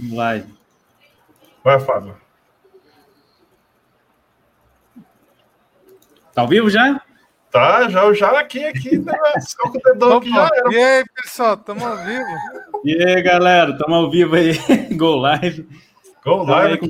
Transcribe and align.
Live. 0.00 0.54
Vai, 1.64 1.80
Fábio. 1.80 2.16
Tá 6.34 6.42
ao 6.42 6.48
vivo 6.48 6.70
já? 6.70 7.02
Tá, 7.50 7.88
já, 7.88 8.12
já 8.12 8.38
aqui, 8.38 8.64
aqui, 8.64 8.98
né? 8.98 9.12
Só 9.40 9.70
com 9.70 9.78
o 9.78 9.82
dedão 9.82 10.18
aqui 10.18 10.30
já 10.30 10.50
era. 10.54 10.72
E 10.72 10.76
aí, 10.76 11.04
pessoal, 11.14 11.56
tamo 11.56 11.84
ao 11.84 11.96
vivo? 11.96 12.28
E 12.84 13.04
aí, 13.04 13.22
galera, 13.22 13.76
tamo 13.76 13.94
ao 13.94 14.10
vivo 14.10 14.36
aí, 14.36 14.52
Go 14.94 15.16
Live. 15.16 15.66
Go 16.24 16.44
Live. 16.44 16.78
Com 16.78 16.88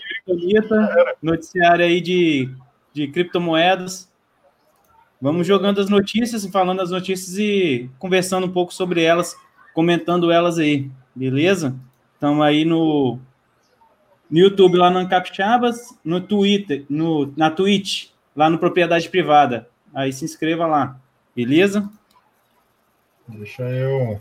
noticiário 1.22 1.84
aí 1.84 2.00
de, 2.00 2.50
de 2.93 3.09
criptomoedas. 3.09 4.11
Vamos 5.20 5.46
jogando 5.46 5.80
as 5.80 5.88
notícias, 5.88 6.45
falando 6.46 6.82
as 6.82 6.90
notícias 6.90 7.38
e 7.38 7.90
conversando 7.98 8.46
um 8.46 8.52
pouco 8.52 8.75
sobre 8.75 9.02
elas, 9.02 9.34
comentando 9.75 10.30
elas 10.30 10.59
aí, 10.59 10.90
beleza? 11.14 11.75
Estamos 12.18 12.44
aí 12.44 12.64
no, 12.64 13.16
no 14.28 14.38
YouTube, 14.40 14.76
lá 14.76 14.90
no 14.90 15.09
Capixabas, 15.09 15.96
no 16.02 16.20
Twitter, 16.20 16.84
no, 16.90 17.32
na 17.36 17.48
Twitch, 17.48 18.09
lá 18.34 18.50
no 18.50 18.59
Propriedade 18.59 19.09
Privada. 19.09 19.70
Aí 19.95 20.12
se 20.12 20.24
inscreva 20.24 20.66
lá, 20.66 20.98
beleza? 21.32 21.88
Deixa 23.28 23.62
eu. 23.62 24.20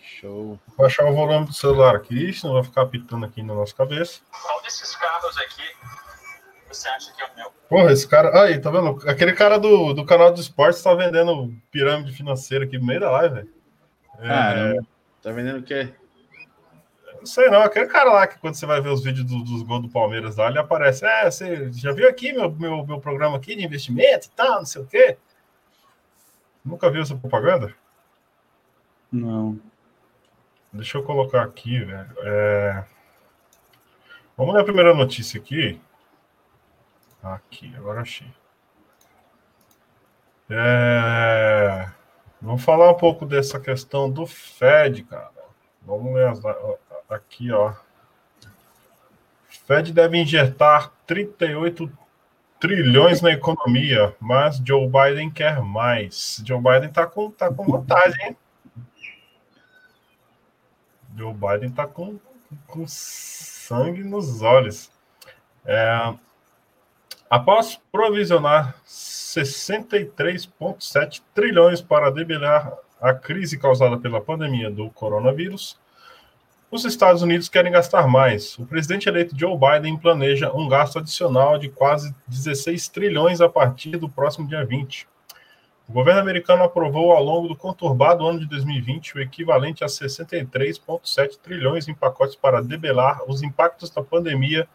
Show. 0.00 0.58
Vou 0.66 0.76
baixar 0.76 1.06
o 1.06 1.14
volume 1.14 1.46
do 1.46 1.52
celular 1.52 1.94
aqui, 1.94 2.32
senão 2.32 2.54
vai 2.54 2.64
ficar 2.64 2.86
pitando 2.86 3.24
aqui 3.24 3.40
na 3.40 3.54
nossa 3.54 3.72
cabeça. 3.72 4.18
Qual 4.42 4.60
desses 4.62 4.96
carros 4.96 5.38
aqui 5.38 5.62
você 6.68 6.88
acha 6.88 7.12
que 7.14 7.22
é 7.22 7.26
o 7.26 7.36
meu? 7.36 7.52
Porra, 7.68 7.92
esse 7.92 8.08
cara. 8.08 8.42
Aí, 8.42 8.58
tá 8.58 8.68
vendo? 8.68 8.98
Aquele 9.08 9.32
cara 9.32 9.60
do, 9.60 9.94
do 9.94 10.04
canal 10.04 10.34
do 10.34 10.40
esporte 10.40 10.82
tá 10.82 10.92
vendendo 10.92 11.54
pirâmide 11.70 12.10
financeira 12.10 12.64
aqui 12.64 12.78
no 12.78 12.84
meio 12.84 12.98
da 12.98 13.12
live, 13.12 13.34
velho. 13.36 13.48
É... 14.18 14.80
tá 15.22 15.30
vendendo 15.30 15.60
o 15.60 15.62
quê? 15.62 15.94
Não 17.22 17.26
sei 17.26 17.48
não, 17.48 17.62
aquele 17.62 17.86
cara 17.86 18.12
lá 18.12 18.26
que 18.26 18.36
quando 18.40 18.56
você 18.56 18.66
vai 18.66 18.80
ver 18.80 18.88
os 18.88 19.04
vídeos 19.04 19.24
do, 19.24 19.44
dos 19.44 19.62
gols 19.62 19.82
do 19.82 19.88
Palmeiras 19.88 20.34
lá, 20.34 20.48
ele 20.48 20.58
aparece. 20.58 21.06
É, 21.06 21.30
você 21.30 21.70
já 21.70 21.92
viu 21.92 22.08
aqui 22.08 22.32
meu, 22.32 22.50
meu, 22.50 22.84
meu 22.84 23.00
programa 23.00 23.36
aqui 23.36 23.54
de 23.54 23.64
investimento 23.64 24.26
e 24.26 24.30
tal, 24.30 24.58
não 24.58 24.66
sei 24.66 24.82
o 24.82 24.86
quê? 24.86 25.16
Nunca 26.64 26.90
viu 26.90 27.00
essa 27.00 27.14
propaganda? 27.14 27.72
Não. 29.12 29.56
Deixa 30.72 30.98
eu 30.98 31.04
colocar 31.04 31.42
aqui, 31.44 31.84
velho. 31.84 32.10
É... 32.22 32.84
Vamos 34.36 34.52
ler 34.54 34.62
a 34.62 34.64
primeira 34.64 34.92
notícia 34.92 35.40
aqui. 35.40 35.80
Aqui, 37.22 37.72
agora 37.76 38.00
achei. 38.00 38.26
É... 40.50 41.88
Vamos 42.40 42.64
falar 42.64 42.90
um 42.90 42.96
pouco 42.96 43.24
dessa 43.24 43.60
questão 43.60 44.10
do 44.10 44.26
Fed, 44.26 45.04
cara. 45.04 45.30
Vamos 45.82 46.14
ler 46.14 46.28
as, 46.28 46.40
aqui, 47.12 47.52
ó. 47.52 47.74
Fed 49.48 49.92
deve 49.92 50.18
injetar 50.18 50.90
38 51.06 51.90
trilhões 52.58 53.20
na 53.20 53.30
economia, 53.32 54.16
mas 54.20 54.62
Joe 54.64 54.88
Biden 54.88 55.30
quer 55.30 55.60
mais. 55.60 56.42
Joe 56.46 56.60
Biden 56.60 56.90
tá 56.90 57.06
com, 57.06 57.30
tá 57.30 57.52
com 57.52 57.64
vantagem, 57.64 58.28
hein? 58.28 58.36
Joe 61.16 61.34
Biden 61.34 61.70
tá 61.70 61.86
com, 61.86 62.18
com 62.66 62.84
sangue 62.86 64.04
nos 64.04 64.42
olhos. 64.42 64.90
É, 65.64 66.14
após 67.28 67.80
provisionar 67.90 68.76
63,7 68.86 71.22
trilhões 71.34 71.80
para 71.80 72.08
debelar 72.10 72.72
a 73.00 73.12
crise 73.12 73.58
causada 73.58 73.98
pela 73.98 74.20
pandemia 74.20 74.70
do 74.70 74.88
coronavírus, 74.90 75.76
os 76.72 76.86
Estados 76.86 77.20
Unidos 77.20 77.50
querem 77.50 77.70
gastar 77.70 78.08
mais. 78.08 78.58
O 78.58 78.64
presidente 78.64 79.06
eleito 79.06 79.38
Joe 79.38 79.58
Biden 79.58 79.98
planeja 79.98 80.50
um 80.54 80.66
gasto 80.66 80.98
adicional 80.98 81.58
de 81.58 81.68
quase 81.68 82.14
16 82.26 82.88
trilhões 82.88 83.42
a 83.42 83.48
partir 83.48 83.98
do 83.98 84.08
próximo 84.08 84.48
dia 84.48 84.64
20. 84.64 85.06
O 85.86 85.92
governo 85.92 86.22
americano 86.22 86.62
aprovou 86.62 87.12
ao 87.12 87.22
longo 87.22 87.46
do 87.46 87.54
conturbado 87.54 88.26
ano 88.26 88.40
de 88.40 88.46
2020 88.46 89.16
o 89.16 89.20
equivalente 89.20 89.84
a 89.84 89.86
63,7 89.86 91.38
trilhões 91.42 91.88
em 91.88 91.94
pacotes 91.94 92.36
para 92.36 92.62
debelar 92.62 93.20
os 93.28 93.42
impactos 93.42 93.90
da 93.90 94.02
pandemia 94.02 94.66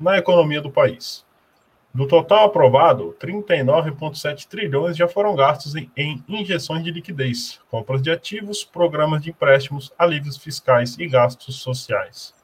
na 0.00 0.16
economia 0.16 0.62
do 0.62 0.70
país. 0.70 1.22
Do 1.94 2.06
total 2.06 2.46
aprovado, 2.46 3.14
39,7 3.20 4.46
trilhões 4.46 4.96
já 4.96 5.06
foram 5.06 5.36
gastos 5.36 5.74
em, 5.74 5.90
em, 5.94 6.24
injeções 6.26 6.82
de 6.82 6.90
liquidez, 6.90 7.60
compras 7.70 8.00
de 8.00 8.10
ativos, 8.10 8.64
programas 8.64 9.22
de 9.22 9.28
empréstimos, 9.28 9.92
alívios 9.98 10.38
fiscais 10.38 10.98
e 10.98 11.06
gastos 11.06 11.56
sociais. 11.56 12.34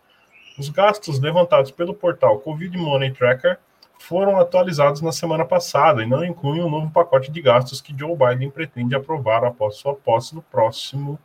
Os 0.59 0.69
gastos 0.69 1.19
levantados 1.19 1.71
pelo 1.71 1.95
portal 1.95 2.41
Covid 2.41 2.77
Money 2.77 3.13
Tracker 3.13 3.59
foram 3.99 4.37
atualizados 4.37 5.01
na 5.01 5.13
semana 5.13 5.47
passada 5.47 6.03
e 6.03 6.07
não 6.07 6.23
incluem 6.23 6.61
o 6.61 6.69
novo 6.69 6.91
pacote 6.91 7.33
de 7.33 7.41
gastos 7.41 7.81
que 7.81 7.97
Joe 7.99 8.15
Biden 8.15 8.51
pretende 8.51 8.95
aprovar 8.95 9.45
após 9.45 9.77
sua 9.77 9.95
posse 9.95 10.35
no 10.35 10.43
próximo 10.43 11.19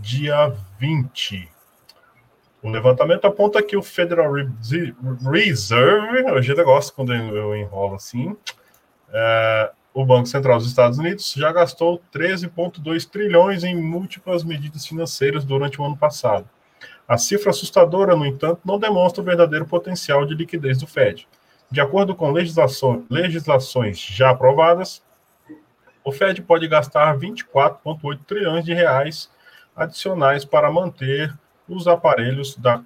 dia 0.00 0.54
20. 0.78 1.57
O 2.60 2.68
levantamento 2.70 3.24
aponta 3.24 3.62
que 3.62 3.76
o 3.76 3.82
Federal 3.82 4.32
Reserve, 4.32 6.30
hoje 6.32 6.52
eu 6.52 6.64
gosto 6.64 6.92
quando 6.92 7.14
eu 7.14 7.56
enrolo 7.56 7.94
assim, 7.94 8.36
é, 9.12 9.70
o 9.94 10.04
Banco 10.04 10.26
Central 10.26 10.58
dos 10.58 10.66
Estados 10.66 10.98
Unidos 10.98 11.32
já 11.36 11.52
gastou 11.52 12.02
13,2 12.12 13.08
trilhões 13.08 13.62
em 13.62 13.76
múltiplas 13.76 14.42
medidas 14.42 14.86
financeiras 14.86 15.44
durante 15.44 15.80
o 15.80 15.84
ano 15.84 15.96
passado. 15.96 16.48
A 17.06 17.16
cifra 17.16 17.50
assustadora, 17.50 18.14
no 18.14 18.26
entanto, 18.26 18.60
não 18.64 18.78
demonstra 18.78 19.22
o 19.22 19.24
verdadeiro 19.24 19.64
potencial 19.64 20.26
de 20.26 20.34
liquidez 20.34 20.78
do 20.78 20.86
Fed. 20.86 21.26
De 21.70 21.80
acordo 21.80 22.14
com 22.14 22.30
legislações 22.30 23.98
já 23.98 24.30
aprovadas, 24.30 25.02
o 26.04 26.10
Fed 26.10 26.42
pode 26.42 26.66
gastar 26.66 27.16
24,8 27.16 28.20
trilhões 28.26 28.64
de 28.64 28.74
reais 28.74 29.30
adicionais 29.76 30.44
para 30.44 30.70
manter 30.70 31.32
os 31.68 31.86
aparelhos 31.86 32.56
da 32.56 32.80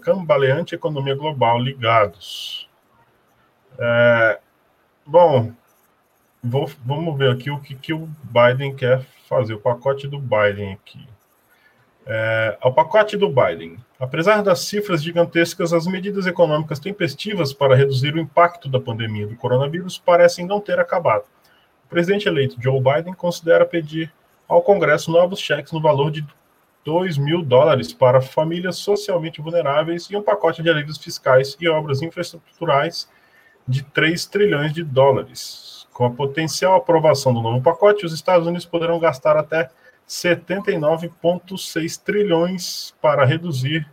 cambaleante 0.00 0.74
economia 0.74 1.14
global 1.14 1.58
ligados. 1.58 2.68
É, 3.78 4.38
bom, 5.06 5.52
vou, 6.42 6.70
vamos 6.84 7.18
ver 7.18 7.30
aqui 7.30 7.50
o 7.50 7.60
que, 7.60 7.74
que 7.74 7.92
o 7.92 8.08
Biden 8.24 8.74
quer 8.74 9.04
fazer, 9.28 9.54
o 9.54 9.60
pacote 9.60 10.08
do 10.08 10.18
Biden 10.18 10.72
aqui. 10.72 11.06
É, 12.06 12.58
o 12.64 12.72
pacote 12.72 13.16
do 13.16 13.28
Biden. 13.28 13.76
Apesar 13.98 14.42
das 14.42 14.60
cifras 14.60 15.02
gigantescas, 15.02 15.72
as 15.72 15.86
medidas 15.86 16.26
econômicas 16.26 16.78
tempestivas 16.78 17.52
para 17.52 17.76
reduzir 17.76 18.14
o 18.14 18.18
impacto 18.18 18.68
da 18.68 18.80
pandemia 18.80 19.26
do 19.26 19.36
coronavírus 19.36 19.98
parecem 19.98 20.46
não 20.46 20.60
ter 20.60 20.80
acabado. 20.80 21.24
O 21.84 21.88
presidente 21.90 22.26
eleito 22.26 22.56
Joe 22.60 22.80
Biden 22.80 23.12
considera 23.12 23.66
pedir 23.66 24.10
ao 24.48 24.62
Congresso 24.62 25.10
novos 25.10 25.38
cheques 25.38 25.72
no 25.72 25.80
valor 25.80 26.10
de 26.10 26.26
2 26.84 27.18
mil 27.18 27.42
dólares 27.42 27.92
para 27.92 28.20
famílias 28.20 28.76
socialmente 28.76 29.40
vulneráveis 29.40 30.08
e 30.10 30.16
um 30.16 30.22
pacote 30.22 30.62
de 30.62 30.70
alívios 30.70 30.98
fiscais 30.98 31.56
e 31.60 31.68
obras 31.68 32.02
infraestruturais 32.02 33.08
de 33.66 33.82
3 33.82 34.26
trilhões 34.26 34.72
de 34.72 34.82
dólares. 34.82 35.86
Com 35.92 36.06
a 36.06 36.10
potencial 36.10 36.76
aprovação 36.76 37.34
do 37.34 37.42
novo 37.42 37.62
pacote, 37.62 38.06
os 38.06 38.12
Estados 38.12 38.46
Unidos 38.46 38.64
poderão 38.64 38.98
gastar 38.98 39.36
até 39.36 39.68
79,6 40.08 42.02
trilhões 42.02 42.94
para 43.00 43.24
reduzir 43.24 43.86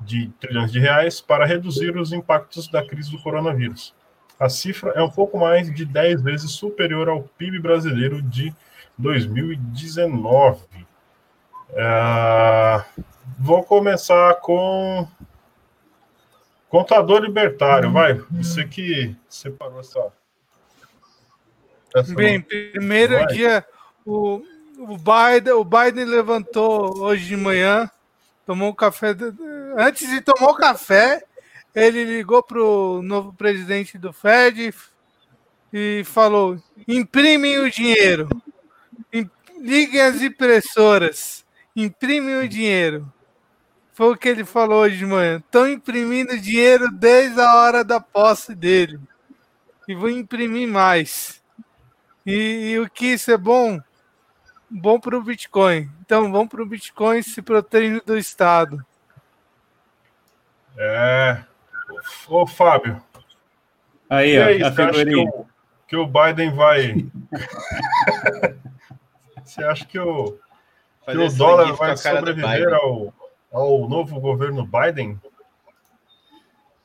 de 0.00 0.28
trilhões 0.40 0.70
de 0.70 0.78
reais 0.78 1.20
para 1.20 1.44
reduzir 1.46 1.96
os 1.96 2.12
impactos 2.12 2.68
da 2.68 2.86
crise 2.86 3.10
do 3.10 3.20
coronavírus. 3.20 3.94
A 4.38 4.48
cifra 4.48 4.92
é 4.92 5.02
um 5.02 5.10
pouco 5.10 5.38
mais 5.38 5.72
de 5.72 5.84
10 5.84 6.22
vezes 6.22 6.52
superior 6.52 7.08
ao 7.08 7.22
PIB 7.22 7.58
brasileiro 7.60 8.22
de 8.22 8.54
2019. 8.98 10.60
É, 11.74 12.84
vou 13.38 13.62
começar 13.64 14.34
com 14.36 15.08
contador 16.68 17.20
libertário, 17.20 17.90
vai. 17.90 18.14
Você 18.30 18.64
que 18.64 19.16
separou 19.28 19.80
essa. 19.80 20.12
essa 21.94 22.14
Bem, 22.14 22.40
primeiro 22.40 23.14
vai. 23.14 23.26
dia 23.28 23.66
o, 24.04 24.42
o 24.78 24.98
Biden, 24.98 25.54
o 25.54 25.64
Biden 25.64 26.04
levantou 26.04 26.98
hoje 26.98 27.26
de 27.26 27.36
manhã, 27.36 27.90
tomou 28.44 28.70
um 28.70 28.74
café. 28.74 29.16
Antes 29.76 30.08
de 30.10 30.20
tomar 30.20 30.50
o 30.50 30.56
café, 30.56 31.24
ele 31.74 32.04
ligou 32.04 32.42
para 32.42 32.62
o 32.62 33.00
novo 33.00 33.32
presidente 33.32 33.96
do 33.96 34.12
Fed 34.12 34.74
e 35.72 36.02
falou: 36.04 36.58
imprimem 36.86 37.58
o 37.58 37.70
dinheiro, 37.70 38.28
liguem 39.58 40.02
as 40.02 40.20
impressoras 40.20 41.41
imprime 41.74 42.36
o 42.36 42.48
dinheiro. 42.48 43.12
Foi 43.92 44.12
o 44.12 44.16
que 44.16 44.28
ele 44.28 44.44
falou 44.44 44.82
hoje 44.82 44.96
de 44.96 45.06
manhã. 45.06 45.36
Estão 45.36 45.68
imprimindo 45.68 46.38
dinheiro 46.38 46.90
desde 46.90 47.40
a 47.40 47.54
hora 47.56 47.84
da 47.84 48.00
posse 48.00 48.54
dele. 48.54 48.98
E 49.86 49.94
vou 49.94 50.08
imprimir 50.08 50.66
mais. 50.66 51.42
E, 52.24 52.72
e 52.72 52.78
o 52.78 52.88
que 52.88 53.06
isso 53.06 53.30
é 53.30 53.36
bom? 53.36 53.80
Bom 54.70 54.98
para 54.98 55.16
o 55.16 55.22
Bitcoin. 55.22 55.90
Então, 56.00 56.32
vamos 56.32 56.48
para 56.48 56.62
o 56.62 56.66
Bitcoin 56.66 57.20
se 57.22 57.42
protege 57.42 58.00
do 58.00 58.16
Estado. 58.16 58.84
É. 60.78 61.44
Ô, 62.28 62.46
Fábio. 62.46 63.02
Aí, 64.08 64.38
ó, 64.38 64.44
aí, 64.46 64.62
a 64.62 64.72
figurinha. 64.72 65.30
Que 65.30 65.36
o, 65.36 65.46
que 65.88 65.96
o 65.96 66.06
Biden 66.06 66.54
vai. 66.54 67.06
você 69.44 69.62
acha 69.64 69.84
que 69.84 69.98
o, 69.98 70.38
que 71.04 71.16
o 71.16 71.32
dólar 71.32 71.72
vai 71.74 71.96
sobreviver 71.96 72.72
ao, 72.74 73.12
ao 73.52 73.88
novo 73.88 74.20
governo 74.20 74.66
Biden? 74.66 75.18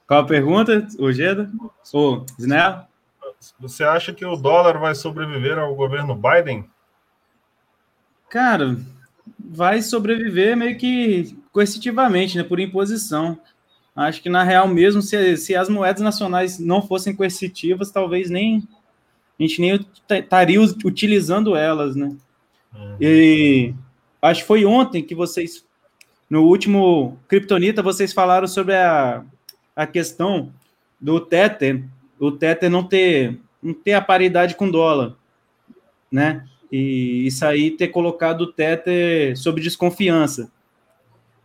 Qual 0.07 0.21
a 0.21 0.25
pergunta, 0.25 0.87
Ojeda? 0.99 1.51
Ou 1.93 2.25
Snell? 2.39 2.87
Você 3.59 3.83
acha 3.83 4.13
que 4.13 4.25
o 4.25 4.35
dólar 4.35 4.79
vai 4.79 4.95
sobreviver 4.95 5.59
ao 5.59 5.75
governo 5.75 6.15
Biden? 6.15 6.65
Cara, 8.29 8.77
vai 9.39 9.81
sobreviver 9.81 10.55
meio 10.55 10.77
que 10.77 11.37
coercitivamente, 11.51 12.37
né, 12.37 12.43
por 12.43 12.59
imposição. 12.59 13.39
Acho 13.95 14.21
que 14.21 14.29
na 14.29 14.43
real 14.43 14.67
mesmo, 14.67 15.01
se, 15.01 15.37
se 15.37 15.55
as 15.55 15.69
moedas 15.69 16.01
nacionais 16.01 16.59
não 16.59 16.81
fossem 16.81 17.15
coercitivas, 17.15 17.91
talvez 17.91 18.29
nem 18.29 18.67
a 19.39 19.43
gente 19.43 19.61
nem 19.61 19.87
estaria 20.09 20.61
utilizando 20.61 21.55
elas, 21.55 21.95
né? 21.95 22.15
Uhum. 22.73 22.97
E 22.99 23.73
acho 24.27 24.41
que 24.41 24.47
foi 24.47 24.65
ontem 24.65 25.03
que 25.03 25.15
vocês, 25.15 25.65
no 26.29 26.43
último 26.43 27.17
Kryptonita, 27.27 27.81
vocês 27.81 28.13
falaram 28.13 28.47
sobre 28.47 28.75
a, 28.75 29.23
a 29.75 29.87
questão 29.87 30.51
do 30.99 31.19
Tether, 31.19 31.83
o 32.19 32.31
Tether 32.31 32.69
não 32.69 32.83
ter, 32.83 33.39
não 33.61 33.73
ter 33.73 33.93
a 33.93 34.01
paridade 34.01 34.55
com 34.55 34.69
dólar, 34.69 35.15
né? 36.11 36.45
E 36.71 37.25
isso 37.27 37.45
aí 37.45 37.71
ter 37.71 37.89
colocado 37.89 38.41
o 38.41 38.51
Tether 38.51 39.37
sob 39.37 39.61
desconfiança. 39.61 40.51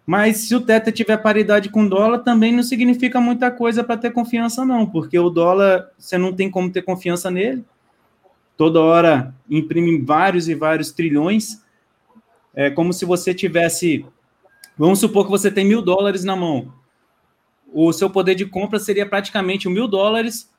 Mas 0.04 0.38
se 0.38 0.54
o 0.54 0.60
Tether 0.60 0.92
tiver 0.92 1.16
paridade 1.18 1.68
com 1.68 1.86
dólar, 1.86 2.18
também 2.18 2.52
não 2.52 2.62
significa 2.62 3.20
muita 3.20 3.50
coisa 3.50 3.84
para 3.84 3.96
ter 3.96 4.10
confiança, 4.10 4.64
não, 4.64 4.84
porque 4.84 5.16
o 5.16 5.30
dólar, 5.30 5.90
você 5.96 6.18
não 6.18 6.32
tem 6.32 6.50
como 6.50 6.70
ter 6.70 6.82
confiança 6.82 7.30
nele. 7.30 7.64
Toda 8.56 8.80
hora 8.80 9.34
imprime 9.48 9.98
vários 10.00 10.48
e 10.48 10.54
vários 10.54 10.90
trilhões. 10.90 11.61
É 12.54 12.70
como 12.70 12.92
se 12.92 13.04
você 13.04 13.32
tivesse. 13.34 14.04
Vamos 14.76 14.98
supor 14.98 15.24
que 15.24 15.30
você 15.30 15.50
tem 15.50 15.64
mil 15.64 15.82
dólares 15.82 16.24
na 16.24 16.36
mão. 16.36 16.72
O 17.72 17.92
seu 17.92 18.10
poder 18.10 18.34
de 18.34 18.44
compra 18.44 18.78
seria 18.78 19.06
praticamente 19.06 19.68
mil 19.68 19.88
dólares 19.88 20.50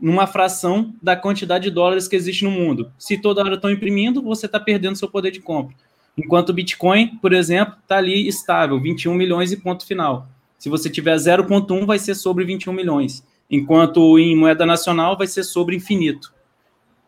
numa 0.00 0.26
fração 0.26 0.94
da 1.02 1.16
quantidade 1.16 1.64
de 1.64 1.70
dólares 1.70 2.08
que 2.08 2.16
existe 2.16 2.44
no 2.44 2.50
mundo. 2.50 2.92
Se 2.98 3.18
toda 3.18 3.42
hora 3.42 3.54
estão 3.54 3.70
imprimindo, 3.70 4.22
você 4.22 4.46
está 4.46 4.60
perdendo 4.60 4.96
seu 4.96 5.08
poder 5.08 5.30
de 5.30 5.40
compra. 5.40 5.76
Enquanto 6.16 6.50
o 6.50 6.52
Bitcoin, 6.52 7.18
por 7.18 7.32
exemplo, 7.32 7.76
está 7.82 7.98
ali 7.98 8.26
estável, 8.26 8.80
21 8.80 9.14
milhões 9.14 9.52
e 9.52 9.56
ponto 9.56 9.86
final. 9.86 10.28
Se 10.58 10.70
você 10.70 10.88
tiver 10.88 11.16
0,1, 11.16 11.84
vai 11.84 11.98
ser 11.98 12.14
sobre 12.14 12.44
21 12.44 12.72
milhões. 12.72 13.26
Enquanto 13.50 14.18
em 14.18 14.34
moeda 14.34 14.64
nacional 14.64 15.16
vai 15.16 15.26
ser 15.26 15.44
sobre 15.44 15.76
infinito. 15.76 16.32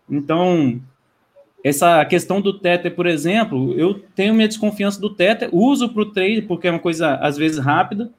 Então, 0.08 0.80
essa 1.62 2.04
questão 2.04 2.40
do 2.40 2.58
Tether, 2.58 2.94
por 2.94 3.06
exemplo, 3.06 3.74
eu 3.78 3.94
tenho 4.14 4.34
minha 4.34 4.48
desconfiança 4.48 5.00
do 5.00 5.10
Tether, 5.10 5.48
uso 5.52 5.88
para 5.88 6.02
o 6.02 6.12
trade, 6.12 6.42
porque 6.42 6.68
é 6.68 6.70
uma 6.70 6.78
coisa, 6.78 7.16
às 7.16 7.36
vezes, 7.36 7.58
rápida, 7.58 8.10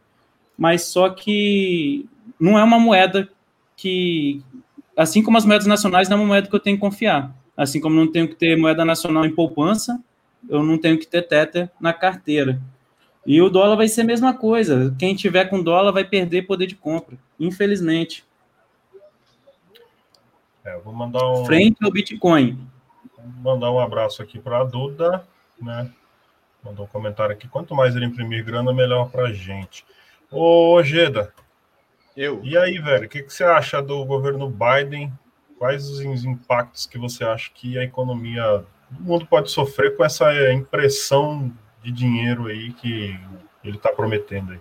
mas 0.58 0.84
só 0.84 1.10
que 1.10 2.06
não 2.40 2.60
é 2.60 2.64
uma 2.64 2.80
moeda 2.80 3.30
que, 3.78 4.42
assim 4.96 5.24
como 5.24 5.38
as 5.38 5.46
moedas 5.46 5.68
nacionais, 5.68 6.10
não 6.10 6.18
é 6.18 6.20
uma 6.20 6.28
moeda 6.28 6.50
que 6.50 6.56
eu 6.56 6.60
tenho 6.60 6.76
que 6.76 6.82
confiar. 6.82 7.34
Assim 7.56 7.80
como 7.80 7.96
não 7.96 8.12
tenho 8.12 8.28
que 8.28 8.36
ter 8.36 8.58
moeda 8.58 8.84
nacional 8.84 9.26
em 9.26 9.34
poupança, 9.34 10.02
eu 10.50 10.62
não 10.64 10.78
tenho 10.78 10.98
que 10.98 11.08
ter 11.08 11.22
Tether 11.22 11.70
na 11.80 11.94
carteira. 11.94 12.62
E 13.26 13.42
o 13.42 13.50
dólar 13.50 13.76
vai 13.76 13.88
ser 13.88 14.02
a 14.02 14.06
mesma 14.06 14.34
coisa. 14.34 14.96
Quem 14.98 15.16
tiver 15.16 15.46
com 15.46 15.62
dólar 15.62 15.92
vai 15.92 16.04
perder 16.04 16.44
poder 16.44 16.68
de 16.68 16.76
compra, 16.76 17.18
infelizmente. 17.40 18.24
É, 20.64 20.78
um. 20.78 21.46
Frente 21.46 21.78
ao 21.84 21.92
Bitcoin. 21.92 22.58
Mandar 23.42 23.72
um 23.72 23.80
abraço 23.80 24.22
aqui 24.22 24.40
para 24.40 24.60
a 24.60 24.64
Duda, 24.64 25.26
né? 25.62 25.92
Mandou 26.64 26.86
um 26.86 26.90
comentário 26.90 27.34
aqui. 27.34 27.48
Quanto 27.48 27.76
mais 27.76 27.96
ele 27.96 28.06
imprimir 28.06 28.44
grana, 28.44 28.74
melhor 28.74 29.10
para 29.10 29.28
a 29.28 29.34
gente. 29.34 29.86
Ô, 30.32 30.82
Geda. 30.84 31.34
Eu. 32.16 32.42
E 32.44 32.58
aí, 32.58 32.78
velho, 32.80 33.06
o 33.06 33.10
que, 33.10 33.24
que 33.24 33.34
você 33.34 33.44
acha 33.44 33.82
do 33.82 34.04
governo 34.06 34.50
Biden? 34.50 35.14
Quais 35.58 35.90
os 35.90 36.24
impactos 36.24 36.86
que 36.86 36.98
você 36.98 37.24
acha 37.24 37.50
que 37.54 37.78
a 37.78 37.84
economia 37.84 38.66
do 38.90 39.04
mundo 39.04 39.26
pode 39.26 39.52
sofrer 39.52 39.96
com 39.96 40.04
essa 40.04 40.52
impressão 40.52 41.52
de 41.84 41.92
dinheiro 41.92 42.48
aí 42.48 42.74
que 42.74 43.20
ele 43.64 43.78
está 43.78 43.90
prometendo 43.92 44.54
aí? 44.54 44.60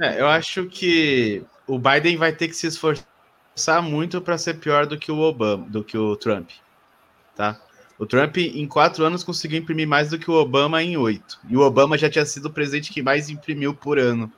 É, 0.00 0.20
eu 0.20 0.28
acho 0.28 0.66
que 0.66 1.44
o 1.66 1.78
Biden 1.78 2.16
vai 2.16 2.32
ter 2.32 2.48
que 2.48 2.54
se 2.54 2.68
esforçar 2.68 3.07
muito 3.82 4.20
para 4.20 4.38
ser 4.38 4.54
pior 4.54 4.86
do 4.86 4.98
que 4.98 5.10
o 5.10 5.18
Obama, 5.18 5.66
do 5.68 5.82
que 5.82 5.96
o 5.96 6.16
Trump, 6.16 6.50
tá? 7.36 7.60
O 7.98 8.06
Trump 8.06 8.36
em 8.36 8.66
quatro 8.66 9.04
anos 9.04 9.24
conseguiu 9.24 9.58
imprimir 9.58 9.86
mais 9.86 10.10
do 10.10 10.18
que 10.18 10.30
o 10.30 10.34
Obama 10.34 10.82
em 10.82 10.96
oito, 10.96 11.38
e 11.48 11.56
o 11.56 11.60
Obama 11.60 11.98
já 11.98 12.08
tinha 12.08 12.24
sido 12.24 12.46
o 12.46 12.52
presidente 12.52 12.92
que 12.92 13.02
mais 13.02 13.28
imprimiu 13.28 13.74
por 13.74 13.98
ano 13.98 14.32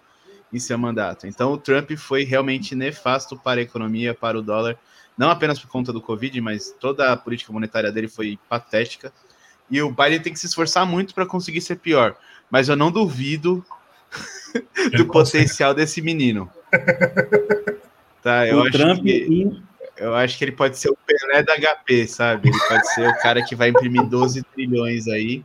em 0.53 0.59
seu 0.59 0.79
mandato. 0.79 1.27
Então 1.27 1.53
o 1.53 1.59
Trump 1.59 1.91
foi 1.93 2.25
realmente 2.25 2.75
nefasto 2.75 3.37
para 3.37 3.61
a 3.61 3.63
economia, 3.63 4.15
para 4.15 4.39
o 4.39 4.43
dólar 4.43 4.79
não 5.21 5.29
apenas 5.29 5.59
por 5.59 5.69
conta 5.69 5.93
do 5.93 6.01
Covid, 6.01 6.41
mas 6.41 6.75
toda 6.81 7.13
a 7.13 7.17
política 7.17 7.53
monetária 7.53 7.93
dele 7.93 8.09
foi 8.09 8.39
patética. 8.49 9.13
E 9.71 9.83
o 9.83 9.91
Biden 9.91 10.19
tem 10.21 10.33
que 10.33 10.39
se 10.39 10.47
esforçar 10.47 10.87
muito 10.87 11.15
para 11.15 11.27
conseguir 11.27 11.61
ser 11.61 11.77
pior. 11.77 12.17
Mas 12.51 12.71
eu 12.71 12.75
não 12.75 12.91
duvido 12.91 13.63
do 14.97 15.05
potencial 15.05 15.75
desse 15.75 16.01
menino. 16.01 16.51
Tá, 18.23 18.47
eu 18.47 18.59
o 18.59 18.63
acho 18.63 18.73
Trump 18.73 19.03
que, 19.03 19.63
eu 19.97 20.15
acho 20.15 20.39
que 20.39 20.45
ele 20.45 20.53
pode 20.53 20.79
ser 20.79 20.91
o 20.91 20.97
Pelé 21.07 21.43
da 21.43 21.57
HP, 21.57 22.07
sabe? 22.07 22.49
Ele 22.49 22.59
pode 22.69 22.95
ser 22.95 23.09
o 23.09 23.19
cara 23.19 23.45
que 23.45 23.55
vai 23.55 23.69
imprimir 23.69 24.07
12 24.07 24.43
trilhões 24.55 25.07
aí. 25.09 25.45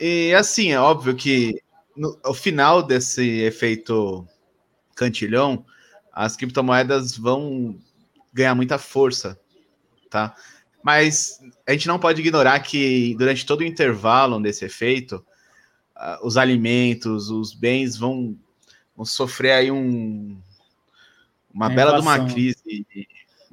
E 0.00 0.34
assim, 0.34 0.72
é 0.72 0.80
óbvio 0.80 1.14
que 1.14 1.60
no, 1.96 2.18
ao 2.22 2.34
final 2.34 2.82
desse 2.82 3.40
efeito 3.40 4.26
cantilhão, 4.94 5.64
as 6.12 6.36
criptomoedas 6.36 7.16
vão 7.16 7.78
ganhar 8.32 8.54
muita 8.54 8.78
força, 8.78 9.38
tá? 10.10 10.34
Mas 10.82 11.38
a 11.66 11.72
gente 11.72 11.88
não 11.88 11.98
pode 11.98 12.20
ignorar 12.20 12.60
que 12.60 13.14
durante 13.18 13.44
todo 13.44 13.60
o 13.60 13.64
intervalo 13.64 14.40
desse 14.40 14.64
efeito, 14.64 15.16
uh, 15.96 16.26
os 16.26 16.36
alimentos, 16.36 17.28
os 17.28 17.52
bens 17.52 17.96
vão, 17.96 18.36
vão 18.96 19.04
sofrer 19.04 19.52
aí 19.52 19.70
um, 19.70 20.40
uma 21.56 21.70
bela 21.70 21.94
de 21.94 22.02
uma 22.02 22.26
crise 22.26 22.86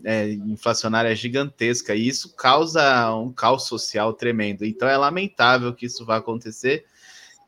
é, 0.03 0.29
inflacionária 0.33 1.15
gigantesca 1.15 1.95
e 1.95 2.05
isso 2.05 2.36
causa 2.36 3.15
um 3.15 3.31
caos 3.31 3.65
social 3.65 4.13
tremendo. 4.13 4.65
Então 4.65 4.89
é 4.89 4.98
lamentável 4.98 5.74
que 5.74 5.86
isso 5.86 6.05
vá 6.05 6.17
acontecer 6.17 6.86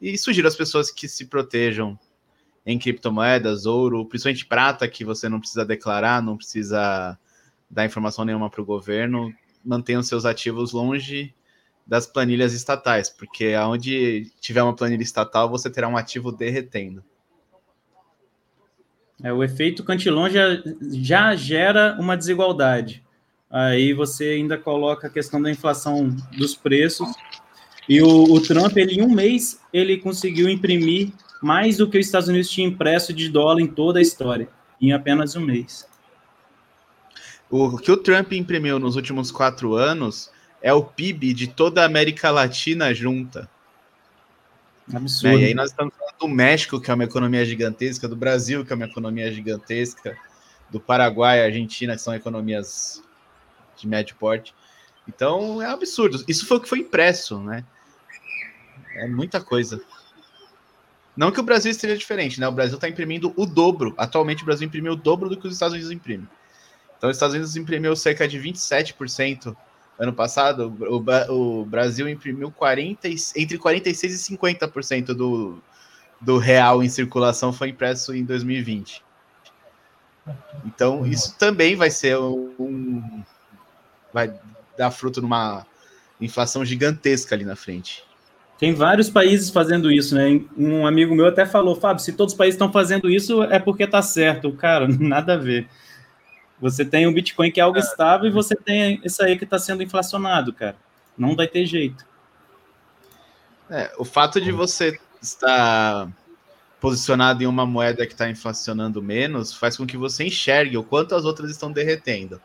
e 0.01 0.17
sugiro 0.17 0.47
às 0.47 0.55
pessoas 0.55 0.89
que 0.89 1.09
se 1.09 1.25
protejam 1.25 2.00
em 2.65 2.79
criptomoedas, 2.79 3.65
ouro, 3.65 4.05
principalmente 4.05 4.45
prata, 4.45 4.88
que 4.88 5.03
você 5.03 5.27
não 5.27 5.39
precisa 5.39 5.65
declarar, 5.65 6.21
não 6.21 6.38
precisa 6.38 7.19
dar 7.69 7.85
informação 7.85 8.24
nenhuma 8.24 8.50
para 8.50 8.62
o 8.62 8.65
governo, 8.65 9.33
mantenham 9.63 10.01
seus 10.01 10.25
ativos 10.25 10.71
longe 10.71 11.35
das 11.85 12.07
planilhas 12.07 12.53
estatais, 12.53 13.09
porque 13.09 13.53
aonde 13.53 14.31
tiver 14.39 14.63
uma 14.63 14.75
planilha 14.75 15.03
estatal, 15.03 15.50
você 15.50 15.69
terá 15.69 15.88
um 15.88 15.97
ativo 15.97 16.31
derretendo. 16.31 17.03
É, 19.24 19.31
o 19.31 19.43
efeito 19.43 19.84
cantilão 19.84 20.29
já, 20.29 20.62
já 20.91 21.36
gera 21.36 21.98
uma 22.00 22.17
desigualdade. 22.17 23.03
Aí 23.50 23.93
você 23.93 24.31
ainda 24.31 24.57
coloca 24.57 25.07
a 25.07 25.10
questão 25.10 25.41
da 25.41 25.50
inflação 25.50 26.10
dos 26.38 26.55
preços. 26.55 27.07
E 27.88 28.01
o, 28.01 28.24
o 28.24 28.41
Trump, 28.41 28.75
ele, 28.75 28.95
em 28.95 29.01
um 29.01 29.10
mês, 29.10 29.62
ele 29.72 29.98
conseguiu 29.98 30.50
imprimir 30.50 31.12
mais 31.41 31.77
do 31.77 31.89
que 31.89 31.98
os 31.98 32.05
Estados 32.05 32.27
Unidos 32.27 32.50
tinha 32.50 32.67
impresso 32.67 33.13
de 33.13 33.29
dólar 33.29 33.62
em 33.62 33.67
toda 33.67 34.00
a 34.00 34.01
história, 34.01 34.50
em 34.81 34.91
apenas 34.91 35.36
um 35.36 35.41
mês. 35.41 35.88
O 37.50 37.77
que 37.77 37.91
o 37.91 37.98
Trump 37.98 38.34
imprimiu 38.34 38.79
nos 38.79 38.95
últimos 38.95 39.31
quatro 39.31 39.75
anos 39.75 40.31
é 40.62 40.74
o 40.74 40.84
PIB 40.84 41.34
de 41.34 41.48
toda 41.48 41.84
a 41.84 41.86
América 41.86 42.31
Latina 42.31 42.93
junta. 42.93 43.48
Absurdo. 44.94 45.38
Né? 45.38 45.44
E 45.44 45.46
aí 45.48 45.54
nós 45.54 45.72
estamos 45.72 45.94
falando 45.96 46.18
do 46.20 46.27
México, 46.27 46.80
que 46.80 46.92
é 46.92 46.94
uma 46.94 47.04
economia 47.04 47.44
gigantesca, 47.46 48.08
do 48.08 48.15
Brasil, 48.15 48.65
que 48.65 48.72
é 48.72 48.75
uma 48.75 48.86
economia 48.86 49.32
gigantesca, 49.32 50.18
do 50.70 50.80
Paraguai, 50.80 51.44
Argentina, 51.44 51.96
que 51.96 52.01
são 52.01 52.13
economias 52.13 53.01
de 53.77 53.88
médio 53.88 54.15
porte. 54.15 54.54
Então 55.08 55.62
é 55.62 55.68
um 55.68 55.72
absurdo. 55.72 56.24
Isso 56.27 56.46
foi 56.46 56.58
o 56.58 56.60
que 56.62 56.70
foi 56.70 56.80
impresso, 56.80 57.39
né? 57.39 57.63
É 58.96 59.08
muita 59.08 59.42
coisa. 59.42 59.82
Não 61.15 61.32
que 61.32 61.39
o 61.39 61.44
Brasil 61.44 61.72
esteja 61.72 61.98
diferente, 61.98 62.39
né? 62.39 62.48
O 62.48 62.51
Brasil 62.51 62.75
está 62.75 62.89
imprimindo 62.89 63.34
o 63.38 63.46
dobro. 63.46 63.94
Atualmente 63.98 64.44
o 64.44 64.46
Brasil 64.46 64.68
imprimiu 64.68 64.94
o 64.94 64.98
dobro 64.98 65.30
do 65.30 65.38
que 65.38 65.48
os 65.48 65.54
Estados 65.54 65.74
Unidos 65.74 65.92
imprimem. 65.92 66.27
Então, 66.98 67.10
os 67.10 67.15
Estados 67.15 67.36
Unidos 67.36 67.56
imprimiu 67.56 67.96
cerca 67.96 68.27
de 68.27 68.39
27% 68.39 69.56
ano 70.00 70.14
passado. 70.14 70.75
O, 70.80 71.32
o 71.34 71.66
Brasil 71.66 72.08
imprimiu 72.08 72.52
40, 72.52 73.08
entre 73.36 73.58
46% 73.58 74.04
e 74.04 74.38
50% 74.38 75.06
do, 75.14 75.58
do 76.20 76.38
real 76.38 76.84
em 76.84 76.90
circulação 76.90 77.54
foi 77.54 77.70
impresso 77.70 78.14
em 78.14 78.24
2020. 78.24 79.04
Então, 80.66 81.06
isso 81.06 81.38
também 81.38 81.75
vai 81.75 81.90
ser 81.90 82.18
um. 82.18 83.24
Vai 84.12 84.34
dar 84.78 84.92
fruto 84.92 85.22
numa 85.22 85.66
inflação 86.20 86.66
gigantesca 86.66 87.36
ali 87.36 87.46
na 87.46 87.56
frente. 87.56 88.04
Tem 88.58 88.74
vários 88.74 89.10
países 89.10 89.50
fazendo 89.50 89.92
isso, 89.92 90.16
né? 90.16 90.42
Um 90.58 90.88
amigo 90.88 91.14
meu 91.14 91.28
até 91.28 91.46
falou, 91.46 91.75
Fábio, 91.75 92.04
se 92.04 92.14
todos 92.14 92.34
os 92.34 92.38
países 92.38 92.56
estão 92.56 92.72
fazendo 92.72 93.10
isso, 93.10 93.44
é 93.44 93.60
porque 93.60 93.86
tá 93.86 94.02
certo. 94.02 94.52
Cara, 94.54 94.88
nada 95.00 95.34
a 95.34 95.38
ver. 95.38 95.68
Você 96.59 96.85
tem 96.85 97.05
o 97.05 97.12
Bitcoin 97.12 97.51
que 97.51 97.59
é 97.59 97.63
algo 97.63 97.77
estável 97.77 98.27
e 98.27 98.31
você 98.31 98.55
tem 98.55 99.01
isso 99.03 99.21
aí 99.24 99.38
que 99.38 99.43
está 99.43 99.59
sendo 99.59 99.83
inflacionado, 99.83 100.53
cara. 100.53 100.75
Não 101.17 101.35
vai 101.35 101.47
ter 101.47 101.65
jeito. 101.65 102.05
É, 103.69 103.91
o 103.97 104.05
fato 104.05 104.39
de 104.39 104.51
você 104.51 105.00
estar 105.21 106.07
posicionado 106.79 107.43
em 107.43 107.47
uma 107.47 107.65
moeda 107.65 108.05
que 108.05 108.13
está 108.13 108.29
inflacionando 108.29 109.01
menos 109.01 109.53
faz 109.53 109.75
com 109.75 109.88
que 109.88 109.97
você 109.97 110.25
enxergue 110.25 110.77
o 110.77 110.83
quanto 110.83 111.15
as 111.15 111.25
outras 111.25 111.50
estão 111.50 111.71
derretendo. 111.71 112.39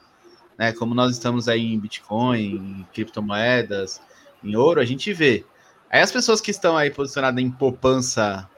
Né? 0.57 0.73
Como 0.73 0.95
nós 0.95 1.13
estamos 1.13 1.49
aí 1.49 1.73
em 1.73 1.79
Bitcoin, 1.79 2.57
em 2.57 2.87
criptomoedas, 2.93 4.01
em 4.43 4.57
ouro, 4.57 4.81
a 4.81 4.85
gente 4.85 5.13
vê. 5.13 5.45
Aí 5.91 6.01
as 6.01 6.13
pessoas 6.13 6.41
que 6.41 6.51
estão 6.51 6.77
aí 6.77 6.91
posicionadas 6.91 7.43
em 7.43 7.51
poupança 7.51 8.49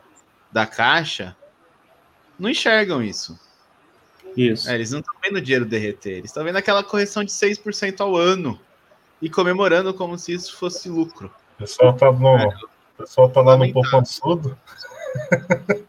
da 0.52 0.66
caixa 0.66 1.36
não 2.38 2.48
enxergam 2.48 3.02
isso. 3.02 3.38
Isso. 4.36 4.68
É, 4.70 4.74
eles 4.74 4.90
não 4.90 5.00
estão 5.00 5.14
vendo 5.22 5.36
o 5.36 5.40
dinheiro 5.40 5.64
derreter, 5.64 6.18
eles 6.18 6.30
estão 6.30 6.44
vendo 6.44 6.56
aquela 6.56 6.82
correção 6.82 7.22
de 7.24 7.30
6% 7.30 8.00
ao 8.00 8.16
ano 8.16 8.58
e 9.20 9.28
comemorando 9.30 9.94
como 9.94 10.18
se 10.18 10.32
isso 10.32 10.56
fosse 10.56 10.88
lucro. 10.88 11.30
O 11.56 11.58
pessoal 11.58 11.92
tá, 11.92 12.10
no, 12.10 12.38
é, 12.38 12.46
o 12.46 12.98
pessoal 12.98 13.28
tá 13.28 13.40
lá 13.40 13.56
no 13.56 13.72
poupançudo. 13.72 14.58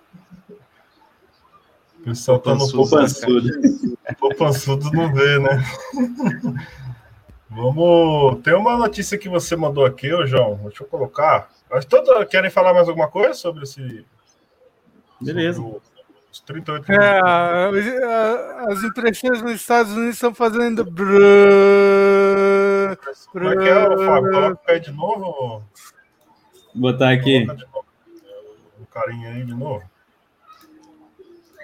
o 1.99 2.03
pessoal 2.03 2.39
tá 2.39 2.53
no 2.53 2.71
poupançudo. 2.71 3.49
poupançudo 4.19 4.91
não 4.91 5.13
vê, 5.13 5.39
né? 5.39 5.63
Vamos. 7.55 8.41
Tem 8.41 8.53
uma 8.53 8.77
notícia 8.77 9.17
que 9.17 9.29
você 9.29 9.55
mandou 9.55 9.85
aqui, 9.85 10.11
ô 10.11 10.25
João. 10.25 10.59
Deixa 10.63 10.83
eu 10.83 10.87
colocar. 10.87 11.51
Mas 11.69 11.85
todos 11.85 12.27
querem 12.27 12.49
falar 12.49 12.73
mais 12.73 12.89
alguma 12.89 13.07
coisa 13.07 13.33
sobre 13.33 13.63
esse. 13.63 14.05
Beleza. 15.21 15.61
Sobre 15.61 15.77
o 15.77 15.81
os 16.33 16.41
38 16.41 16.91
é, 16.91 17.21
as 18.67 18.83
impressões 18.83 19.41
nos 19.43 19.51
Estados 19.51 19.91
Unidos 19.91 20.15
estão 20.15 20.33
fazendo. 20.33 20.83
Como 20.83 20.97
é 23.49 23.55
que 23.55 23.69
é, 23.69 23.75
Fábio? 23.75 24.31
Coloca 24.31 24.53
o 24.53 24.57
pé 24.57 24.79
de 24.79 24.91
novo. 24.91 25.21
Vou 25.21 25.63
botar 26.73 27.11
aqui. 27.11 27.45
O 28.79 28.85
carinha 28.87 29.29
aí 29.29 29.45
de 29.45 29.53
novo. 29.53 29.83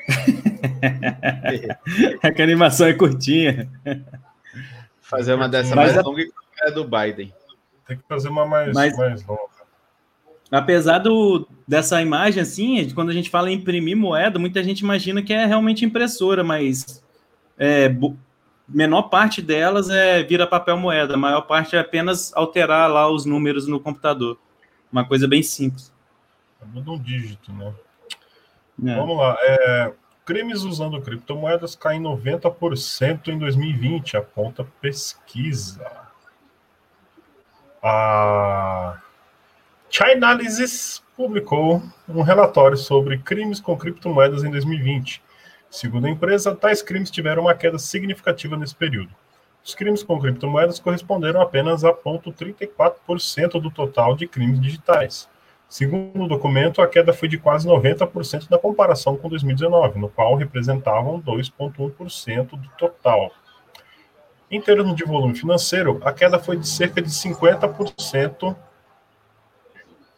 é 2.22 2.32
que 2.32 2.42
a 2.42 2.46
animação 2.46 2.88
é 2.88 2.94
curtinha. 2.94 3.68
Fazer 5.02 5.34
uma 5.34 5.50
dessa 5.50 5.76
mais 5.76 5.96
longa 5.96 6.24
que 6.24 6.32
a 6.64 6.70
do 6.70 6.84
Biden. 6.84 7.34
Tem 7.88 7.98
que 7.98 8.04
fazer 8.08 8.30
uma 8.30 8.46
mais, 8.46 8.72
Mas... 8.72 8.96
mais 8.96 9.26
longa 9.26 9.49
apesar 10.52 11.00
do, 11.00 11.48
dessa 11.68 12.02
imagem, 12.02 12.42
assim, 12.42 12.90
quando 12.94 13.10
a 13.10 13.14
gente 13.14 13.30
fala 13.30 13.52
em 13.52 13.56
imprimir 13.56 13.96
moeda, 13.96 14.40
muita 14.40 14.64
gente 14.64 14.80
imagina 14.80 15.22
que 15.22 15.34
é 15.34 15.46
realmente 15.46 15.86
impressora, 15.86 16.44
mas 16.44 17.04
é, 17.58 17.94
menor 18.68 19.04
parte 19.04 19.42
delas 19.42 19.90
é 19.90 20.24
vira 20.24 20.48
papel 20.48 20.78
moeda, 20.78 21.14
a 21.14 21.18
maior 21.18 21.42
parte 21.42 21.76
é 21.76 21.80
apenas 21.80 22.36
alterar 22.36 22.90
lá 22.90 23.10
os 23.10 23.26
números 23.26 23.68
no 23.68 23.80
computador. 23.80 24.38
Uma 24.92 25.06
coisa 25.06 25.28
bem 25.28 25.44
simples. 25.44 25.94
Muda 26.66 26.92
um 26.92 27.00
dígito, 27.00 27.54
né? 27.54 27.74
É. 28.86 28.96
Vamos 28.96 29.18
lá. 29.18 29.38
É, 29.42 29.94
crimes 30.26 30.64
usando 30.64 31.00
criptomoedas 31.02 31.76
caem 31.76 32.02
90% 32.02 33.28
em 33.28 33.38
2020, 33.38 34.18
aponta 34.18 34.66
pesquisa. 34.82 35.90
A 37.82 39.00
Chainalysis 39.92 41.04
publicou 41.18 41.82
um 42.08 42.22
relatório 42.22 42.78
sobre 42.78 43.18
crimes 43.18 43.60
com 43.60 43.76
criptomoedas 43.76 44.44
em 44.44 44.52
2020. 44.52 45.20
Segundo 45.68 46.06
a 46.06 46.10
empresa, 46.12 46.56
tais 46.56 46.84
crimes 46.84 47.10
tiveram 47.10 47.44
uma 47.44 47.56
queda 47.56 47.80
significativa 47.80 48.56
nesse 48.56 48.76
período. 48.76 49.10
Os 49.66 49.74
crimes 49.74 50.04
com 50.04 50.20
criptomoedas 50.20 50.80
corresponderam 50.80 51.42
apenas 51.42 51.84
a 51.84 51.92
0,34% 51.92 53.60
do 53.60 53.72
total 53.72 54.16
de 54.16 54.28
crimes 54.28 54.62
digitais. 54.62 55.28
Segundo 55.68 56.24
o 56.24 56.28
documento, 56.28 56.84
a 56.84 56.88
queda 56.88 57.12
foi 57.12 57.28
de 57.28 57.40
quase 57.40 57.68
90% 57.68 58.48
na 58.50 58.60
comparação 58.60 59.18
com 59.18 59.28
2019, 59.28 60.00
no 60.00 60.10
qual 60.10 60.36
representavam 60.36 61.20
2,1% 61.20 62.50
do 62.52 62.70
total. 62.78 63.32
Em 64.52 64.62
termos 64.62 64.96
de 64.96 65.04
volume 65.04 65.36
financeiro, 65.36 66.00
a 66.04 66.14
queda 66.14 66.38
foi 66.38 66.58
de 66.58 66.68
cerca 66.68 67.02
de 67.02 67.10
50% 67.10 68.56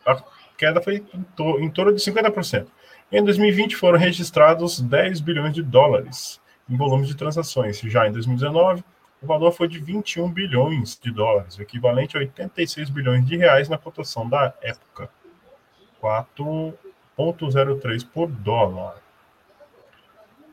a 0.05 0.24
queda 0.58 0.81
foi 0.81 1.03
em, 1.13 1.24
to 1.36 1.60
em 1.60 1.70
torno 1.70 1.93
de 1.93 2.01
50%. 2.01 2.67
Em 3.12 3.24
2020 3.24 3.75
foram 3.75 4.00
registrados 4.00 4.79
10 4.79 5.20
bilhões 5.20 5.53
de 5.53 5.62
dólares 5.62 6.39
em 6.70 6.77
volume 6.77 7.05
de 7.05 7.15
transações. 7.15 7.79
Já 7.79 8.08
em 8.08 8.12
2019, 8.12 8.84
o 9.22 9.27
valor 9.27 9.51
foi 9.51 9.67
de 9.67 9.79
21 9.79 10.31
bilhões 10.31 10.98
de 11.01 11.12
dólares, 11.12 11.58
o 11.58 11.62
equivalente 11.62 12.17
a 12.17 12.22
86 12.22 12.89
bilhões 12.89 13.25
de 13.25 13.38
reais 13.38 13.70
na 13.70 13.77
cotação 13.77 14.27
da 14.27 14.53
época. 14.62 15.10
4,03 16.01 18.08
por 18.12 18.27
dólar. 18.27 18.96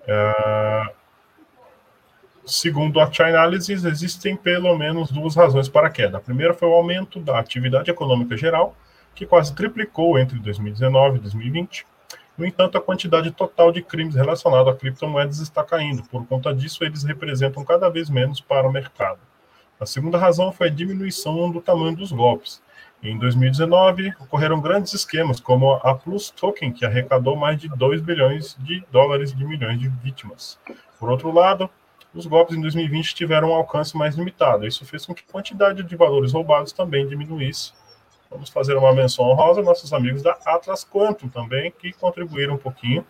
É... 0.07 0.93
Segundo 2.45 3.01
a 3.01 3.11
Chainalysis, 3.13 3.85
existem 3.85 4.37
pelo 4.37 4.77
menos 4.77 5.11
duas 5.11 5.37
razões 5.37 5.69
para 5.69 5.87
a 5.87 5.91
queda. 5.91 6.19
A 6.19 6.21
primeira 6.21 6.55
foi 6.55 6.67
o 6.67 6.73
aumento 6.73 7.21
da 7.21 7.39
atividade 7.39 7.91
econômica 7.91 8.37
geral, 8.37 8.75
que 9.19 9.27
quase 9.27 9.53
triplicou 9.53 10.17
entre 10.17 10.39
2019 10.39 11.17
e 11.17 11.21
2020. 11.23 11.85
No 12.37 12.47
entanto, 12.47 12.79
a 12.79 12.81
quantidade 12.81 13.33
total 13.33 13.73
de 13.73 13.83
crimes 13.83 14.15
relacionados 14.15 14.73
a 14.73 14.77
criptomoedas 14.77 15.41
está 15.41 15.65
caindo. 15.65 16.05
Por 16.05 16.25
conta 16.25 16.55
disso, 16.55 16.85
eles 16.85 17.03
representam 17.03 17.65
cada 17.65 17.89
vez 17.89 18.09
menos 18.09 18.41
para 18.41 18.69
o 18.69 18.71
mercado. 18.71 19.19
A 19.81 19.85
segunda 19.85 20.17
razão 20.17 20.53
foi 20.53 20.69
a 20.69 20.71
diminuição 20.71 21.51
do 21.51 21.61
tamanho 21.61 21.97
dos 21.97 22.13
golpes. 22.13 22.63
Em 23.03 23.19
2019, 23.19 24.15
ocorreram 24.21 24.61
grandes 24.61 24.95
esquemas, 24.95 25.41
como 25.41 25.73
a 25.73 25.97
Plus 25.97 26.31
Token, 26.31 26.73
que 26.73 26.87
arrecadou 26.87 27.35
mais 27.35 27.61
de 27.61 27.69
2 27.69 28.01
bilhões 28.01 28.57
de 28.61 28.85
dólares 28.93 29.35
de 29.35 29.45
milhões 29.45 29.81
de 29.81 29.89
vítimas. 29.89 30.61
Por 30.97 31.11
outro 31.11 31.33
lado, 31.33 31.69
os 32.15 32.25
golpes 32.25 32.57
em 32.57 32.61
2020 32.61 33.17
tiveram 33.17 33.51
um 33.51 33.55
alcance 33.55 33.97
mais 33.97 34.15
limitado. 34.15 34.65
Isso 34.65 34.87
fez 34.87 35.05
com 35.05 35.13
que 35.13 35.25
a 35.29 35.33
quantidade 35.33 35.83
de 35.83 35.97
valores 35.97 36.33
roubados 36.33 36.73
também 36.73 37.05
diminuísse 37.05 37.73
Vamos 38.31 38.51
fazer 38.51 38.77
uma 38.77 38.93
menção 38.93 39.25
honrosa 39.27 39.63
nossos 39.63 39.93
amigos 39.93 40.23
da 40.23 40.39
Atlas 40.45 40.85
Quantum 40.85 41.29
também, 41.29 41.73
que 41.73 41.93
contribuíram 41.93 42.55
um 42.55 42.59
pouquinho 42.59 43.05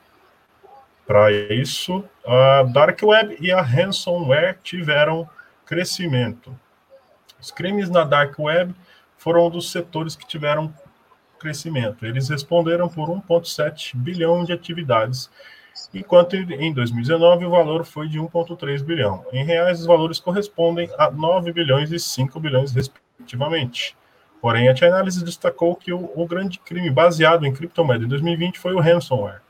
para 1.07 1.33
isso. 1.33 2.05
A 2.25 2.63
Dark 2.63 3.03
Web 3.03 3.37
e 3.41 3.51
a 3.51 3.61
Ransomware 3.61 4.59
tiveram 4.63 5.29
crescimento. 5.67 6.57
Os 7.41 7.51
crimes 7.51 7.91
na 7.91 8.05
Dark 8.05 8.39
Web 8.39 8.75
foram 9.17 9.47
um 9.47 9.51
dos 9.51 9.73
setores 9.73 10.15
que 10.15 10.27
tiveram 10.27 10.73
crescimento. 11.39 12.05
Eles 12.05 12.29
responderam 12.29 12.89
por 12.89 13.09
1,7 13.09 13.97
bilhão 13.97 14.45
de 14.45 14.53
atividades, 14.53 15.31
enquanto 15.95 16.35
em 16.35 16.73
2019 16.73 17.47
o 17.47 17.51
valor 17.51 17.85
foi 17.85 18.09
de 18.09 18.19
1,3 18.19 18.83
bilhão. 18.83 19.25
Em 19.33 19.45
reais, 19.45 19.81
os 19.81 19.87
valores 19.87 20.21
correspondem 20.21 20.91
a 20.99 21.11
9 21.11 21.53
bilhões 21.53 21.91
e 21.93 21.99
5 21.99 22.39
bilhões, 22.39 22.73
respectivamente. 22.73 23.97
Porém, 24.41 24.69
a 24.69 24.77
Chainalysis 24.77 25.23
destacou 25.23 25.75
que 25.75 25.93
o, 25.93 26.11
o, 26.15 26.27
grande 26.27 26.59
crime 26.61 26.91
baseado 26.91 27.45
em 27.45 27.53
criptomoeda 27.53 28.05
em 28.05 28.09
2020 28.09 28.59
foi 28.59 28.73
o 28.73 28.81
ransomware. 28.81 29.43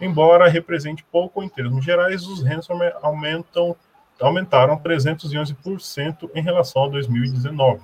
Embora 0.00 0.48
represente 0.48 1.04
pouco 1.04 1.42
em 1.42 1.48
termos 1.48 1.84
gerais, 1.84 2.26
os 2.26 2.42
ransomware 2.42 2.96
aumentam, 3.02 3.76
aumentaram 4.20 4.76
311% 4.78 6.30
em 6.34 6.42
relação 6.42 6.84
a 6.84 6.88
2019. 6.88 7.82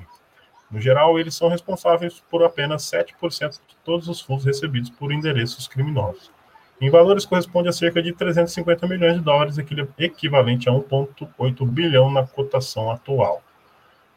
No 0.71 0.81
geral, 0.81 1.19
eles 1.19 1.35
são 1.35 1.49
responsáveis 1.49 2.23
por 2.31 2.43
apenas 2.43 2.83
7% 2.91 3.61
de 3.69 3.77
todos 3.85 4.09
os 4.09 4.21
fundos 4.21 4.45
recebidos 4.45 4.91
por 4.91 5.13
endereços 5.13 5.69
criminosos. 5.69 6.31
Em 6.81 6.91
valores, 6.91 7.25
corresponde 7.25 7.69
a 7.69 7.73
cerca 7.73 8.03
de 8.03 8.13
350 8.13 8.89
milhões 8.89 9.15
de 9.15 9.21
dólares, 9.21 9.57
equivalente 9.99 10.69
a 10.69 10.73
1,8 10.73 11.65
bilhão 11.69 12.11
na 12.11 12.27
cotação 12.27 12.91
atual. 12.91 13.43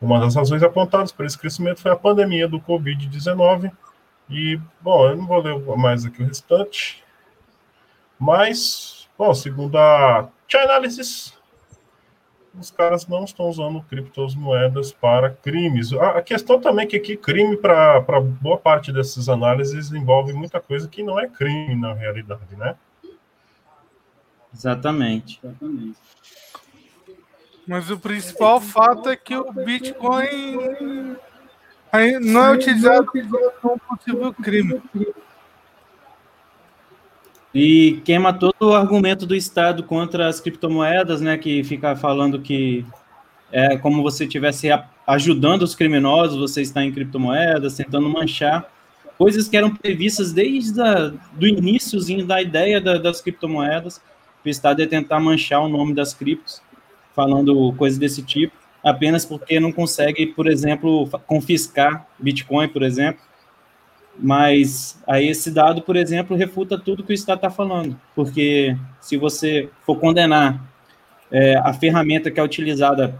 Uma 0.05 0.19
das 0.19 0.35
razões 0.35 0.61
apontadas 0.61 1.11
para 1.11 1.25
esse 1.25 1.35
crescimento 1.35 1.81
foi 1.81 1.89
a 1.89 1.95
pandemia 1.95 2.47
do 2.47 2.59
Covid-19. 2.59 3.71
E, 4.29 4.61
bom, 4.79 5.09
eu 5.09 5.17
não 5.17 5.25
vou 5.25 5.39
ler 5.39 5.59
mais 5.75 6.05
aqui 6.05 6.21
o 6.21 6.27
restante. 6.27 7.03
Mas, 8.19 9.09
bom, 9.17 9.33
segundo 9.33 9.75
a 9.79 10.29
Chainalysis, 10.47 11.33
os 12.53 12.69
caras 12.69 13.07
não 13.07 13.23
estão 13.23 13.49
usando 13.49 13.81
criptomoedas 13.81 14.91
para 14.91 15.31
crimes. 15.31 15.91
A 15.91 16.21
questão 16.21 16.61
também 16.61 16.85
é 16.85 16.87
que 16.87 16.97
aqui 16.97 17.17
crime 17.17 17.57
para 17.57 18.21
boa 18.21 18.59
parte 18.59 18.93
dessas 18.93 19.27
análises 19.27 19.91
envolve 19.91 20.33
muita 20.33 20.59
coisa 20.59 20.87
que 20.87 21.01
não 21.01 21.19
é 21.19 21.27
crime 21.27 21.73
na 21.73 21.93
realidade, 21.93 22.55
né? 22.55 22.75
Exatamente. 24.53 25.39
Exatamente. 25.43 25.97
Mas 27.67 27.89
o 27.89 27.97
principal 27.97 28.61
fato 28.61 29.09
é 29.09 29.15
que 29.15 29.35
o 29.35 29.51
Bitcoin 29.51 31.15
não 32.21 32.45
é 32.45 32.51
utilizado 32.51 33.07
como 33.61 33.79
possível 33.79 34.33
crime. 34.33 34.81
E 37.53 38.01
queima 38.03 38.33
todo 38.33 38.53
o 38.59 38.73
argumento 38.73 39.25
do 39.25 39.33
Estado 39.33 39.81
contra 39.81 40.27
as 40.27 40.41
criptomoedas, 40.41 41.21
né? 41.21 41.37
Que 41.37 41.63
fica 41.63 41.95
falando 41.95 42.41
que 42.41 42.85
é 43.51 43.77
como 43.77 44.03
você 44.03 44.25
estivesse 44.25 44.67
ajudando 45.07 45.61
os 45.61 45.73
criminosos, 45.73 46.37
você 46.37 46.61
está 46.61 46.83
em 46.83 46.91
criptomoedas, 46.91 47.75
tentando 47.75 48.09
manchar 48.09 48.69
coisas 49.17 49.47
que 49.47 49.55
eram 49.55 49.73
previstas 49.73 50.33
desde 50.33 50.81
o 50.81 51.13
do 51.33 51.47
iníciozinho 51.47 52.25
da 52.25 52.41
ideia 52.41 52.81
da, 52.81 52.97
das 52.97 53.21
criptomoedas. 53.21 54.01
O 54.43 54.49
Estado 54.49 54.81
ia 54.81 54.87
tentar 54.87 55.19
manchar 55.19 55.61
o 55.61 55.69
nome 55.69 55.93
das 55.93 56.13
criptos, 56.13 56.61
falando 57.15 57.73
coisas 57.77 57.97
desse 57.97 58.21
tipo, 58.21 58.53
apenas 58.83 59.25
porque 59.25 59.59
não 59.59 59.71
consegue, 59.71 60.27
por 60.27 60.47
exemplo, 60.47 61.09
confiscar 61.25 62.05
Bitcoin, 62.19 62.67
por 62.67 62.83
exemplo, 62.83 63.21
mas 64.17 65.01
aí 65.07 65.27
esse 65.27 65.51
dado, 65.51 65.81
por 65.81 65.95
exemplo, 65.95 66.35
refuta 66.35 66.77
tudo 66.77 67.03
que 67.03 67.11
o 67.11 67.13
Estado 67.13 67.37
está 67.37 67.49
falando, 67.49 67.99
porque 68.13 68.77
se 69.01 69.17
você 69.17 69.69
for 69.85 69.99
condenar 69.99 70.63
é, 71.31 71.57
a 71.57 71.73
ferramenta 71.73 72.29
que 72.29 72.39
é 72.39 72.43
utilizada 72.43 73.17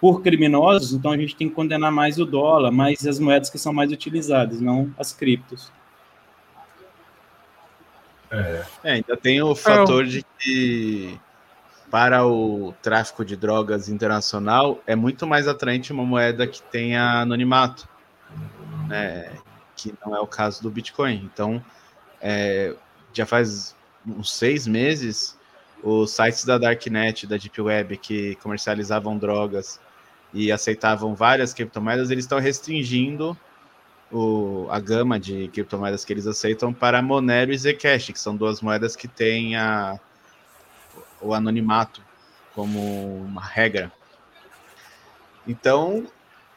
por 0.00 0.20
criminosos, 0.20 0.92
então 0.92 1.12
a 1.12 1.16
gente 1.16 1.36
tem 1.36 1.48
que 1.48 1.54
condenar 1.54 1.92
mais 1.92 2.18
o 2.18 2.24
dólar, 2.24 2.72
mais 2.72 3.06
as 3.06 3.20
moedas 3.20 3.50
que 3.50 3.58
são 3.58 3.72
mais 3.72 3.92
utilizadas, 3.92 4.60
não 4.60 4.92
as 4.98 5.12
criptos. 5.12 5.70
É, 8.30 8.64
é 8.82 8.92
ainda 8.94 9.16
tem 9.16 9.40
o 9.42 9.54
fator 9.54 10.04
de 10.04 10.24
que 10.38 11.20
para 11.92 12.26
o 12.26 12.74
tráfico 12.82 13.24
de 13.24 13.36
drogas 13.36 13.88
internacional 13.88 14.82
é 14.86 14.96
muito 14.96 15.28
mais 15.28 15.46
atraente 15.46 15.92
uma 15.92 16.04
moeda 16.04 16.44
que 16.46 16.60
tenha 16.60 17.20
anonimato. 17.20 17.86
Né? 18.88 19.30
que 19.82 19.94
não 20.04 20.14
é 20.14 20.20
o 20.20 20.26
caso 20.26 20.62
do 20.62 20.70
Bitcoin. 20.70 21.28
Então, 21.32 21.62
é, 22.20 22.74
já 23.12 23.26
faz 23.26 23.74
uns 24.06 24.32
seis 24.32 24.66
meses, 24.66 25.36
os 25.82 26.12
sites 26.12 26.44
da 26.44 26.58
Darknet, 26.58 27.26
da 27.26 27.36
Deep 27.36 27.60
Web, 27.60 27.96
que 27.96 28.36
comercializavam 28.36 29.18
drogas 29.18 29.80
e 30.32 30.52
aceitavam 30.52 31.14
várias 31.14 31.52
criptomoedas, 31.52 32.10
eles 32.10 32.24
estão 32.24 32.38
restringindo 32.38 33.36
o, 34.10 34.66
a 34.70 34.78
gama 34.78 35.18
de 35.18 35.48
criptomoedas 35.48 36.04
que 36.04 36.12
eles 36.12 36.26
aceitam 36.26 36.72
para 36.72 37.02
Monero 37.02 37.52
e 37.52 37.58
Zcash, 37.58 38.12
que 38.12 38.20
são 38.20 38.36
duas 38.36 38.60
moedas 38.60 38.94
que 38.96 39.08
têm 39.08 39.56
a, 39.56 39.98
o 41.22 41.34
anonimato 41.34 42.02
como 42.54 43.16
uma 43.18 43.42
regra. 43.42 43.90
Então, 45.46 46.06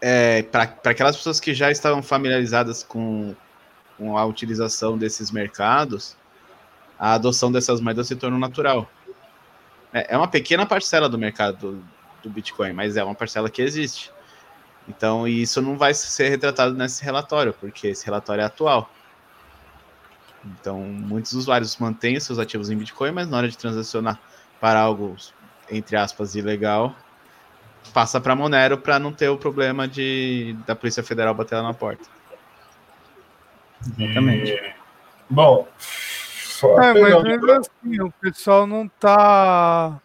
é, 0.02 0.44
para 0.44 0.64
aquelas 0.84 1.16
pessoas 1.16 1.40
que 1.40 1.54
já 1.54 1.72
estavam 1.72 2.04
familiarizadas 2.04 2.84
com, 2.84 3.36
com, 3.98 4.18
a 4.18 4.26
utilização 4.26 4.98
desses 4.98 5.32
mercados, 5.32 6.16
a 7.00 7.14
adoção 7.14 7.52
dessas 7.52 7.82
moedas 7.82 8.08
se 8.08 8.16
torna 8.16 8.38
natural. 8.38 8.90
É, 9.94 10.14
é 10.14 10.18
uma 10.18 10.28
pequena 10.28 10.66
parcela 10.66 11.10
do 11.10 11.18
mercado 11.18 11.58
do, 11.58 11.84
do, 12.24 12.30
Bitcoin, 12.30 12.74
mas 12.74 12.98
é 12.98 13.04
uma 13.04 13.16
parcela 13.16 13.50
que 13.50 13.62
existe. 13.62 14.12
Então, 14.88 15.28
isso 15.28 15.62
não 15.62 15.78
vai 15.78 15.94
ser 15.94 16.30
retratado 16.30 16.76
nesse 16.76 17.04
relatório, 17.04 17.54
porque 17.54 17.88
esse 17.88 18.06
relatório 18.06 18.42
é 18.42 18.46
atual. 18.46 18.90
Então, 20.46 20.80
muitos 20.80 21.34
usuários 21.34 21.78
mantêm 21.78 22.20
seus 22.20 22.38
ativos 22.38 22.70
em 22.70 22.78
Bitcoin, 22.78 23.12
mas 23.12 23.28
na 23.28 23.38
hora 23.38 23.50
de 23.50 23.58
transacionar 23.58 24.20
para 24.66 24.80
algo, 24.80 25.16
entre 25.70 25.96
aspas, 25.96 26.34
ilegal, 26.34 26.96
passa 27.94 28.20
para 28.20 28.36
Monero 28.36 28.80
para 28.80 28.98
não 28.98 29.14
ter 29.14 29.30
o 29.30 29.38
problema 29.38 29.88
de 29.88 30.58
da 30.66 30.76
Polícia 30.76 31.04
Federal 31.04 31.36
bater 31.36 31.54
lá 31.58 31.62
na 31.62 31.74
porta. 31.76 32.04
Exatamente. 34.00 34.54
E... 34.54 34.74
Bom, 35.30 35.68
é, 36.82 37.00
mas 37.00 37.24
mesmo 37.24 37.52
assim, 37.52 38.02
o 38.02 38.12
pessoal 38.20 38.66
não 38.66 38.86
está 38.86 40.02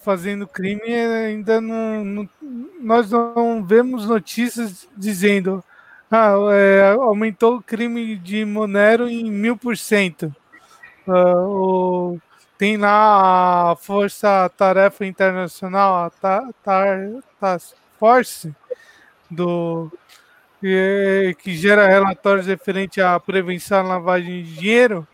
fazendo 0.00 0.44
crime 0.44 0.82
ainda 0.82 1.60
não, 1.60 2.04
não, 2.04 2.28
nós 2.80 3.12
não 3.12 3.64
vemos 3.64 4.08
notícias 4.08 4.88
dizendo 4.96 5.62
ah, 6.10 6.34
é, 6.50 6.90
aumentou 6.94 7.58
o 7.58 7.62
crime 7.62 8.16
de 8.16 8.44
Monero 8.44 9.08
em 9.08 9.30
mil 9.30 9.56
por 9.56 9.76
cento. 9.76 10.34
Tem 12.64 12.78
lá 12.78 13.72
a 13.72 13.76
Força 13.76 14.50
Tarefa 14.56 15.04
Internacional, 15.04 16.10
a 16.10 16.10
Task 17.38 17.76
Force, 17.98 18.54
do, 19.30 19.92
que, 20.62 21.36
que, 21.42 21.54
gera 21.54 21.86
relatórios 21.86 22.46
referentes 22.46 23.04
à 23.04 23.20
prevenção 23.20 23.80
à 23.80 23.82
lavagem 23.82 24.42
de 24.42 24.54
dinheiro, 24.54 25.06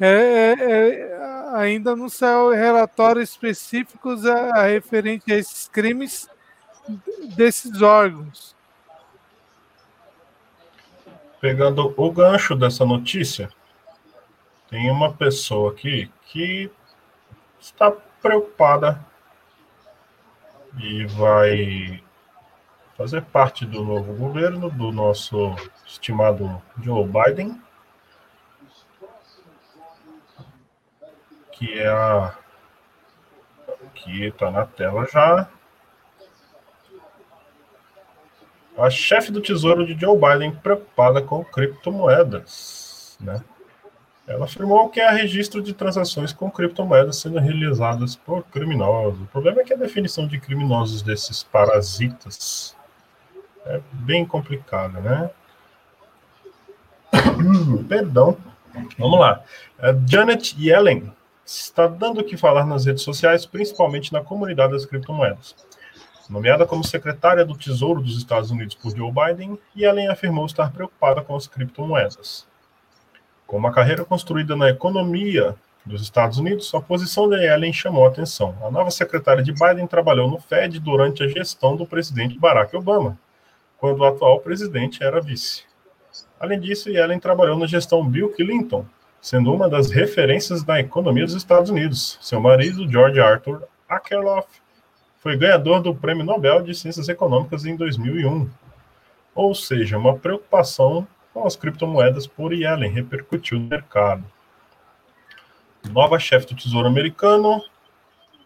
é, 0.00 0.08
é, 0.08 0.54
é, 0.58 1.50
ainda 1.58 1.94
não 1.94 2.08
saiu 2.08 2.52
relatórios 2.52 3.28
específicos 3.28 4.24
a, 4.24 4.60
a 4.60 4.62
referente 4.62 5.30
a 5.30 5.36
esses 5.36 5.68
crimes 5.68 6.26
desses 7.36 7.82
órgãos. 7.82 8.56
Pegando 11.42 11.92
o 11.94 12.10
gancho 12.10 12.56
dessa 12.56 12.86
notícia, 12.86 13.50
tem 14.70 14.90
uma 14.90 15.12
pessoa 15.12 15.72
aqui 15.72 16.10
que 16.24 16.70
está 17.60 17.90
preocupada 18.20 19.04
e 20.78 21.06
vai 21.06 22.02
fazer 22.96 23.22
parte 23.22 23.64
do 23.66 23.82
novo 23.82 24.14
governo, 24.14 24.70
do 24.70 24.90
nosso 24.90 25.54
estimado 25.86 26.62
Joe 26.82 27.06
Biden, 27.06 27.60
que 31.52 31.78
é 31.78 31.88
a 31.88 32.36
que 33.94 34.26
está 34.26 34.50
na 34.50 34.66
tela 34.66 35.06
já. 35.06 35.48
A 38.76 38.90
chefe 38.90 39.32
do 39.32 39.40
Tesouro 39.40 39.86
de 39.86 39.98
Joe 39.98 40.18
Biden 40.18 40.54
preocupada 40.54 41.22
com 41.22 41.42
criptomoedas, 41.44 43.16
né? 43.20 43.42
Ela 44.26 44.44
afirmou 44.44 44.88
que 44.88 45.00
há 45.00 45.12
registro 45.12 45.62
de 45.62 45.72
transações 45.72 46.32
com 46.32 46.50
criptomoedas 46.50 47.16
sendo 47.16 47.38
realizadas 47.38 48.16
por 48.16 48.42
criminosos. 48.44 49.20
O 49.20 49.26
problema 49.26 49.60
é 49.60 49.64
que 49.64 49.72
a 49.72 49.76
definição 49.76 50.26
de 50.26 50.40
criminosos 50.40 51.00
desses 51.00 51.44
parasitas 51.44 52.76
é 53.64 53.80
bem 53.92 54.26
complicada, 54.26 55.00
né? 55.00 55.30
Perdão. 57.88 58.36
Vamos 58.98 59.20
lá. 59.20 59.42
A 59.78 59.94
Janet 60.06 60.56
Yellen 60.58 61.12
está 61.44 61.86
dando 61.86 62.20
o 62.20 62.24
que 62.24 62.36
falar 62.36 62.66
nas 62.66 62.84
redes 62.84 63.04
sociais, 63.04 63.46
principalmente 63.46 64.12
na 64.12 64.20
comunidade 64.20 64.72
das 64.72 64.84
criptomoedas. 64.84 65.54
Nomeada 66.28 66.66
como 66.66 66.82
secretária 66.82 67.44
do 67.44 67.56
Tesouro 67.56 68.02
dos 68.02 68.18
Estados 68.18 68.50
Unidos 68.50 68.74
por 68.74 68.94
Joe 68.94 69.12
Biden, 69.12 69.56
Yellen 69.76 70.08
afirmou 70.08 70.44
estar 70.44 70.72
preocupada 70.72 71.22
com 71.22 71.36
as 71.36 71.46
criptomoedas. 71.46 72.46
Com 73.46 73.56
uma 73.56 73.72
carreira 73.72 74.04
construída 74.04 74.56
na 74.56 74.68
economia 74.70 75.54
dos 75.84 76.02
Estados 76.02 76.38
Unidos, 76.38 76.74
a 76.74 76.80
posição 76.80 77.28
de 77.28 77.36
Yellen 77.36 77.72
chamou 77.72 78.04
a 78.04 78.08
atenção. 78.08 78.56
A 78.60 78.70
nova 78.72 78.90
secretária 78.90 79.40
de 79.40 79.52
Biden 79.52 79.86
trabalhou 79.86 80.28
no 80.28 80.40
Fed 80.40 80.80
durante 80.80 81.22
a 81.22 81.28
gestão 81.28 81.76
do 81.76 81.86
presidente 81.86 82.36
Barack 82.36 82.76
Obama, 82.76 83.16
quando 83.78 84.00
o 84.00 84.04
atual 84.04 84.40
presidente 84.40 85.00
era 85.04 85.20
vice. 85.20 85.62
Além 86.40 86.58
disso, 86.58 86.90
Yellen 86.90 87.20
trabalhou 87.20 87.56
na 87.56 87.68
gestão 87.68 88.04
Bill 88.04 88.30
Clinton, 88.32 88.84
sendo 89.20 89.54
uma 89.54 89.68
das 89.68 89.92
referências 89.92 90.64
da 90.64 90.80
economia 90.80 91.24
dos 91.24 91.34
Estados 91.34 91.70
Unidos. 91.70 92.18
Seu 92.20 92.40
marido, 92.40 92.90
George 92.90 93.20
Arthur 93.20 93.62
Akerlof, 93.88 94.48
foi 95.18 95.36
ganhador 95.36 95.80
do 95.80 95.94
Prêmio 95.94 96.24
Nobel 96.24 96.62
de 96.62 96.74
Ciências 96.74 97.08
Econômicas 97.08 97.64
em 97.64 97.76
2001. 97.76 98.50
Ou 99.36 99.54
seja, 99.54 99.96
uma 99.96 100.16
preocupação 100.16 101.06
com 101.36 101.46
as 101.46 101.54
criptomoedas 101.54 102.26
por 102.26 102.50
Yellen 102.50 102.90
repercutiu 102.90 103.60
no 103.60 103.66
mercado. 103.66 104.24
Nova 105.90 106.18
chefe 106.18 106.46
do 106.46 106.54
Tesouro 106.54 106.88
Americano 106.88 107.62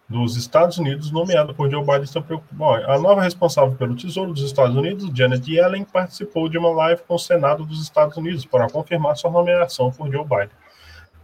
dos 0.09 0.37
Estados 0.37 0.76
Unidos, 0.76 1.12
nomeada 1.12 1.55
por 1.55 1.70
Joe 1.70 1.85
Biden, 1.85 2.03
está 2.03 2.20
preocupada. 2.20 2.92
A 2.92 2.98
nova 2.98 3.22
responsável 3.22 3.76
pelo 3.76 3.94
Tesouro 3.94 4.33
dos 4.33 4.42
Estados 4.42 4.74
Unidos, 4.74 5.09
Janet 5.14 5.48
Yellen, 5.48 5.85
participou 5.85 6.48
de 6.48 6.59
uma 6.59 6.70
live 6.70 7.00
com 7.07 7.14
o 7.14 7.18
Senado 7.18 7.64
dos 7.64 7.81
Estados 7.81 8.16
Unidos 8.16 8.44
para 8.44 8.68
confirmar 8.68 9.16
sua 9.16 9.31
nomeação 9.31 9.92
por 9.92 10.11
Joe 10.11 10.24
Biden. 10.24 10.50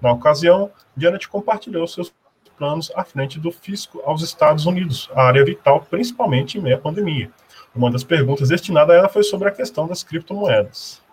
Na 0.00 0.12
ocasião, 0.12 0.70
Janet 0.96 1.28
compartilhou 1.28 1.84
seus 1.88 2.14
planos 2.56 2.92
à 2.94 3.02
frente 3.02 3.40
do 3.40 3.50
fisco 3.50 4.00
aos 4.06 4.22
Estados 4.22 4.66
Unidos, 4.66 5.10
a 5.16 5.24
área 5.24 5.44
vital, 5.44 5.84
principalmente 5.90 6.58
em 6.58 6.60
meio 6.60 6.76
à 6.76 6.78
pandemia. 6.78 7.28
Uma 7.74 7.90
das 7.90 8.04
perguntas 8.04 8.50
destinada 8.50 8.92
a 8.92 8.96
ela 8.96 9.08
foi 9.08 9.24
sobre 9.24 9.48
a 9.48 9.52
questão 9.52 9.88
das 9.88 10.04
criptomoedas. 10.04 11.04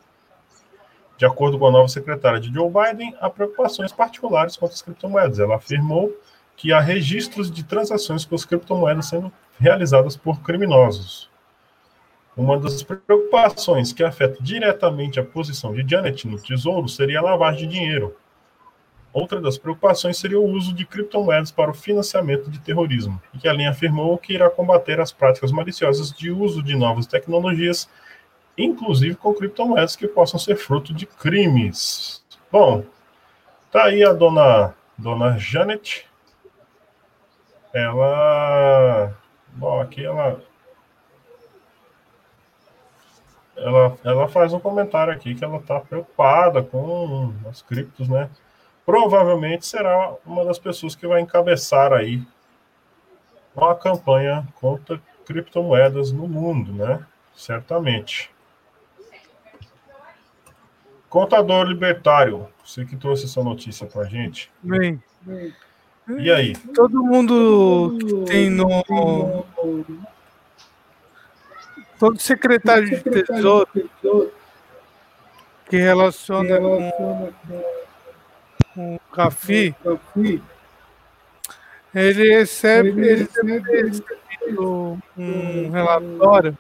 De 1.18 1.26
acordo 1.26 1.60
com 1.60 1.68
a 1.68 1.72
nova 1.72 1.88
secretária 1.88 2.40
de 2.40 2.52
Joe 2.52 2.70
Biden, 2.70 3.16
há 3.20 3.30
preocupações 3.30 3.92
particulares 3.92 4.58
quanto 4.58 4.74
às 4.74 4.82
criptomoedas. 4.82 5.40
Ela 5.40 5.56
afirmou 5.56 6.12
que 6.56 6.74
há 6.74 6.80
registros 6.80 7.52
de 7.52 7.64
transações 7.64 8.26
com 8.26 8.36
as 8.36 8.46
criptomoedas 8.46 9.08
sendo 9.08 9.32
realizadas 9.60 10.16
por 10.16 10.42
criminosos. 10.42 11.30
Uma 12.36 12.60
das 12.60 12.82
preocupações 12.82 13.94
que 13.94 14.04
afeta 14.04 14.42
diretamente 14.42 15.20
a 15.20 15.24
posição 15.24 15.72
de 15.72 15.88
Janet 15.88 16.28
no 16.28 16.42
tesouro 16.42 16.90
seria 16.90 17.20
a 17.20 17.24
lavagem 17.24 17.68
de 17.68 17.76
dinheiro. 17.76 18.16
Outra 19.14 19.40
das 19.40 19.60
preocupações 19.60 20.18
seria 20.18 20.40
o 20.40 20.50
uso 20.50 20.74
de 20.74 20.84
criptomoedas 20.84 21.52
para 21.52 21.70
o 21.70 21.76
financiamento 21.76 22.50
de 22.50 22.60
terrorismo, 22.60 23.22
e 23.32 23.38
que 23.38 23.48
a 23.48 23.54
linha 23.54 23.70
afirmou 23.70 24.18
que 24.18 24.34
irá 24.34 24.50
combater 24.50 25.00
as 25.00 25.12
práticas 25.12 25.52
maliciosas 25.52 26.12
de 26.12 26.32
uso 26.32 26.64
de 26.64 26.76
novas 26.76 27.06
tecnologias, 27.06 27.88
inclusive 28.58 29.16
com 29.16 29.34
criptomoedas 29.34 29.96
que 29.96 30.08
possam 30.08 30.40
ser 30.40 30.56
fruto 30.56 30.94
de 30.94 31.06
crimes. 31.06 32.24
Bom, 32.52 32.84
tá 33.72 33.86
aí 33.86 34.04
a 34.04 34.14
dona, 34.14 34.74
dona 34.98 35.38
Janet. 35.38 36.08
Ela. 37.74 39.14
Bom, 39.56 39.82
aqui 39.82 40.06
ela 40.06 40.40
ela, 43.56 43.98
ela 44.04 44.28
faz 44.28 44.54
um 44.54 44.60
comentário 44.60 45.14
aqui 45.14 45.36
que 45.36 45.44
ela 45.44 45.58
está 45.58 45.80
preocupada 45.80 46.64
com 46.64 47.34
as 47.48 47.62
criptos, 47.62 48.08
né? 48.08 48.30
Provavelmente 48.86 49.66
será 49.66 50.16
uma 50.26 50.44
das 50.44 50.60
pessoas 50.60 50.96
que 50.96 51.08
vai 51.08 51.22
encabeçar 51.22 51.94
aí 51.94 52.22
uma 53.56 53.76
campanha 53.76 54.46
contra 54.60 55.00
criptomoedas 55.26 56.12
no 56.12 56.28
mundo, 56.28 56.74
né? 56.74 57.06
Certamente. 57.34 58.30
Contador 61.14 61.68
libertário, 61.68 62.48
você 62.66 62.84
que 62.86 62.96
trouxe 62.96 63.26
essa 63.26 63.44
notícia 63.44 63.86
para 63.86 64.06
gente. 64.06 64.52
Bem. 64.64 65.00
E 66.18 66.32
aí? 66.32 66.56
Todo 66.74 67.04
mundo 67.04 67.96
que 68.00 68.32
tem 68.32 68.50
no 68.50 68.84
todo 72.00 72.20
secretário 72.20 72.90
de 72.90 72.98
Tesouro 72.98 73.70
que 75.70 75.78
relaciona 75.78 76.58
com, 76.58 77.34
com 78.74 78.96
o 78.96 79.00
CAFI, 79.12 79.76
ele 81.94 82.38
recebe, 82.38 82.90
ele 82.90 83.30
recebe 83.30 84.04
um 85.16 85.70
relatório 85.70 86.58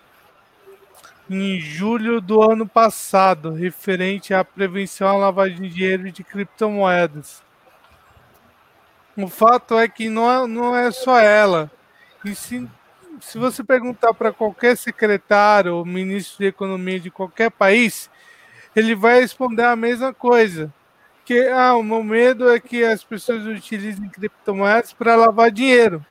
em 1.30 1.60
julho 1.60 2.20
do 2.20 2.42
ano 2.42 2.68
passado, 2.68 3.52
referente 3.52 4.34
à 4.34 4.44
prevenção 4.44 5.08
à 5.08 5.18
lavagem 5.18 5.62
de 5.62 5.70
dinheiro 5.70 6.12
de 6.12 6.24
criptomoedas. 6.24 7.44
O 9.16 9.28
fato 9.28 9.78
é 9.78 9.88
que 9.88 10.10
não 10.10 10.30
é, 10.30 10.48
não 10.48 10.76
é 10.76 10.92
só 10.92 11.20
ela, 11.20 11.72
e 12.26 12.34
sim 12.34 12.70
se 13.24 13.38
você 13.38 13.64
perguntar 13.64 14.14
para 14.14 14.34
qualquer 14.34 14.76
secretário 14.78 15.76
ou 15.76 15.86
ministro 15.86 16.40
de 16.40 16.48
economia 16.48 17.00
de 17.00 17.10
qualquer 17.10 17.50
país, 17.50 18.10
ele 18.76 18.96
vai 18.96 19.22
responder 19.22 19.64
a 19.64 19.76
mesma 19.76 20.14
coisa. 20.14 20.74
Que 21.26 21.48
ah, 21.48 21.76
o 21.76 21.84
meu 21.84 22.04
medo 22.04 22.50
é 22.50 22.60
que 22.60 22.84
as 22.84 23.04
pessoas 23.04 23.46
utilizem 23.46 24.10
criptomoedas 24.10 24.92
para 24.92 25.16
lavar 25.16 25.52
dinheiro. 25.52 26.06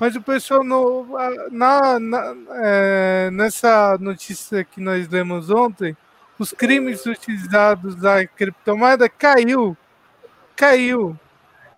Mas 0.00 0.16
o 0.16 0.22
pessoal 0.22 0.64
no, 0.64 1.06
na, 1.50 1.98
na 1.98 2.34
é, 2.62 3.30
nessa 3.30 3.96
notícia 3.98 4.64
que 4.64 4.80
nós 4.80 5.08
lemos 5.08 5.50
ontem, 5.50 5.96
os 6.38 6.52
crimes 6.52 7.06
utilizados 7.06 7.94
da 7.94 8.26
criptomoeda 8.26 9.08
caiu, 9.08 9.76
caiu. 10.56 11.16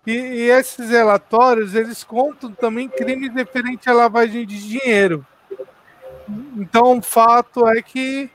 E, 0.07 0.11
e, 0.11 0.49
esses 0.49 0.89
relatórios, 0.89 1.73
eles 1.73 2.03
contam 2.03 2.51
também 2.51 2.87
crimes 2.87 3.33
referentes 3.33 3.87
à 3.87 3.93
lavagem 3.93 4.45
de 4.45 4.67
dinheiro. 4.67 5.25
Então, 6.55 6.97
o 6.97 7.01
fato 7.01 7.67
é 7.67 7.81
que 7.81 8.29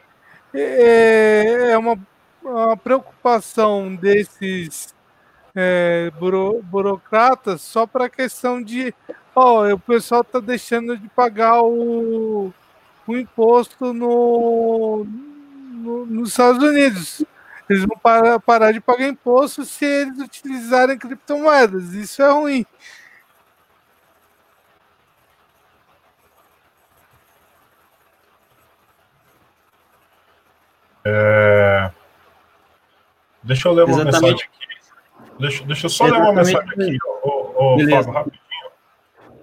é, 0.53 1.71
é 1.71 1.79
uma, 1.79 1.99
uma, 2.43 2.77
preocupação 2.77 3.95
desses 3.95 4.95
é, 5.55 6.11
buro, 6.19 6.61
burocratas 6.63 7.61
só 7.61 7.87
para 7.87 8.07
a 8.07 8.11
questão 8.11 8.63
de 8.63 8.95
ó, 9.35 9.67
oh, 9.67 9.75
o 9.75 9.79
pessoal 9.79 10.23
está 10.23 10.41
deixando 10.41 10.97
de 10.97 11.09
pagar 11.09 11.63
o, 11.63 12.53
o 13.07 13.17
imposto 13.17 13.93
no, 13.93 15.05
no, 15.05 16.07
nos 16.07 16.31
Estados 16.31 16.63
Unidos. 16.63 17.25
Eles 17.69 17.85
vão 17.85 17.97
parar, 17.99 18.41
parar 18.41 18.73
de 18.73 18.81
pagar 18.81 19.09
imposto 19.09 19.65
se 19.65 19.85
eles 19.85 20.19
utilizarem 20.19 20.99
criptomoedas. 20.99 21.95
Isso 21.95 22.21
é 22.23 22.31
ruim. 22.31 22.67
É... 31.05 31.91
Deixa 33.43 33.69
eu 33.69 33.73
ler 33.73 33.85
uma 33.85 34.03
Exatamente. 34.03 34.23
mensagem 34.23 34.35
aqui. 34.35 35.39
Deixa, 35.39 35.65
deixa 35.65 35.87
eu 35.87 35.91
só 35.91 36.07
Exatamente. 36.07 36.27
ler 36.27 36.33
uma 36.33 36.43
mensagem 36.43 36.97
aqui, 36.97 36.99
ô, 37.25 37.75
ô, 37.75 37.79
Fábio, 37.79 38.13
rapidinho. 38.13 38.50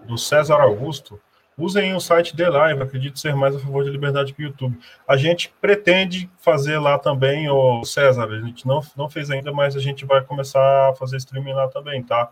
Do 0.08 0.18
César 0.18 0.62
Augusto. 0.62 1.20
Usem 1.58 1.96
o 1.96 2.00
site 2.00 2.36
The 2.36 2.50
Live, 2.50 2.84
acredito 2.84 3.18
ser 3.18 3.36
mais 3.36 3.56
a 3.56 3.60
favor 3.60 3.84
de 3.84 3.90
liberdade 3.90 4.32
que 4.32 4.44
o 4.44 4.46
YouTube. 4.46 4.78
A 5.08 5.18
gente 5.18 5.52
pretende 5.60 6.30
fazer 6.38 6.78
lá 6.78 7.00
também, 7.00 7.50
o 7.50 7.84
César, 7.84 8.26
a 8.26 8.40
gente 8.42 8.68
não, 8.68 8.80
não 8.96 9.10
fez 9.10 9.32
ainda, 9.32 9.52
mas 9.52 9.76
a 9.76 9.80
gente 9.80 10.06
vai 10.06 10.22
começar 10.22 10.90
a 10.90 10.94
fazer 10.94 11.18
streaming 11.18 11.54
lá 11.54 11.68
também, 11.68 12.04
tá? 12.04 12.30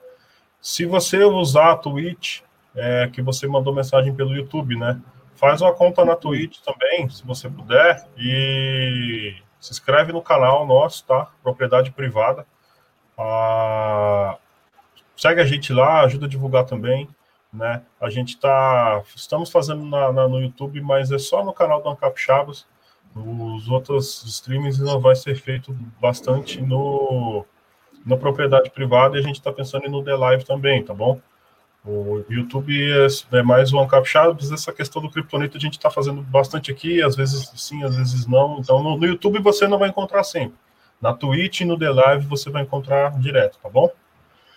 Se 0.61 0.85
você 0.85 1.23
usar 1.23 1.71
a 1.71 1.75
Twitch, 1.75 2.41
é, 2.75 3.09
que 3.11 3.19
você 3.19 3.47
mandou 3.47 3.73
mensagem 3.73 4.13
pelo 4.13 4.35
YouTube, 4.35 4.77
né? 4.77 5.01
Faz 5.35 5.59
uma 5.59 5.73
conta 5.73 6.05
na 6.05 6.15
Twitch 6.15 6.59
também, 6.59 7.09
se 7.09 7.25
você 7.25 7.49
puder, 7.49 8.07
e 8.15 9.35
se 9.59 9.71
inscreve 9.71 10.13
no 10.13 10.21
canal 10.21 10.67
nosso, 10.67 11.03
tá? 11.03 11.31
Propriedade 11.41 11.89
privada. 11.89 12.45
Ah, 13.17 14.37
segue 15.17 15.41
a 15.41 15.45
gente 15.45 15.73
lá, 15.73 16.01
ajuda 16.01 16.27
a 16.27 16.29
divulgar 16.29 16.65
também 16.65 17.09
né? 17.55 17.81
A 17.99 18.09
gente 18.09 18.37
tá, 18.37 19.01
estamos 19.15 19.49
fazendo 19.49 19.83
na, 19.85 20.11
na, 20.11 20.27
no 20.27 20.41
YouTube, 20.41 20.81
mas 20.81 21.11
é 21.11 21.17
só 21.17 21.43
no 21.43 21.53
canal 21.53 21.81
do 21.81 21.89
Ancap 21.89 22.19
Chaves. 22.19 22.65
Os 23.15 23.69
outros 23.69 24.23
streamings 24.25 24.77
não 24.77 24.99
vai 24.99 25.15
ser 25.15 25.35
feito 25.35 25.71
bastante 26.01 26.61
no 26.61 27.45
na 28.05 28.15
propriedade 28.15 28.69
privada 28.69 29.17
e 29.17 29.19
a 29.19 29.23
gente 29.23 29.37
está 29.37 29.51
pensando 29.51 29.85
em 29.85 29.89
no 29.89 30.03
The 30.03 30.15
Live 30.15 30.45
também, 30.45 30.83
tá 30.83 30.93
bom? 30.93 31.19
O 31.83 32.23
YouTube 32.29 32.71
é, 32.91 33.37
é 33.37 33.41
mais 33.41 33.73
o 33.73 33.79
Ancap 33.79 34.07
Chaves, 34.07 34.51
essa 34.51 34.71
questão 34.71 35.01
do 35.01 35.09
Kryptonito 35.09 35.57
a 35.57 35.59
gente 35.59 35.73
está 35.73 35.89
fazendo 35.89 36.21
bastante 36.21 36.71
aqui, 36.71 37.01
às 37.01 37.15
vezes 37.15 37.51
sim, 37.55 37.83
às 37.83 37.95
vezes 37.95 38.27
não. 38.27 38.59
Então 38.59 38.83
no, 38.83 38.97
no 38.97 39.05
YouTube 39.07 39.39
você 39.39 39.67
não 39.67 39.79
vai 39.79 39.89
encontrar 39.89 40.23
sempre. 40.23 40.57
Na 41.01 41.13
Twitch 41.13 41.61
e 41.61 41.65
no 41.65 41.79
The 41.79 41.89
Live 41.89 42.25
você 42.27 42.49
vai 42.51 42.61
encontrar 42.61 43.17
direto, 43.19 43.57
tá 43.61 43.69
bom? 43.69 43.89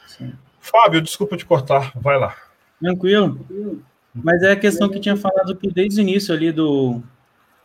Sim. 0.07 0.35
Fábio, 0.61 1.01
desculpa 1.01 1.37
te 1.37 1.47
cortar, 1.47 1.93
vai 1.95 2.19
lá. 2.19 2.35
Tranquilo. 2.81 3.47
Mas 4.15 4.43
é 4.43 4.53
a 4.53 4.57
questão 4.57 4.89
que 4.89 5.01
tinha 5.01 5.17
falado 5.17 5.57
que 5.57 5.71
desde 5.71 6.01
o 6.01 6.03
início 6.03 6.35
ali 6.35 6.51
do, 6.51 7.03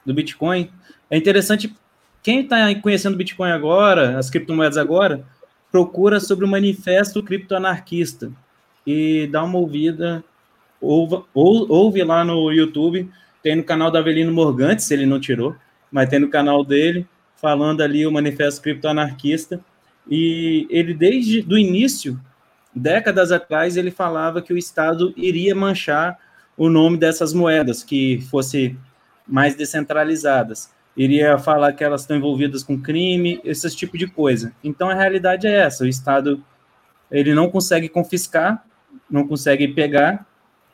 do 0.05 0.13
Bitcoin. 0.13 0.69
É 1.09 1.17
interessante, 1.17 1.73
quem 2.21 2.41
está 2.41 2.73
conhecendo 2.75 3.13
o 3.13 3.17
Bitcoin 3.17 3.51
agora, 3.51 4.17
as 4.17 4.29
criptomoedas 4.29 4.77
agora, 4.77 5.25
procura 5.71 6.19
sobre 6.19 6.45
o 6.45 6.47
manifesto 6.47 7.23
criptoanarquista 7.23 8.31
e 8.85 9.27
dá 9.31 9.43
uma 9.43 9.57
ouvida, 9.57 10.23
ouve, 10.79 11.23
ouve 11.33 12.03
lá 12.03 12.23
no 12.23 12.51
YouTube, 12.51 13.09
tem 13.41 13.55
no 13.55 13.63
canal 13.63 13.89
da 13.89 13.99
Avelino 13.99 14.31
Morgante, 14.31 14.83
se 14.83 14.93
ele 14.93 15.05
não 15.05 15.19
tirou, 15.19 15.55
mas 15.91 16.09
tem 16.09 16.19
no 16.19 16.29
canal 16.29 16.63
dele, 16.63 17.07
falando 17.35 17.81
ali 17.81 18.05
o 18.05 18.11
manifesto 18.11 18.61
criptoanarquista, 18.61 19.59
e 20.09 20.67
ele 20.69 20.93
desde 20.93 21.41
do 21.41 21.57
início 21.57 22.19
décadas 22.75 23.31
atrás 23.31 23.77
ele 23.77 23.91
falava 23.91 24.41
que 24.41 24.53
o 24.53 24.57
Estado 24.57 25.13
iria 25.15 25.55
manchar 25.55 26.17
o 26.57 26.69
nome 26.69 26.97
dessas 26.97 27.33
moedas, 27.33 27.83
que 27.83 28.21
fosse 28.29 28.77
mais 29.27 29.55
descentralizadas. 29.55 30.71
Iria 30.95 31.37
falar 31.37 31.73
que 31.73 31.83
elas 31.83 32.01
estão 32.01 32.17
envolvidas 32.17 32.63
com 32.63 32.79
crime, 32.79 33.39
esse 33.43 33.75
tipo 33.75 33.97
de 33.97 34.07
coisa. 34.07 34.53
Então 34.63 34.89
a 34.89 34.93
realidade 34.93 35.47
é 35.47 35.53
essa: 35.53 35.83
o 35.83 35.87
Estado 35.87 36.43
ele 37.11 37.33
não 37.33 37.49
consegue 37.49 37.89
confiscar, 37.89 38.63
não 39.09 39.27
consegue 39.27 39.67
pegar, 39.67 40.25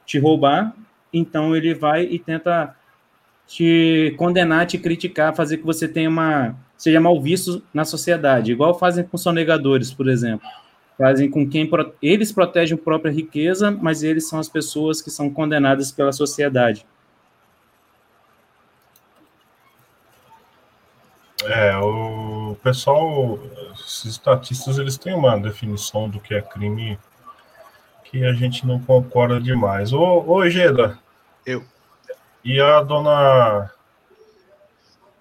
te 0.05 0.19
roubar, 0.19 0.73
então 1.13 1.55
ele 1.55 1.73
vai 1.73 2.03
e 2.03 2.19
tenta 2.19 2.75
te 3.47 4.13
condenar, 4.17 4.67
te 4.67 4.77
criticar, 4.77 5.35
fazer 5.35 5.57
que 5.57 5.65
você 5.65 5.87
tenha 5.87 6.09
uma 6.09 6.55
seja 6.77 6.99
mal 6.99 7.21
visto 7.21 7.61
na 7.73 7.83
sociedade, 7.83 8.53
igual 8.53 8.77
fazem 8.77 9.03
com 9.03 9.17
sonegadores, 9.17 9.93
por 9.93 10.07
exemplo 10.07 10.47
fazem 10.99 11.31
com 11.31 11.49
que 11.49 11.69
eles 12.01 12.29
protegem 12.29 12.77
a 12.77 12.81
própria 12.81 13.09
riqueza, 13.09 13.71
mas 13.71 14.03
eles 14.03 14.27
são 14.27 14.37
as 14.37 14.49
pessoas 14.49 15.01
que 15.01 15.09
são 15.09 15.29
condenadas 15.29 15.93
pela 15.93 16.11
sociedade. 16.11 16.85
É, 21.45 21.77
o 21.77 22.57
pessoal, 22.61 23.39
os 23.73 24.03
estatistas, 24.03 24.77
eles 24.77 24.97
têm 24.97 25.15
uma 25.15 25.39
definição 25.39 26.09
do 26.09 26.19
que 26.19 26.33
é 26.33 26.41
crime 26.41 26.99
que 28.03 28.25
a 28.25 28.33
gente 28.33 28.67
não 28.67 28.77
concorda 28.77 29.39
demais. 29.39 29.93
Ô, 29.93 30.25
ô 30.27 30.49
Geda. 30.49 30.99
Eu. 31.45 31.63
E 32.43 32.59
a 32.59 32.81
dona. 32.81 33.71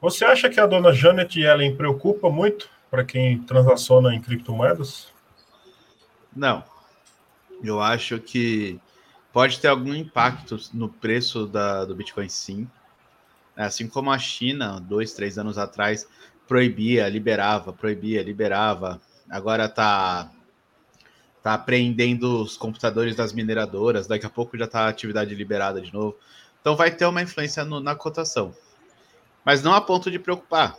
Você 0.01 0.25
acha 0.25 0.51
que 0.51 0.59
a 0.59 0.67
dona 0.67 0.93
Janet 0.93 1.39
Yellen 1.39 1.77
preocupa 1.77 2.29
muito 2.29 2.69
para 2.91 3.05
quem 3.05 3.39
transaciona 3.39 4.13
em 4.13 4.21
criptomoedas? 4.21 5.13
Não. 6.35 6.63
Eu 7.63 7.81
acho 7.81 8.19
que 8.21 8.81
pode 9.33 9.59
ter 9.61 9.69
algum 9.69 9.95
impacto 9.95 10.59
no 10.73 10.89
preço 10.89 11.47
da, 11.47 11.85
do 11.85 11.95
Bitcoin, 11.95 12.29
sim. 12.29 12.69
Assim 13.57 13.89
como 13.89 14.11
a 14.11 14.19
China, 14.19 14.81
dois, 14.81 15.13
três 15.13 15.37
anos 15.37 15.59
atrás, 15.59 16.07
proibia, 16.47 17.09
liberava, 17.09 17.73
proibia, 17.73 18.23
liberava. 18.23 19.01
Agora 19.29 19.67
está 19.67 20.31
tá 21.43 21.55
apreendendo 21.55 22.43
os 22.43 22.57
computadores 22.57 23.17
das 23.17 23.33
mineradoras. 23.33 24.07
Daqui 24.07 24.27
a 24.27 24.31
pouco 24.31 24.57
já 24.57 24.65
está 24.65 24.83
a 24.83 24.89
atividade 24.89 25.35
liberada 25.35 25.81
de 25.81 25.93
novo. 25.93 26.17
Então 26.61 26.77
vai 26.77 26.91
ter 26.91 27.07
uma 27.07 27.23
influência 27.23 27.65
no, 27.65 27.81
na 27.81 27.95
cotação. 27.95 28.55
Mas 29.45 29.63
não 29.63 29.73
a 29.75 29.81
ponto 29.81 30.11
de 30.11 30.19
preocupar. 30.19 30.77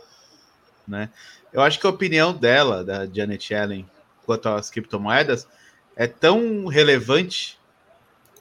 Né? 0.86 1.10
Eu 1.52 1.62
acho 1.62 1.78
que 1.78 1.86
a 1.86 1.90
opinião 1.90 2.32
dela, 2.32 2.84
da 2.84 3.06
Janet 3.06 3.52
Yellen, 3.52 3.88
quanto 4.30 4.48
às 4.48 4.70
criptomoedas, 4.70 5.48
é 5.96 6.06
tão 6.06 6.66
relevante 6.66 7.58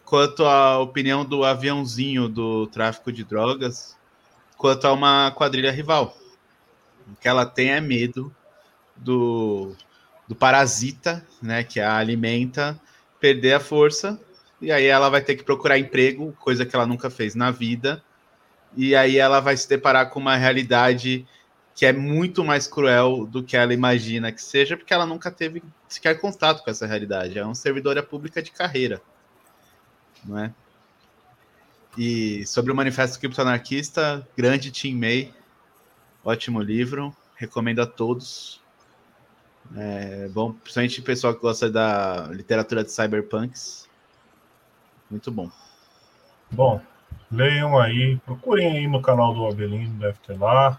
quanto 0.05 0.45
a 0.45 0.77
opinião 0.77 1.25
do 1.25 1.43
aviãozinho 1.43 2.29
do 2.29 2.67
tráfico 2.67 3.11
de 3.11 3.23
drogas, 3.23 3.97
quanto 4.55 4.85
a 4.85 4.93
uma 4.93 5.31
quadrilha 5.31 5.71
rival. 5.71 6.15
O 7.11 7.15
que 7.15 7.27
ela 7.27 7.43
tem 7.43 7.71
é 7.71 7.81
medo 7.81 8.31
do, 8.95 9.75
do 10.27 10.35
parasita, 10.35 11.25
né, 11.41 11.63
que 11.63 11.79
a 11.79 11.97
alimenta, 11.97 12.79
perder 13.19 13.53
a 13.53 13.59
força, 13.59 14.21
e 14.61 14.71
aí 14.71 14.85
ela 14.85 15.09
vai 15.09 15.21
ter 15.23 15.33
que 15.33 15.43
procurar 15.43 15.79
emprego, 15.79 16.37
coisa 16.39 16.67
que 16.67 16.75
ela 16.75 16.85
nunca 16.85 17.09
fez 17.09 17.33
na 17.33 17.49
vida, 17.49 18.03
e 18.77 18.95
aí 18.95 19.17
ela 19.17 19.39
vai 19.39 19.57
se 19.57 19.67
deparar 19.67 20.11
com 20.11 20.19
uma 20.19 20.35
realidade 20.35 21.25
que 21.79 21.85
é 21.85 21.93
muito 21.93 22.43
mais 22.43 22.67
cruel 22.67 23.25
do 23.25 23.41
que 23.41 23.55
ela 23.55 23.73
imagina 23.73 24.33
que 24.33 24.41
seja, 24.41 24.75
porque 24.75 24.93
ela 24.93 25.05
nunca 25.05 25.31
teve 25.31 25.63
sequer 25.87 26.19
contato 26.19 26.61
com 26.61 26.69
essa 26.69 26.85
realidade. 26.85 27.39
É 27.39 27.45
uma 27.45 27.55
servidora 27.55 28.03
pública 28.03 28.41
de 28.41 28.51
carreira, 28.51 29.01
não 30.25 30.37
é? 30.37 30.53
E 31.97 32.45
sobre 32.45 32.73
o 32.73 32.75
Manifesto 32.75 33.17
Criptoanarquista, 33.17 34.27
grande 34.35 34.71
Tim 34.71 34.93
May, 34.93 35.33
ótimo 36.21 36.61
livro, 36.61 37.15
recomendo 37.37 37.79
a 37.79 37.85
todos. 37.85 38.61
É 39.73 40.27
bom, 40.27 40.51
principalmente 40.51 40.99
o 40.99 41.03
pessoal 41.03 41.33
que 41.33 41.39
gosta 41.39 41.71
da 41.71 42.27
literatura 42.27 42.83
de 42.83 42.91
cyberpunks. 42.91 43.87
Muito 45.09 45.31
bom. 45.31 45.49
Bom, 46.51 46.81
leiam 47.31 47.79
aí, 47.79 48.17
procurem 48.25 48.79
aí 48.79 48.85
no 48.85 49.01
canal 49.01 49.33
do 49.33 49.47
Abelino, 49.47 49.97
deve 49.97 50.17
ter 50.27 50.37
lá. 50.37 50.77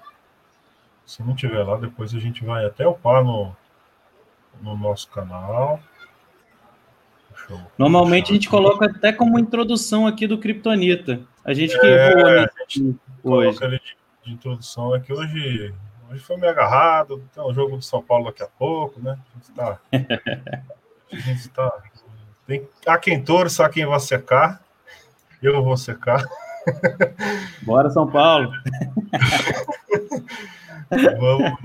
Se 1.11 1.23
não 1.25 1.35
tiver 1.35 1.65
lá, 1.65 1.77
depois 1.77 2.15
a 2.15 2.21
gente 2.21 2.45
vai 2.45 2.65
até 2.65 2.87
upar 2.87 3.25
no, 3.25 3.53
no 4.63 4.77
nosso 4.77 5.09
canal. 5.09 5.81
Normalmente 7.77 8.31
a 8.31 8.35
gente 8.35 8.49
coloca 8.49 8.87
até 8.87 9.13
como 9.13 9.37
introdução 9.37 10.07
aqui 10.07 10.29
do 10.29 10.39
Kryptonita. 10.39 11.21
A 11.45 11.53
gente 11.53 11.77
que 11.81 11.85
é, 11.85 12.15
voa 12.15 12.43
né, 12.43 12.47
hoje. 13.25 13.59
Coloca 13.59 13.65
ele 13.65 13.81
de, 13.81 13.97
de, 14.25 14.33
introdução 14.35 14.95
é 14.95 15.01
que 15.01 15.13
hoje, 15.13 15.75
hoje 16.09 16.23
foi 16.23 16.37
meio 16.37 16.53
agarrado. 16.53 17.21
Tem 17.35 17.43
um 17.43 17.53
jogo 17.53 17.77
do 17.77 17.83
São 17.83 18.01
Paulo 18.01 18.27
daqui 18.27 18.45
a 18.45 18.49
pouco, 18.49 19.03
né? 19.03 19.19
A 19.19 19.35
gente 19.35 19.51
está. 19.51 19.81
a 21.13 21.17
gente 21.17 21.49
tá. 21.49 21.83
Tem, 22.47 22.69
há 22.87 22.97
quem 22.97 23.21
torça, 23.21 23.67
há 23.67 23.69
quem 23.69 23.85
vai 23.85 23.99
secar. 23.99 24.63
Eu 25.43 25.65
vou 25.65 25.77
secar. 25.77 26.25
Bora, 27.63 27.91
São 27.91 28.09
Paulo! 28.09 28.53
Vamos. 30.91 31.59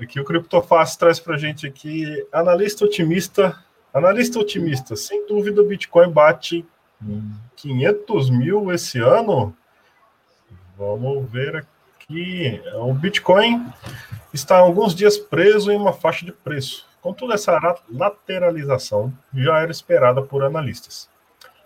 É, 0.00 0.06
que 0.06 0.20
o 0.20 0.24
Criptofácil 0.24 0.98
traz 0.98 1.20
para 1.20 1.34
a 1.34 1.38
gente 1.38 1.66
aqui. 1.66 2.26
Analista 2.32 2.84
otimista. 2.84 3.58
Analista 3.92 4.38
otimista. 4.38 4.96
Sem 4.96 5.26
dúvida, 5.26 5.60
o 5.60 5.66
Bitcoin 5.66 6.10
bate 6.10 6.64
500 7.56 8.30
mil 8.30 8.72
esse 8.72 8.98
ano. 8.98 9.54
Vamos 10.76 11.30
ver 11.30 11.56
aqui. 11.56 12.60
O 12.74 12.92
Bitcoin 12.94 13.66
está 14.32 14.56
alguns 14.56 14.94
dias 14.94 15.18
preso 15.18 15.70
em 15.70 15.76
uma 15.76 15.92
faixa 15.92 16.24
de 16.24 16.32
preço. 16.32 16.86
Contudo, 17.00 17.32
essa 17.32 17.58
lateralização 17.90 19.12
já 19.32 19.58
era 19.60 19.70
esperada 19.70 20.20
por 20.22 20.44
analistas. 20.44 21.08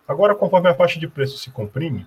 Agora, 0.07 0.35
conforme 0.35 0.69
a 0.69 0.75
faixa 0.75 1.01
de 1.01 1.09
preço 1.09 1.39
se 1.39 1.51
comprime, 1.51 2.07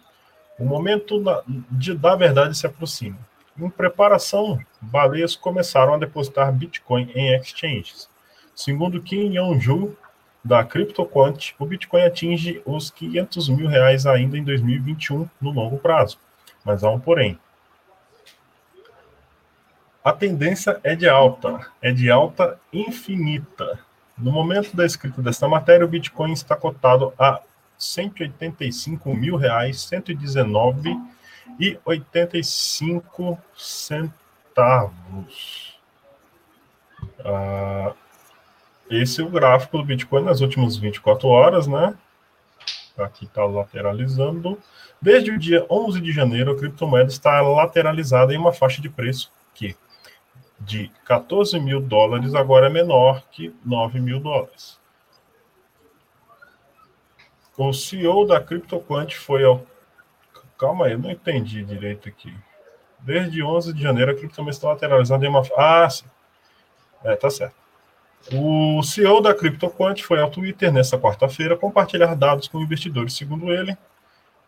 o 0.57 0.65
momento 0.65 1.21
de, 1.69 1.93
da 1.93 2.15
verdade 2.15 2.57
se 2.57 2.65
aproxima. 2.65 3.17
Em 3.59 3.69
preparação, 3.69 4.59
baleias 4.79 5.35
começaram 5.35 5.95
a 5.95 5.97
depositar 5.97 6.53
Bitcoin 6.53 7.11
em 7.15 7.35
exchanges. 7.35 8.07
Segundo 8.55 9.01
Kim 9.01 9.35
Yong-ju, 9.35 9.97
da 10.43 10.63
CryptoQuant, 10.63 11.55
o 11.57 11.65
Bitcoin 11.65 12.03
atinge 12.03 12.61
os 12.65 12.91
500 12.91 13.49
mil 13.49 13.67
reais 13.67 14.05
ainda 14.05 14.37
em 14.37 14.43
2021, 14.43 15.27
no 15.41 15.51
longo 15.51 15.77
prazo. 15.79 16.19
Mas 16.63 16.83
há 16.83 16.89
um 16.91 16.99
porém. 16.99 17.39
A 20.03 20.13
tendência 20.13 20.79
é 20.83 20.95
de 20.95 21.09
alta, 21.09 21.67
é 21.81 21.91
de 21.91 22.11
alta 22.11 22.59
infinita. 22.71 23.79
No 24.17 24.31
momento 24.31 24.75
da 24.75 24.85
escrita 24.85 25.21
desta 25.21 25.47
matéria, 25.47 25.85
o 25.85 25.89
Bitcoin 25.89 26.31
está 26.31 26.55
cotado 26.55 27.11
a 27.17 27.41
185 27.77 29.13
mil 29.15 29.35
reais, 29.35 29.81
119 29.81 30.95
e 31.59 31.79
85 31.85 33.37
centavos. 33.55 34.95
Ah, 37.23 37.93
esse 38.89 39.21
é 39.21 39.23
o 39.23 39.29
gráfico 39.29 39.77
do 39.77 39.83
Bitcoin 39.83 40.23
nas 40.23 40.41
últimas 40.41 40.77
24 40.77 41.27
horas, 41.27 41.67
né? 41.67 41.95
Aqui 42.97 43.25
está 43.25 43.45
lateralizando. 43.45 44.57
Desde 45.01 45.31
o 45.31 45.37
dia 45.37 45.65
11 45.69 46.01
de 46.01 46.11
janeiro, 46.11 46.51
a 46.51 46.57
criptomoeda 46.57 47.09
está 47.09 47.41
lateralizada 47.41 48.33
em 48.33 48.37
uma 48.37 48.51
faixa 48.53 48.81
de 48.81 48.89
preço 48.89 49.31
que 49.53 49.75
de 50.59 50.89
14 51.05 51.59
mil 51.59 51.79
dólares 51.79 52.33
agora 52.33 52.67
é 52.67 52.69
menor 52.69 53.23
que 53.31 53.53
9 53.63 53.99
mil 53.99 54.19
dólares. 54.19 54.79
O 57.57 57.73
CEO 57.73 58.25
da 58.25 58.39
CryptoQuant 58.39 59.15
foi 59.15 59.43
ao 59.43 59.65
Calma 60.57 60.85
aí, 60.85 60.93
eu 60.93 60.99
não 60.99 61.11
entendi 61.11 61.63
direito 61.63 62.09
aqui. 62.09 62.33
Desde 62.99 63.43
11 63.43 63.73
de 63.73 63.81
janeiro, 63.81 64.11
a 64.11 64.15
criptomoeda 64.15 64.55
está 64.55 64.69
lateralizada 64.69 65.25
em 65.25 65.29
uma. 65.29 65.43
Ah, 65.55 65.89
sim. 65.89 66.05
É, 67.03 67.15
tá 67.15 67.29
certo. 67.29 67.55
O 68.33 68.81
CEO 68.83 69.21
da 69.21 69.33
CryptoQuant 69.33 70.01
foi 70.01 70.19
ao 70.19 70.29
Twitter 70.29 70.71
nesta 70.71 70.97
quarta-feira 70.97 71.55
compartilhar 71.55 72.15
dados 72.15 72.47
com 72.47 72.59
investidores. 72.59 73.13
Segundo 73.13 73.53
ele, 73.53 73.77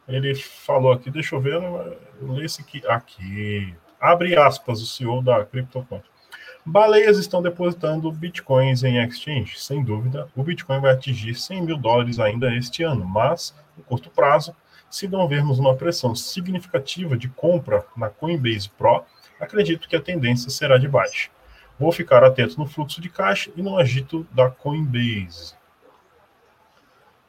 ele 0.08 0.36
falou 0.36 0.92
aqui, 0.92 1.12
deixa 1.12 1.36
eu 1.36 1.40
ver, 1.40 1.54
eu 1.54 1.98
leio 2.34 2.46
esse 2.46 2.62
aqui. 2.62 2.82
Aqui. 2.88 3.74
Abre 4.02 4.36
aspas, 4.36 4.82
o 4.82 4.86
CEO 4.86 5.22
da 5.22 5.46
CryptoQuant. 5.46 6.04
Baleias 6.66 7.18
estão 7.18 7.42
depositando 7.42 8.12
bitcoins 8.12 8.84
em 8.84 9.02
exchange. 9.04 9.60
Sem 9.60 9.84
dúvida, 9.84 10.28
o 10.36 10.44
Bitcoin 10.44 10.80
vai 10.80 10.92
atingir 10.92 11.34
100 11.34 11.62
mil 11.62 11.78
dólares 11.78 12.20
ainda 12.20 12.54
este 12.54 12.84
ano, 12.84 13.06
mas, 13.06 13.56
no 13.78 13.84
curto 13.84 14.10
prazo, 14.10 14.56
se 14.90 15.08
não 15.08 15.28
vermos 15.28 15.60
uma 15.60 15.76
pressão 15.76 16.16
significativa 16.16 17.18
de 17.18 17.28
compra 17.30 17.86
na 17.96 18.10
Coinbase 18.10 18.70
Pro, 18.70 19.04
acredito 19.40 19.88
que 19.88 19.96
a 19.96 20.02
tendência 20.02 20.50
será 20.50 20.78
de 20.78 20.88
baixa. 20.88 21.30
Vou 21.80 21.92
ficar 21.92 22.24
atento 22.24 22.60
no 22.60 22.68
fluxo 22.68 23.00
de 23.00 23.10
caixa 23.10 23.52
e 23.56 23.62
no 23.62 23.78
agito 23.78 24.28
da 24.32 24.50
Coinbase. 24.50 25.54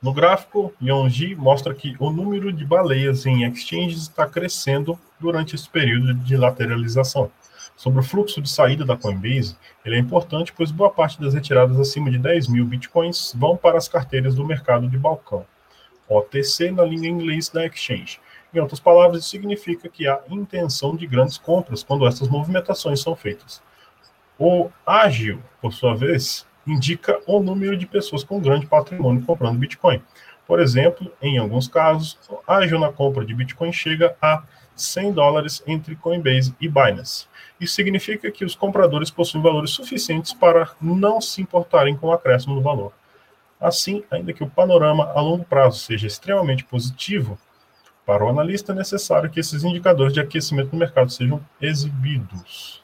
No 0.03 0.15
gráfico, 0.15 0.73
Yonji 0.83 1.35
mostra 1.35 1.75
que 1.75 1.95
o 2.01 2.11
número 2.11 2.51
de 2.51 2.65
baleias 2.65 3.27
em 3.27 3.45
exchanges 3.45 4.03
está 4.03 4.27
crescendo 4.27 4.99
durante 5.21 5.55
esse 5.55 5.69
período 5.69 6.15
de 6.15 6.37
lateralização. 6.39 7.31
Sobre 7.77 8.01
o 8.01 8.03
fluxo 8.03 8.41
de 8.41 8.49
saída 8.49 8.85
da 8.85 8.97
Coinbase, 8.97 9.57
ele 9.85 9.97
é 9.97 9.99
importante, 9.99 10.55
pois 10.57 10.71
boa 10.71 10.91
parte 10.91 11.21
das 11.21 11.35
retiradas 11.35 11.79
acima 11.79 12.11
de 12.11 12.19
10 12.19 12.49
mil 12.49 12.65
bitcoins 12.65 13.33
vão 13.37 13.57
para 13.57 13.77
as 13.77 13.89
carteiras 13.89 14.35
do 14.35 14.45
mercado 14.45 14.89
de 14.89 14.97
balcão. 14.97 15.45
OTC 16.11 16.71
na 16.71 16.83
língua 16.83 17.07
inglesa 17.07 17.53
da 17.55 17.67
exchange. 17.67 18.21
Em 18.53 18.59
outras 18.59 18.81
palavras, 18.81 19.23
isso 19.23 19.31
significa 19.31 19.89
que 19.89 20.09
há 20.09 20.21
intenção 20.29 20.97
de 20.97 21.07
grandes 21.07 21.39
compras 21.39 21.83
quando 21.83 22.07
essas 22.07 22.29
movimentações 22.29 23.01
são 23.01 23.15
feitas. 23.15 23.63
O 24.39 24.69
ágil, 24.85 25.41
por 25.61 25.73
sua 25.73 25.95
vez, 25.95 26.47
indica 26.67 27.21
o 27.27 27.41
número 27.41 27.77
de 27.77 27.87
pessoas 27.87 28.25
com 28.25 28.41
grande 28.41 28.67
patrimônio 28.67 29.25
comprando 29.25 29.59
Bitcoin. 29.59 30.03
Por 30.47 30.59
exemplo, 30.59 31.13
em 31.23 31.39
alguns 31.39 31.69
casos, 31.69 32.19
a 32.47 32.57
ágio 32.57 32.79
na 32.79 32.91
compra 32.91 33.25
de 33.25 33.33
Bitcoin 33.33 33.73
chega 33.73 34.17
a 34.21 34.43
100 34.75 35.13
dólares 35.13 35.63
entre 35.67 35.95
Coinbase 35.95 36.55
e 36.61 36.69
Binance. 36.69 37.27
Isso 37.61 37.75
significa 37.75 38.31
que 38.31 38.45
os 38.45 38.55
compradores 38.55 39.11
possuem 39.11 39.43
valores 39.43 39.71
suficientes 39.71 40.33
para 40.33 40.71
não 40.81 41.21
se 41.21 41.41
importarem 41.41 41.97
com 41.97 42.09
o 42.09 42.13
acréscimo 42.13 42.55
do 42.55 42.63
valor. 42.63 42.93
Assim, 43.61 44.03
ainda 44.11 44.33
que 44.33 44.43
o 44.43 44.49
panorama 44.49 45.13
a 45.15 45.21
longo 45.21 45.45
prazo 45.45 45.79
seja 45.81 46.07
extremamente 46.07 46.65
positivo, 46.65 47.39
para 48.07 48.25
o 48.25 48.29
analista 48.29 48.73
é 48.73 48.75
necessário 48.75 49.29
que 49.29 49.39
esses 49.39 49.63
indicadores 49.63 50.15
de 50.15 50.21
aquecimento 50.21 50.71
do 50.71 50.77
mercado 50.77 51.13
sejam 51.13 51.41
exibidos. 51.61 52.83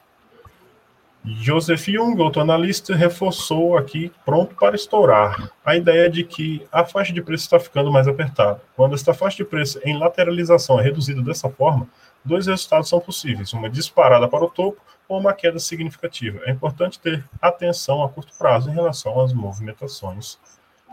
Joseph 1.24 1.86
Jung, 1.86 2.22
outro 2.22 2.40
analista, 2.40 2.94
reforçou 2.94 3.76
aqui, 3.76 4.12
pronto 4.24 4.54
para 4.54 4.76
estourar, 4.76 5.50
a 5.64 5.74
ideia 5.74 6.08
de 6.08 6.22
que 6.22 6.64
a 6.70 6.84
faixa 6.84 7.12
de 7.12 7.20
preço 7.20 7.44
está 7.44 7.58
ficando 7.58 7.90
mais 7.90 8.06
apertada. 8.06 8.62
Quando 8.76 8.94
esta 8.94 9.12
faixa 9.12 9.38
de 9.38 9.44
preço 9.44 9.80
em 9.84 9.98
lateralização 9.98 10.78
é 10.78 10.84
reduzida 10.84 11.20
dessa 11.22 11.50
forma, 11.50 11.88
dois 12.24 12.46
resultados 12.46 12.88
são 12.88 13.00
possíveis: 13.00 13.52
uma 13.52 13.68
disparada 13.68 14.28
para 14.28 14.44
o 14.44 14.50
topo 14.50 14.80
ou 15.08 15.18
uma 15.18 15.32
queda 15.32 15.58
significativa. 15.58 16.40
É 16.44 16.52
importante 16.52 17.00
ter 17.00 17.24
atenção 17.42 18.04
a 18.04 18.08
curto 18.08 18.32
prazo 18.38 18.70
em 18.70 18.74
relação 18.74 19.20
às 19.20 19.32
movimentações 19.32 20.38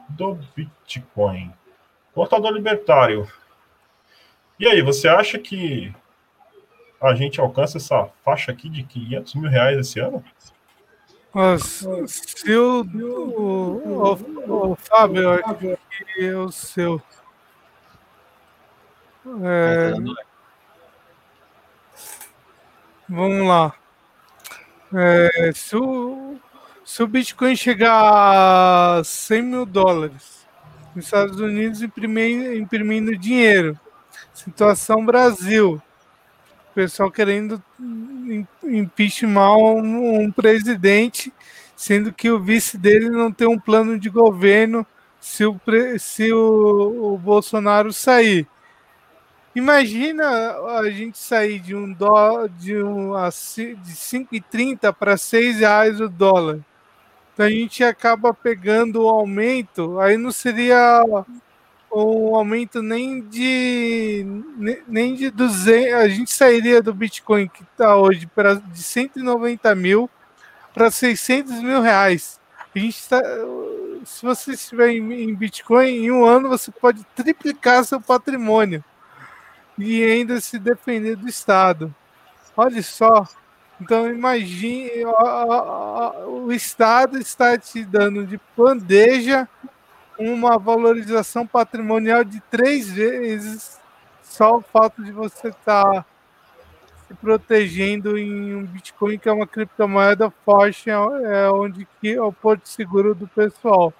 do 0.10 0.40
Bitcoin. 0.56 1.54
Portador 2.14 2.52
libertário. 2.52 3.28
E 4.60 4.68
aí, 4.68 4.82
você 4.82 5.08
acha 5.08 5.40
que 5.40 5.94
a 7.02 7.14
gente 7.16 7.40
alcança 7.42 7.78
essa 7.78 8.10
faixa 8.24 8.52
aqui 8.52 8.70
de 8.70 8.84
500 8.84 9.36
mil 9.36 9.50
reais 9.50 9.78
esse 9.78 10.00
ano? 10.00 10.24
Mas, 11.34 11.84
se 12.08 12.56
o, 12.56 12.84
o, 12.84 14.72
o, 14.72 14.76
Fábio, 14.76 15.42
que 15.90 16.26
é 16.26 16.36
o 16.38 16.52
seu. 16.52 17.02
É, 19.44 19.94
vamos 23.10 23.48
lá. 23.48 23.74
É, 24.94 25.52
se, 25.54 25.76
o, 25.76 26.40
se 26.86 27.02
o 27.02 27.08
Bitcoin 27.08 27.56
chegar 27.56 29.00
a 29.00 29.04
100 29.04 29.42
mil 29.42 29.66
dólares, 29.66 30.46
nos 30.96 31.06
Estados 31.06 31.40
Unidos 31.40 31.82
imprimindo, 31.82 32.54
imprimindo 32.56 33.18
dinheiro, 33.18 33.80
situação 34.34 35.06
Brasil, 35.06 35.82
o 36.72 36.74
pessoal 36.74 37.10
querendo 37.10 37.64
impeachment 38.64 39.56
um, 39.56 40.24
um 40.24 40.32
presidente, 40.32 41.34
sendo 41.76 42.12
que 42.12 42.30
o 42.30 42.40
vice 42.40 42.78
dele 42.78 43.10
não 43.10 43.32
tem 43.32 43.48
um 43.48 43.60
plano 43.60 43.98
de 43.98 44.10
governo 44.10 44.86
se 45.20 45.46
o, 45.46 45.60
se 46.00 46.34
o, 46.34 47.14
o 47.14 47.18
Bolsonaro 47.18 47.94
sair. 47.94 48.48
Imagina 49.56 50.26
a 50.80 50.90
gente 50.90 51.18
sair 51.18 51.60
de 51.60 51.76
um 51.76 51.94
dó 51.94 52.48
de 52.48 52.76
um 52.82 53.12
de 53.12 53.94
5,30 53.94 54.92
para 54.94 55.16
6 55.16 55.60
reais 55.60 56.02
o 56.02 56.10
dólar. 56.10 56.60
Então 57.34 57.46
a 57.46 57.50
gente 57.50 57.84
acaba 57.84 58.34
pegando 58.34 59.04
o 59.04 59.10
aumento, 59.10 60.00
aí 60.00 60.18
não 60.18 60.32
seria 60.32 61.04
um 61.92 62.36
aumento 62.36 62.82
nem 62.82 63.22
de 63.22 64.26
nem 64.88 65.16
de 65.16 65.30
200, 65.30 65.94
a 65.94 66.08
gente 66.08 66.32
sairia 66.32 66.82
do 66.82 66.94
Bitcoin 66.94 67.48
que 67.48 67.64
está 67.64 67.96
hoje 67.96 68.28
para 68.28 68.56
de 68.56 68.82
190 68.82 69.74
mil 69.76 70.10
para 70.74 70.90
600 70.92 71.62
mil 71.62 71.82
reais. 71.82 72.40
A 72.76 72.80
gente 72.80 72.98
está, 72.98 73.22
se 74.06 74.24
você 74.24 74.54
estiver 74.54 74.90
em, 74.90 75.14
em 75.14 75.36
Bitcoin, 75.36 75.88
em 75.88 76.12
um 76.12 76.26
ano 76.26 76.50
você 76.50 76.72
pode 76.72 77.04
triplicar 77.16 77.84
seu 77.84 78.02
patrimônio 78.02 78.84
e 79.78 80.04
ainda 80.04 80.40
se 80.42 80.60
defender 80.60 81.16
do 81.16 81.28
Estado. 81.28 81.94
Olha 82.56 82.82
só. 82.82 83.28
Então 83.84 84.10
imagine 84.10 84.90
o 86.26 86.50
Estado 86.54 87.18
está 87.18 87.58
te 87.58 87.84
dando 87.84 88.26
de 88.26 88.40
bandeja 88.56 89.46
uma 90.18 90.58
valorização 90.58 91.46
patrimonial 91.46 92.24
de 92.24 92.40
três 92.50 92.90
vezes 92.90 93.78
só 94.22 94.56
o 94.58 94.62
fato 94.62 95.04
de 95.04 95.12
você 95.12 95.50
estar 95.50 95.84
tá 95.84 96.06
se 97.08 97.14
protegendo 97.16 98.18
em 98.18 98.56
um 98.56 98.66
Bitcoin, 98.66 99.20
que 99.20 99.28
é 99.28 99.34
uma 99.34 99.46
criptomoeda 99.46 100.32
forte, 100.46 100.90
é, 100.90 100.94
é 100.94 101.52
onde 101.52 101.86
que 102.00 102.14
é 102.14 102.22
o 102.22 102.32
porto 102.32 102.70
seguro 102.70 103.14
do 103.14 103.28
pessoal. 103.28 103.94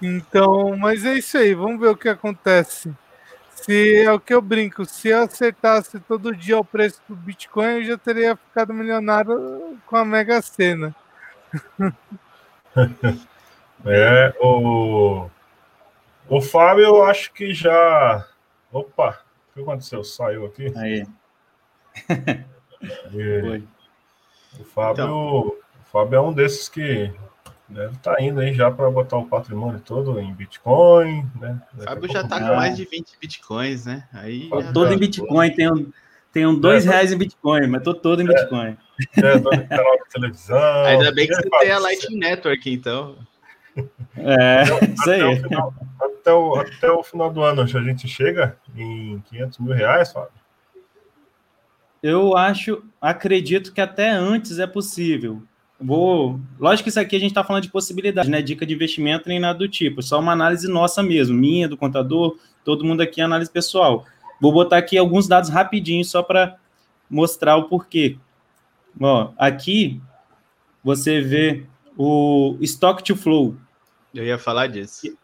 Então, 0.00 0.76
mas 0.76 1.04
é 1.04 1.14
isso 1.14 1.36
aí, 1.36 1.52
vamos 1.52 1.80
ver 1.80 1.88
o 1.88 1.96
que 1.96 2.08
acontece. 2.08 2.94
Se 3.64 4.02
é 4.02 4.12
o 4.12 4.20
que 4.20 4.34
eu 4.34 4.42
brinco, 4.42 4.84
se 4.84 5.08
eu 5.08 5.22
acertasse 5.22 5.98
todo 6.00 6.36
dia 6.36 6.58
o 6.58 6.64
preço 6.64 7.00
do 7.08 7.16
Bitcoin, 7.16 7.76
eu 7.76 7.84
já 7.84 7.96
teria 7.96 8.36
ficado 8.36 8.74
milionário 8.74 9.78
com 9.86 9.96
a 9.96 10.04
Mega 10.04 10.42
Sena. 10.42 10.94
É, 13.86 14.34
o, 14.40 15.28
o 16.26 16.40
Fábio, 16.40 16.84
eu 16.84 17.04
acho 17.04 17.30
que 17.34 17.52
já. 17.52 18.26
Opa, 18.72 19.20
o 19.50 19.54
que 19.54 19.60
aconteceu? 19.60 20.02
Saiu 20.02 20.46
aqui? 20.46 20.72
Aí. 20.76 21.06
E... 23.12 23.62
O 24.60 24.64
Fábio, 24.64 25.04
então. 25.04 25.16
o 25.16 25.56
Fábio 25.92 26.16
é 26.16 26.20
um 26.20 26.32
desses 26.32 26.68
que 26.68 27.12
deve 27.68 27.94
estar 27.94 28.14
tá 28.14 28.22
indo 28.22 28.40
aí 28.40 28.52
já 28.52 28.70
para 28.70 28.90
botar 28.90 29.16
o 29.16 29.26
patrimônio 29.26 29.80
todo 29.80 30.20
em 30.20 30.32
Bitcoin, 30.32 31.26
né? 31.40 31.60
O 31.76 31.82
Fábio 31.82 32.12
já 32.12 32.20
está 32.20 32.40
com 32.40 32.56
mais 32.56 32.76
de 32.76 32.84
20 32.84 33.18
Bitcoins, 33.20 33.86
né? 33.86 34.06
Aí 34.12 34.48
tô 34.50 34.72
todo 34.72 34.92
em 34.92 34.98
Bitcoin, 34.98 35.50
tem 35.50 35.70
um, 35.70 35.90
tem 36.32 36.46
um 36.46 36.58
dois 36.58 36.86
é, 36.86 36.90
reais 36.90 37.12
em 37.12 37.16
Bitcoin, 37.16 37.66
mas 37.68 37.82
tô 37.82 37.94
todo 37.94 38.20
em 38.20 38.24
é, 38.24 38.28
Bitcoin. 38.28 38.76
É, 39.16 39.38
dono 39.38 39.68
canal 39.68 39.96
de 39.96 40.10
televisão. 40.12 40.84
Ainda 40.84 41.12
bem 41.12 41.26
que 41.26 41.34
você 41.34 41.48
tem 41.48 41.70
a 41.70 41.78
Lightning 41.78 42.18
Network, 42.18 42.70
então. 42.70 43.16
É, 44.16 44.62
isso 44.94 45.10
aí. 45.10 45.20
Até 45.20 45.26
o, 45.26 45.42
final, 45.42 45.74
até, 46.00 46.32
o, 46.32 46.54
até 46.56 46.90
o 46.90 47.02
final 47.02 47.32
do 47.32 47.42
ano, 47.42 47.62
a 47.62 47.66
gente 47.66 48.06
chega 48.06 48.56
em 48.76 49.22
500 49.30 49.58
mil 49.58 49.74
reais, 49.74 50.12
Fábio? 50.12 50.44
Eu 52.02 52.36
acho, 52.36 52.84
acredito 53.00 53.72
que 53.72 53.80
até 53.80 54.10
antes 54.10 54.58
é 54.58 54.66
possível. 54.66 55.42
Vou, 55.84 56.40
lógico 56.58 56.84
que 56.84 56.88
isso 56.88 57.00
aqui 57.00 57.14
a 57.14 57.18
gente 57.18 57.30
está 57.30 57.44
falando 57.44 57.64
de 57.64 57.70
possibilidade, 57.70 58.30
né? 58.30 58.40
Dica 58.40 58.64
de 58.64 58.74
investimento 58.74 59.28
nem 59.28 59.38
nada 59.38 59.58
do 59.58 59.68
tipo, 59.68 60.02
só 60.02 60.18
uma 60.18 60.32
análise 60.32 60.66
nossa 60.66 61.02
mesmo, 61.02 61.36
minha, 61.36 61.68
do 61.68 61.76
contador, 61.76 62.38
todo 62.64 62.84
mundo 62.84 63.02
aqui 63.02 63.20
análise 63.20 63.50
pessoal. 63.50 64.04
Vou 64.40 64.52
botar 64.52 64.78
aqui 64.78 64.96
alguns 64.96 65.28
dados 65.28 65.50
rapidinho 65.50 66.04
só 66.04 66.22
para 66.22 66.56
mostrar 67.08 67.56
o 67.56 67.68
porquê. 67.68 68.16
Ó, 69.00 69.32
aqui 69.36 70.00
você 70.82 71.20
vê 71.20 71.66
o 71.96 72.56
stock 72.60 73.02
to 73.02 73.14
flow, 73.14 73.56
eu 74.14 74.24
ia 74.24 74.38
falar 74.38 74.68
disso. 74.68 75.16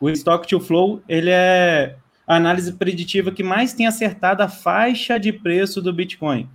O 0.00 0.08
Stock 0.10 0.46
to 0.48 0.58
Flow, 0.60 1.02
ele 1.08 1.30
é 1.30 1.96
a 2.26 2.36
análise 2.36 2.72
preditiva 2.72 3.30
que 3.30 3.42
mais 3.42 3.74
tem 3.74 3.86
acertado 3.86 4.42
a 4.42 4.48
faixa 4.48 5.18
de 5.18 5.32
preço 5.32 5.82
do 5.82 5.92
Bitcoin, 5.92 6.48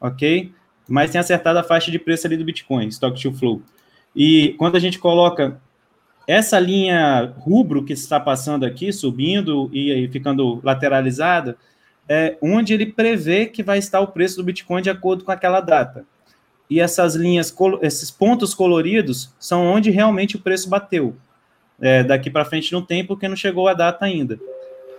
ok? 0.00 0.52
Mais 0.88 1.10
tem 1.10 1.20
acertado 1.20 1.58
a 1.58 1.62
faixa 1.62 1.90
de 1.90 1.98
preço 1.98 2.26
ali 2.26 2.36
do 2.36 2.44
Bitcoin, 2.44 2.88
Stock 2.88 3.20
to 3.20 3.32
Flow. 3.32 3.62
E 4.16 4.54
quando 4.58 4.76
a 4.76 4.80
gente 4.80 4.98
coloca 4.98 5.60
essa 6.26 6.58
linha 6.58 7.32
rubro 7.38 7.84
que 7.84 7.92
está 7.92 8.18
passando 8.18 8.64
aqui, 8.64 8.92
subindo 8.92 9.70
e 9.72 10.08
ficando 10.12 10.60
lateralizada, 10.62 11.56
é 12.08 12.36
onde 12.40 12.72
ele 12.72 12.86
prevê 12.86 13.46
que 13.46 13.62
vai 13.62 13.78
estar 13.78 14.00
o 14.00 14.08
preço 14.08 14.36
do 14.36 14.44
Bitcoin 14.44 14.80
de 14.80 14.90
acordo 14.90 15.24
com 15.24 15.30
aquela 15.30 15.60
data. 15.60 16.04
E 16.70 16.80
essas 16.80 17.14
linhas, 17.14 17.54
esses 17.82 18.10
pontos 18.10 18.54
coloridos, 18.54 19.34
são 19.38 19.66
onde 19.66 19.90
realmente 19.90 20.36
o 20.36 20.40
preço 20.40 20.68
bateu. 20.68 21.16
É, 21.80 22.02
daqui 22.02 22.28
para 22.28 22.44
frente 22.44 22.72
não 22.72 22.82
tem, 22.82 23.04
porque 23.04 23.28
não 23.28 23.36
chegou 23.36 23.68
a 23.68 23.74
data 23.74 24.04
ainda. 24.04 24.38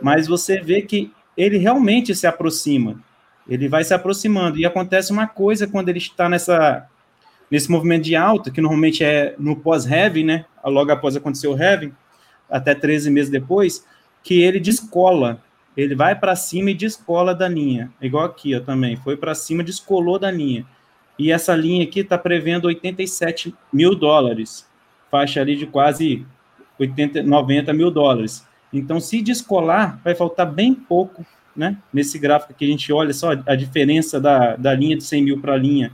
Mas 0.01 0.27
você 0.27 0.61
vê 0.61 0.81
que 0.81 1.11
ele 1.35 1.57
realmente 1.57 2.15
se 2.15 2.25
aproxima. 2.25 2.99
Ele 3.49 3.67
vai 3.67 3.83
se 3.83 3.93
aproximando. 3.93 4.57
E 4.57 4.65
acontece 4.65 5.11
uma 5.11 5.27
coisa 5.27 5.67
quando 5.67 5.89
ele 5.89 5.97
está 5.97 6.29
nessa, 6.29 6.87
nesse 7.49 7.69
movimento 7.69 8.03
de 8.03 8.15
alta, 8.15 8.51
que 8.51 8.61
normalmente 8.61 9.03
é 9.03 9.35
no 9.39 9.55
pós-heavy, 9.55 10.23
né? 10.23 10.45
Logo 10.63 10.91
após 10.91 11.15
acontecer 11.15 11.47
o 11.47 11.57
heavy, 11.57 11.91
até 12.49 12.75
13 12.75 13.09
meses 13.09 13.31
depois, 13.31 13.85
que 14.23 14.41
ele 14.41 14.59
descola. 14.59 15.41
Ele 15.75 15.95
vai 15.95 16.15
para 16.15 16.35
cima 16.35 16.71
e 16.71 16.73
descola 16.73 17.33
da 17.33 17.47
linha. 17.47 17.91
Igual 18.01 18.25
aqui 18.25 18.55
ó, 18.55 18.59
também. 18.59 18.95
Foi 18.97 19.17
para 19.17 19.33
cima, 19.33 19.63
descolou 19.63 20.19
da 20.19 20.29
linha. 20.29 20.65
E 21.17 21.31
essa 21.31 21.55
linha 21.55 21.83
aqui 21.83 22.01
está 22.01 22.17
prevendo 22.17 22.65
87 22.65 23.53
mil 23.73 23.95
dólares. 23.95 24.67
Faixa 25.09 25.41
ali 25.41 25.55
de 25.55 25.65
quase 25.65 26.25
80, 26.79 27.23
90 27.23 27.73
mil 27.73 27.91
dólares. 27.91 28.47
Então, 28.71 28.99
se 28.99 29.21
descolar, 29.21 29.99
vai 30.03 30.13
faltar 30.13 30.49
bem 30.49 30.73
pouco, 30.73 31.25
né? 31.59 31.75
Nesse 31.91 32.17
gráfico 32.17 32.53
que 32.53 32.63
a 32.63 32.67
gente 32.67 32.91
olha 32.93 33.13
só 33.13 33.31
a 33.45 33.53
diferença 33.53 34.19
da, 34.19 34.55
da 34.55 34.73
linha 34.73 34.95
de 34.95 35.03
100 35.03 35.23
mil 35.23 35.41
para 35.41 35.53
a 35.53 35.57
linha 35.57 35.91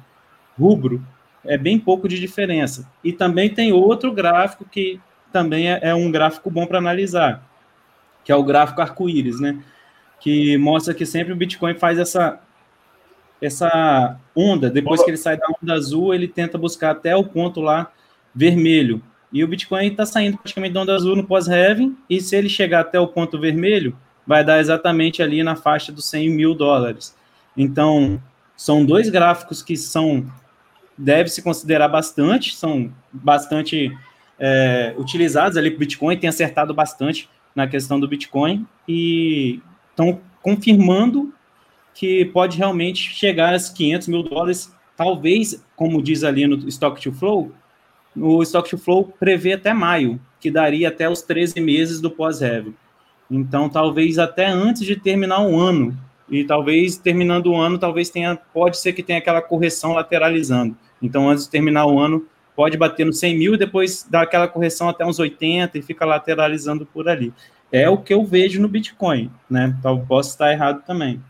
rubro, 0.58 1.04
é 1.44 1.58
bem 1.58 1.80
pouco 1.80 2.08
de 2.08 2.20
diferença. 2.20 2.88
E 3.04 3.12
também 3.12 3.50
tem 3.50 3.74
outro 3.74 4.14
gráfico 4.14 4.64
que 4.64 5.02
também 5.34 5.72
é, 5.72 5.80
é 5.82 5.96
um 5.96 6.12
gráfico 6.12 6.52
bom 6.52 6.68
para 6.68 6.78
analisar, 6.78 7.44
que 8.24 8.32
é 8.32 8.36
o 8.36 8.44
gráfico 8.44 8.80
arco-íris, 8.80 9.40
né? 9.40 9.60
Que 10.20 10.56
mostra 10.56 10.94
que 10.94 11.06
sempre 11.06 11.34
o 11.34 11.36
Bitcoin 11.36 11.74
faz 11.74 11.98
essa 11.98 12.40
essa 13.42 14.18
onda, 14.36 14.70
depois 14.70 15.04
que 15.04 15.10
ele 15.10 15.18
sai 15.18 15.38
da 15.38 15.46
onda 15.62 15.74
azul, 15.74 16.14
ele 16.14 16.28
tenta 16.28 16.58
buscar 16.58 16.92
até 16.92 17.16
o 17.16 17.24
ponto 17.24 17.60
lá 17.60 17.92
vermelho. 18.34 19.04
E 19.32 19.44
o 19.44 19.48
Bitcoin 19.48 19.88
está 19.88 20.06
saindo 20.06 20.38
praticamente 20.38 20.74
da 20.74 20.82
onda 20.82 20.96
azul 20.96 21.16
no 21.16 21.26
pós-heaven, 21.28 21.98
e 22.10 22.22
se 22.22 22.36
ele 22.36 22.48
chegar 22.48 22.80
até 22.80 23.00
o 23.00 23.08
ponto 23.08 23.38
vermelho, 23.38 23.96
vai 24.26 24.44
dar 24.44 24.60
exatamente 24.60 25.22
ali 25.22 25.44
na 25.44 25.56
faixa 25.56 25.92
dos 25.92 26.06
100 26.06 26.30
mil 26.30 26.56
dólares. 26.56 27.16
Então, 27.56 28.22
são 28.56 28.86
dois 28.86 29.10
gráficos 29.10 29.62
que 29.62 29.76
são 29.78 30.26
deve 30.98 31.30
se 31.30 31.42
considerar 31.42 31.90
bastante, 31.90 32.56
são 32.56 32.92
bastante 33.12 33.92
é, 34.40 34.94
utilizados 34.98 35.58
ali 35.58 35.70
para 35.70 35.78
o 35.78 35.80
Bitcoin, 35.80 36.18
tem 36.18 36.30
acertado 36.30 36.74
bastante 36.74 37.30
na 37.54 37.68
questão 37.68 38.00
do 38.00 38.08
Bitcoin 38.08 38.66
e 38.88 39.60
estão 39.90 40.22
confirmando 40.42 41.34
que 41.94 42.26
pode 42.26 42.58
realmente 42.58 43.14
chegar 43.14 43.54
a 43.54 43.60
500 43.60 44.08
mil 44.08 44.24
dólares, 44.24 44.74
talvez, 44.98 45.64
como 45.76 46.02
diz 46.02 46.24
ali 46.24 46.46
no 46.46 46.68
Stock 46.68 47.02
to 47.02 47.12
Flow, 47.12 47.52
o 48.16 48.42
Stock 48.44 48.70
to 48.70 48.78
Flow 48.78 49.14
prevê 49.20 49.54
até 49.54 49.74
maio, 49.74 50.20
que 50.40 50.52
daria 50.52 50.90
até 50.90 51.10
os 51.10 51.22
13 51.22 51.60
meses 51.60 52.00
do 52.00 52.12
pós-heavy. 52.12 52.74
Então, 53.30 53.70
talvez 53.70 54.20
até 54.20 54.48
antes 54.48 54.86
de 54.86 54.96
terminar 54.96 55.42
o 55.42 55.60
ano, 55.60 55.98
e 56.30 56.44
talvez 56.44 56.98
terminando 56.98 57.48
o 57.48 57.56
ano, 57.56 57.78
talvez 57.78 58.10
tenha, 58.10 58.36
pode 58.36 58.78
ser 58.78 58.94
que 58.94 59.04
tenha 59.04 59.20
aquela 59.20 59.42
correção 59.42 59.94
lateralizando. 59.94 60.76
Então, 61.02 61.30
antes 61.30 61.46
de 61.46 61.50
terminar 61.52 61.86
o 61.86 62.00
ano, 62.00 62.26
pode 62.56 62.78
bater 62.78 63.06
no 63.06 63.14
100 63.14 63.38
mil 63.38 63.54
e 63.56 63.58
depois 63.58 64.08
dar 64.10 64.24
aquela 64.24 64.48
correção 64.48 64.90
até 64.90 65.06
uns 65.06 65.20
80 65.20 65.78
e 65.78 65.82
fica 65.82 66.06
lateralizando 66.06 66.86
por 66.86 67.08
ali. 67.08 67.34
É 67.72 67.90
o 67.90 67.98
que 67.98 68.14
eu 68.14 68.24
vejo 68.24 68.62
no 68.62 68.68
Bitcoin, 68.68 69.32
né? 69.50 69.76
Então, 69.78 70.06
posso 70.06 70.30
estar 70.30 70.52
errado 70.52 70.84
também. 70.86 71.22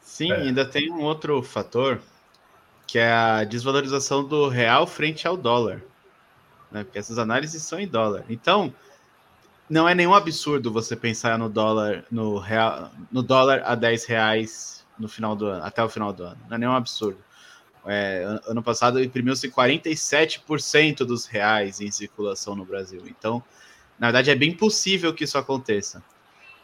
Sim, 0.00 0.32
é. 0.32 0.36
ainda 0.36 0.64
tem 0.64 0.90
um 0.90 1.02
outro 1.02 1.42
fator, 1.42 2.00
que 2.86 2.98
é 2.98 3.10
a 3.10 3.44
desvalorização 3.44 4.24
do 4.24 4.48
real 4.48 4.86
frente 4.86 5.26
ao 5.26 5.36
dólar. 5.36 5.82
Né? 6.70 6.84
Porque 6.84 6.98
essas 6.98 7.18
análises 7.18 7.62
são 7.62 7.78
em 7.78 7.86
dólar. 7.86 8.24
Então, 8.28 8.74
não 9.72 9.88
é 9.88 9.94
nenhum 9.94 10.12
absurdo 10.12 10.70
você 10.70 10.94
pensar 10.94 11.38
no 11.38 11.48
dólar, 11.48 12.04
no 12.10 12.36
real, 12.36 12.90
no 13.10 13.22
dólar 13.22 13.62
a 13.64 13.74
10 13.74 14.04
reais 14.04 14.84
no 14.98 15.08
final 15.08 15.34
do 15.34 15.46
ano, 15.46 15.64
até 15.64 15.82
o 15.82 15.88
final 15.88 16.12
do 16.12 16.24
ano. 16.24 16.38
Não 16.46 16.56
é 16.56 16.58
nenhum 16.58 16.74
absurdo. 16.74 17.16
É, 17.86 18.22
ano 18.46 18.62
passado 18.62 19.02
imprimiu-se 19.02 19.48
47% 19.48 21.06
dos 21.06 21.24
reais 21.24 21.80
em 21.80 21.90
circulação 21.90 22.54
no 22.54 22.66
Brasil. 22.66 23.02
Então, 23.06 23.42
na 23.98 24.08
verdade, 24.08 24.30
é 24.30 24.34
bem 24.34 24.54
possível 24.54 25.14
que 25.14 25.24
isso 25.24 25.38
aconteça. 25.38 26.04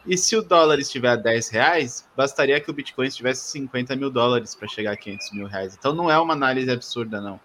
E 0.05 0.15
se 0.15 0.35
o 0.35 0.43
dólar 0.43 0.77
estiver 0.77 1.09
a 1.09 1.15
10 1.15 1.49
reais, 1.49 2.07
bastaria 2.15 2.61
que 2.61 2.69
o 2.69 2.73
Bitcoin 2.75 3.07
estivesse 3.07 3.49
50 3.49 3.95
mil 3.95 4.11
dólares 4.11 4.53
para 4.53 4.67
chegar 4.67 4.91
a 4.91 4.95
500 4.95 5.31
mil 5.33 5.47
reais. 5.47 5.75
Então 5.75 5.95
não 5.95 6.11
é 6.11 6.19
uma 6.19 6.33
análise 6.33 6.69
absurda, 6.69 7.19
não. 7.19 7.39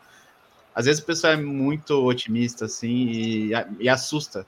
Às 0.75 0.85
vezes 0.85 1.03
o 1.03 1.07
pessoal 1.07 1.33
é 1.33 1.37
muito 1.37 2.05
otimista 2.05 2.67
assim 2.67 3.07
e, 3.07 3.51
e 3.81 3.89
assusta, 3.89 4.47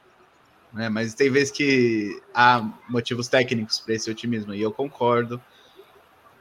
né? 0.77 0.91
Mas 0.91 1.15
tem 1.15 1.31
vezes 1.31 1.51
que 1.51 2.23
há 2.35 2.63
motivos 2.89 3.29
técnicos 3.29 3.81
para 3.81 3.95
esse 3.95 4.11
otimismo 4.11 4.55
e 4.55 4.61
eu 4.61 4.71
concordo 4.71 5.41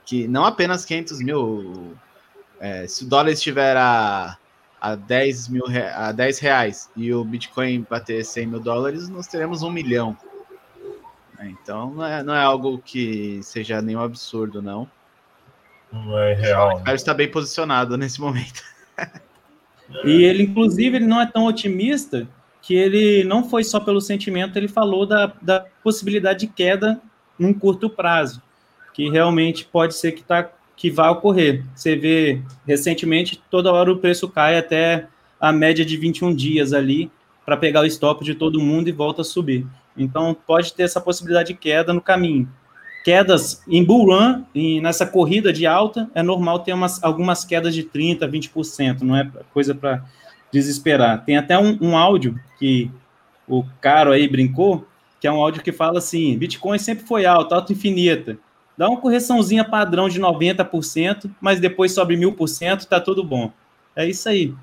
que 0.06 0.28
não 0.28 0.46
apenas 0.46 0.86
500 0.86 1.20
mil, 1.22 1.98
é, 2.60 2.86
se 2.86 3.06
o 3.06 3.08
dólar 3.08 3.32
estiver 3.32 3.76
a, 3.78 4.38
a, 4.80 4.96
10 4.96 5.48
mil, 5.48 5.64
a 5.96 6.12
10 6.12 6.40
reais 6.40 6.92
e 6.96 7.12
o 7.14 7.24
Bitcoin 7.24 7.88
bater 7.90 8.24
100 8.24 8.46
mil 8.46 8.60
dólares, 8.60 9.08
nós 9.08 9.26
teremos 9.26 9.64
um 9.64 9.72
milhão. 9.72 10.16
Então 11.42 11.94
não 11.94 12.06
é, 12.06 12.22
não 12.22 12.36
é 12.36 12.44
algo 12.44 12.78
que 12.80 13.42
seja 13.42 13.82
nenhum 13.82 14.02
absurdo, 14.02 14.62
não. 14.62 14.90
Não 15.92 16.20
é 16.20 16.34
real. 16.34 16.78
O 16.78 16.84
cara 16.84 16.96
está 16.96 17.14
bem 17.14 17.32
posicionado 17.32 17.98
nesse 17.98 18.20
momento. 18.20 18.62
e 20.04 20.24
ele, 20.24 20.44
inclusive, 20.44 20.98
ele 20.98 21.06
não 21.06 21.22
é 21.22 21.26
tão 21.26 21.46
otimista 21.46 22.28
que 22.66 22.74
ele 22.74 23.24
não 23.24 23.48
foi 23.48 23.64
só 23.64 23.80
pelo 23.80 24.02
sentimento, 24.02 24.58
ele 24.58 24.68
falou 24.68 25.06
da, 25.06 25.32
da 25.40 25.64
possibilidade 25.84 26.40
de 26.40 26.48
queda 26.48 27.00
num 27.38 27.54
curto 27.54 27.88
prazo, 27.88 28.42
que 28.92 29.08
realmente 29.08 29.66
pode 29.66 29.94
ser 29.94 30.14
que, 30.14 30.24
tá, 30.24 30.50
que 30.76 30.90
vai 30.90 31.08
ocorrer. 31.10 31.64
Você 31.76 31.96
vê, 31.96 32.42
recentemente, 32.66 33.40
toda 33.52 33.72
hora 33.72 33.92
o 33.92 34.00
preço 34.00 34.28
cai 34.28 34.58
até 34.58 35.08
a 35.40 35.52
média 35.52 35.86
de 35.86 35.96
21 35.96 36.34
dias 36.34 36.74
ali, 36.74 37.12
para 37.46 37.56
pegar 37.56 37.82
o 37.82 37.86
stop 37.86 38.26
de 38.26 38.34
todo 38.34 38.60
mundo 38.60 38.90
e 38.90 38.92
volta 38.92 39.22
a 39.22 39.26
subir. 39.26 39.68
Então, 39.96 40.36
pode 40.36 40.74
ter 40.74 40.84
essa 40.84 41.00
possibilidade 41.00 41.50
de 41.50 41.60
queda 41.60 41.94
no 41.94 42.02
caminho. 42.02 42.50
Quedas 43.04 43.62
em 43.68 43.84
bull 43.84 44.08
run, 44.08 44.44
e 44.56 44.82
nessa 44.82 45.06
corrida 45.06 45.54
de 45.54 45.68
alta, 45.68 46.10
é 46.16 46.24
normal 46.24 46.58
ter 46.58 46.74
umas, 46.74 47.04
algumas 47.04 47.46
quedas 47.46 47.76
de 47.76 47.84
30%, 47.84 48.28
20%, 48.28 49.02
não 49.02 49.16
é 49.16 49.30
coisa 49.54 49.76
para 49.76 50.04
desesperar. 50.52 51.24
Tem 51.26 51.38
até 51.38 51.58
um, 51.58 51.78
um 51.82 51.98
áudio 51.98 52.40
que 52.58 52.92
o 53.48 53.64
Caro 53.82 54.12
aí 54.12 54.28
brincou, 54.28 54.88
que 55.20 55.28
é 55.28 55.32
um 55.32 55.42
áudio 55.42 55.64
que 55.64 55.72
fala 55.72 56.00
assim: 56.00 56.38
Bitcoin 56.38 56.78
sempre 56.78 57.06
foi 57.06 57.26
alto, 57.26 57.54
alto 57.54 57.74
infinita. 57.74 58.38
Dá 58.78 58.90
uma 58.90 59.00
correçãozinha 59.00 59.64
padrão 59.64 60.10
de 60.10 60.20
90%, 60.20 61.32
mas 61.40 61.60
depois 61.60 61.94
sobe 61.94 62.18
1000%, 62.18 62.86
tá 62.86 63.00
tudo 63.00 63.24
bom. 63.24 63.52
É 63.96 64.06
isso 64.06 64.28
aí. 64.28 64.54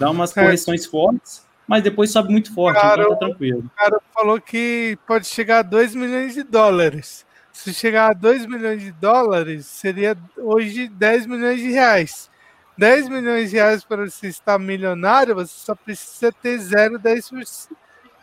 Dá 0.00 0.10
umas 0.10 0.34
é. 0.36 0.42
correções 0.42 0.86
fortes, 0.86 1.46
mas 1.66 1.82
depois 1.82 2.10
sobe 2.10 2.30
muito 2.30 2.54
forte, 2.54 2.80
cara, 2.80 3.02
então 3.02 3.14
tá 3.14 3.26
tranquilo. 3.26 3.64
O 3.66 3.78
cara 3.78 4.00
falou 4.14 4.40
que 4.40 4.96
pode 5.06 5.26
chegar 5.26 5.58
a 5.58 5.62
2 5.62 5.94
milhões 5.94 6.34
de 6.34 6.42
dólares. 6.42 7.26
Se 7.52 7.74
chegar 7.74 8.10
a 8.10 8.14
2 8.14 8.46
milhões 8.46 8.80
de 8.80 8.92
dólares, 8.92 9.66
seria 9.66 10.16
hoje 10.36 10.88
10 10.88 11.26
milhões 11.26 11.60
de 11.60 11.70
reais. 11.70 12.30
10 12.78 13.08
milhões 13.08 13.50
de 13.50 13.56
reais 13.56 13.82
para 13.82 14.08
você 14.08 14.28
estar 14.28 14.56
milionário, 14.56 15.34
você 15.34 15.52
só 15.52 15.74
precisa 15.74 16.30
ter 16.30 16.58
0,10%. 16.60 17.70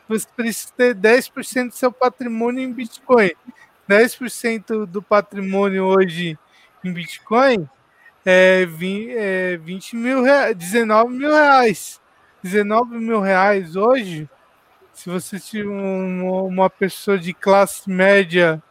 Você 0.07 0.27
precisa 0.33 0.71
ter 0.77 0.95
10% 0.95 1.67
do 1.67 1.75
seu 1.75 1.91
patrimônio 1.91 2.63
em 2.63 2.71
Bitcoin. 2.71 3.31
10% 3.89 4.85
do 4.85 5.01
patrimônio 5.01 5.83
hoje 5.83 6.39
em 6.83 6.93
Bitcoin 6.93 7.67
é 8.25 8.65
20, 8.65 9.11
é 9.17 9.57
20 9.57 9.95
mil 9.97 10.23
reais, 10.23 10.55
19 10.55 11.13
mil 11.13 11.31
reais. 11.31 12.01
19 12.41 12.97
mil 12.97 13.19
reais 13.19 13.75
hoje, 13.75 14.29
se 14.93 15.09
você 15.09 15.39
tiver 15.39 15.67
um, 15.67 16.45
uma 16.45 16.69
pessoa 16.69 17.17
de 17.17 17.33
classe 17.33 17.89
média, 17.89 18.61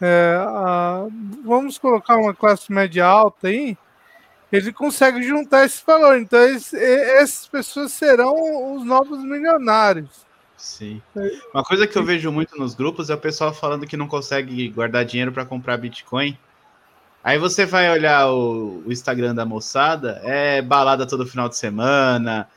é, 0.00 0.36
a, 0.38 1.06
vamos 1.42 1.78
colocar 1.78 2.16
uma 2.16 2.34
classe 2.34 2.70
média 2.70 3.06
alta 3.06 3.48
aí, 3.48 3.76
ele 4.52 4.72
consegue 4.72 5.22
juntar 5.22 5.64
esse 5.64 5.82
valor. 5.84 6.18
Então, 6.18 6.38
essas 6.38 7.46
pessoas 7.46 7.92
serão 7.92 8.76
os 8.76 8.84
novos 8.84 9.22
milionários. 9.22 10.26
Sim. 10.56 11.02
Uma 11.52 11.62
coisa 11.62 11.86
que 11.86 11.96
eu 11.96 12.04
vejo 12.04 12.32
muito 12.32 12.58
nos 12.58 12.74
grupos 12.74 13.10
é 13.10 13.14
o 13.14 13.18
pessoal 13.18 13.52
falando 13.52 13.86
que 13.86 13.96
não 13.96 14.08
consegue 14.08 14.68
guardar 14.70 15.04
dinheiro 15.04 15.32
para 15.32 15.44
comprar 15.44 15.76
Bitcoin. 15.76 16.36
Aí 17.22 17.38
você 17.38 17.66
vai 17.66 17.90
olhar 17.90 18.30
o, 18.30 18.82
o, 18.86 18.92
Instagram 18.92 19.34
da 19.34 19.44
moçada, 19.44 20.20
é 20.22 20.62
balada 20.62 21.06
todo 21.06 21.26
final 21.26 21.48
de 21.48 21.56
semana, 21.56 22.48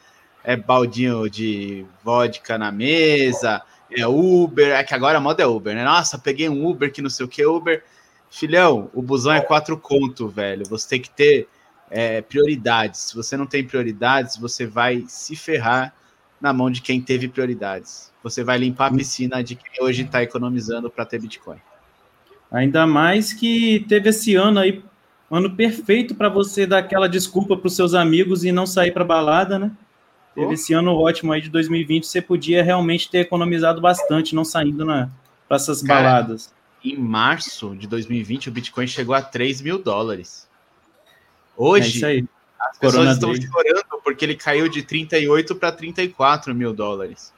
é 0.44 0.56
baldinho 0.56 1.28
de 1.28 1.86
vodka 2.04 2.58
na 2.58 2.72
mesa, 2.72 3.64
é 3.92 4.08
Uber, 4.08 4.72
é 4.72 4.84
que 4.84 4.94
agora 4.94 5.18
a 5.18 5.22
moda 5.22 5.42
é 5.42 5.48
Uber, 5.48 5.74
né? 5.74 5.84
Nossa, 5.84 6.20
peguei 6.20 6.48
um 6.48 6.68
Uber 6.68 6.92
que 6.92 7.02
não 7.02 7.10
sei 7.10 7.26
o 7.26 7.30
que, 7.30 7.44
Uber. 7.44 7.84
Filhão, 8.30 8.92
o 8.94 9.02
busão 9.02 9.34
é 9.34 9.42
quatro 9.42 9.76
conto, 9.76 10.28
velho. 10.28 10.64
Você 10.68 10.88
tem 10.88 11.02
que 11.02 11.10
ter 11.10 11.50
é, 11.90 12.22
prioridades. 12.22 13.02
Se 13.02 13.16
você 13.16 13.36
não 13.36 13.46
tem 13.46 13.64
prioridades, 13.64 14.38
você 14.38 14.66
vai 14.66 15.06
se 15.08 15.36
ferrar 15.36 15.94
na 16.40 16.54
mão 16.54 16.70
de 16.70 16.82
quem 16.82 17.02
teve 17.02 17.28
prioridades. 17.28 18.12
Você 18.24 18.44
vai 18.44 18.58
limpar 18.58 18.88
a 18.88 18.96
piscina 18.96 19.44
de 19.44 19.56
quem 19.56 19.84
hoje 19.84 20.04
está 20.04 20.22
economizando 20.22 20.90
para 20.90 21.06
ter 21.06 21.20
Bitcoin. 21.20 21.58
Ainda 22.52 22.88
mais 22.88 23.34
que 23.34 23.86
teve 23.88 24.10
esse 24.10 24.36
ano 24.36 24.60
aí, 24.60 24.84
ano 25.30 25.56
perfeito 25.56 26.16
para 26.16 26.30
você 26.30 26.66
dar 26.66 26.80
aquela 26.80 27.08
desculpa 27.08 27.56
para 27.56 27.68
os 27.68 27.76
seus 27.76 27.94
amigos 27.94 28.44
e 28.44 28.52
não 28.52 28.66
sair 28.66 28.92
para 28.92 29.04
balada, 29.04 29.60
né? 29.60 29.72
Teve 30.34 30.54
esse 30.54 30.74
ano 30.74 30.96
ótimo 30.96 31.34
aí 31.34 31.42
de 31.42 31.50
2020, 31.50 32.08
você 32.08 32.22
podia 32.22 32.64
realmente 32.64 33.10
ter 33.10 33.20
economizado 33.20 33.82
bastante, 33.82 34.34
não 34.34 34.46
saindo 34.46 34.86
para 34.86 35.10
essas 35.52 35.82
Cara, 35.82 36.04
baladas. 36.04 36.54
Em 36.84 36.96
março 36.98 37.76
de 37.76 37.88
2020, 37.88 38.48
o 38.48 38.52
Bitcoin 38.52 38.88
chegou 38.88 39.14
a 39.14 39.22
3 39.22 39.62
mil 39.62 39.78
dólares. 39.78 40.49
Hoje, 41.62 42.06
é 42.06 42.24
as 42.58 42.78
pessoas 42.78 43.10
estão 43.10 43.36
chorando 43.36 44.02
porque 44.02 44.24
ele 44.24 44.36
caiu 44.36 44.70
de 44.70 44.82
38 44.82 45.56
para 45.56 45.74
34 45.74 46.56
mil 46.56 46.74
dólares. 46.74 47.34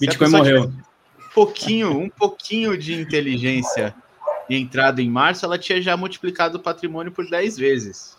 Bitcoin 0.00 0.30
morreu. 0.30 0.64
Um 0.64 1.34
pouquinho, 1.34 1.98
um 1.98 2.08
pouquinho 2.08 2.78
de 2.78 2.94
inteligência 2.94 3.92
e 4.48 4.56
entrada 4.56 5.02
em 5.02 5.10
março, 5.10 5.44
ela 5.44 5.58
tinha 5.58 5.82
já 5.82 5.96
multiplicado 5.96 6.58
o 6.58 6.60
patrimônio 6.60 7.10
por 7.10 7.28
10 7.28 7.58
vezes. 7.58 8.16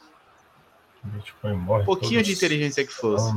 Bitcoin 1.04 1.54
morre. 1.56 1.84
Um 1.84 1.86
pouquinho 1.86 2.22
de 2.22 2.34
inteligência 2.34 2.86
que 2.86 2.94
fosse. 2.94 3.34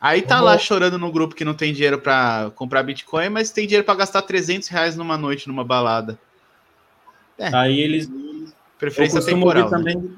Aí 0.00 0.22
tá 0.22 0.40
lá 0.40 0.58
chorando 0.58 0.98
no 0.98 1.12
grupo 1.12 1.36
que 1.36 1.44
não 1.44 1.54
tem 1.54 1.72
dinheiro 1.72 2.00
para 2.00 2.50
comprar 2.56 2.82
Bitcoin, 2.82 3.28
mas 3.28 3.52
tem 3.52 3.64
dinheiro 3.66 3.84
para 3.84 3.94
gastar 3.94 4.22
300 4.22 4.68
reais 4.68 4.96
numa 4.96 5.16
noite 5.16 5.46
numa 5.46 5.64
balada. 5.64 6.18
É. 7.38 7.54
Aí 7.54 7.80
eles. 7.80 8.10
Preferência 8.78 9.24
temporal. 9.24 9.70
Né? 9.70 9.76
Também, 9.76 10.16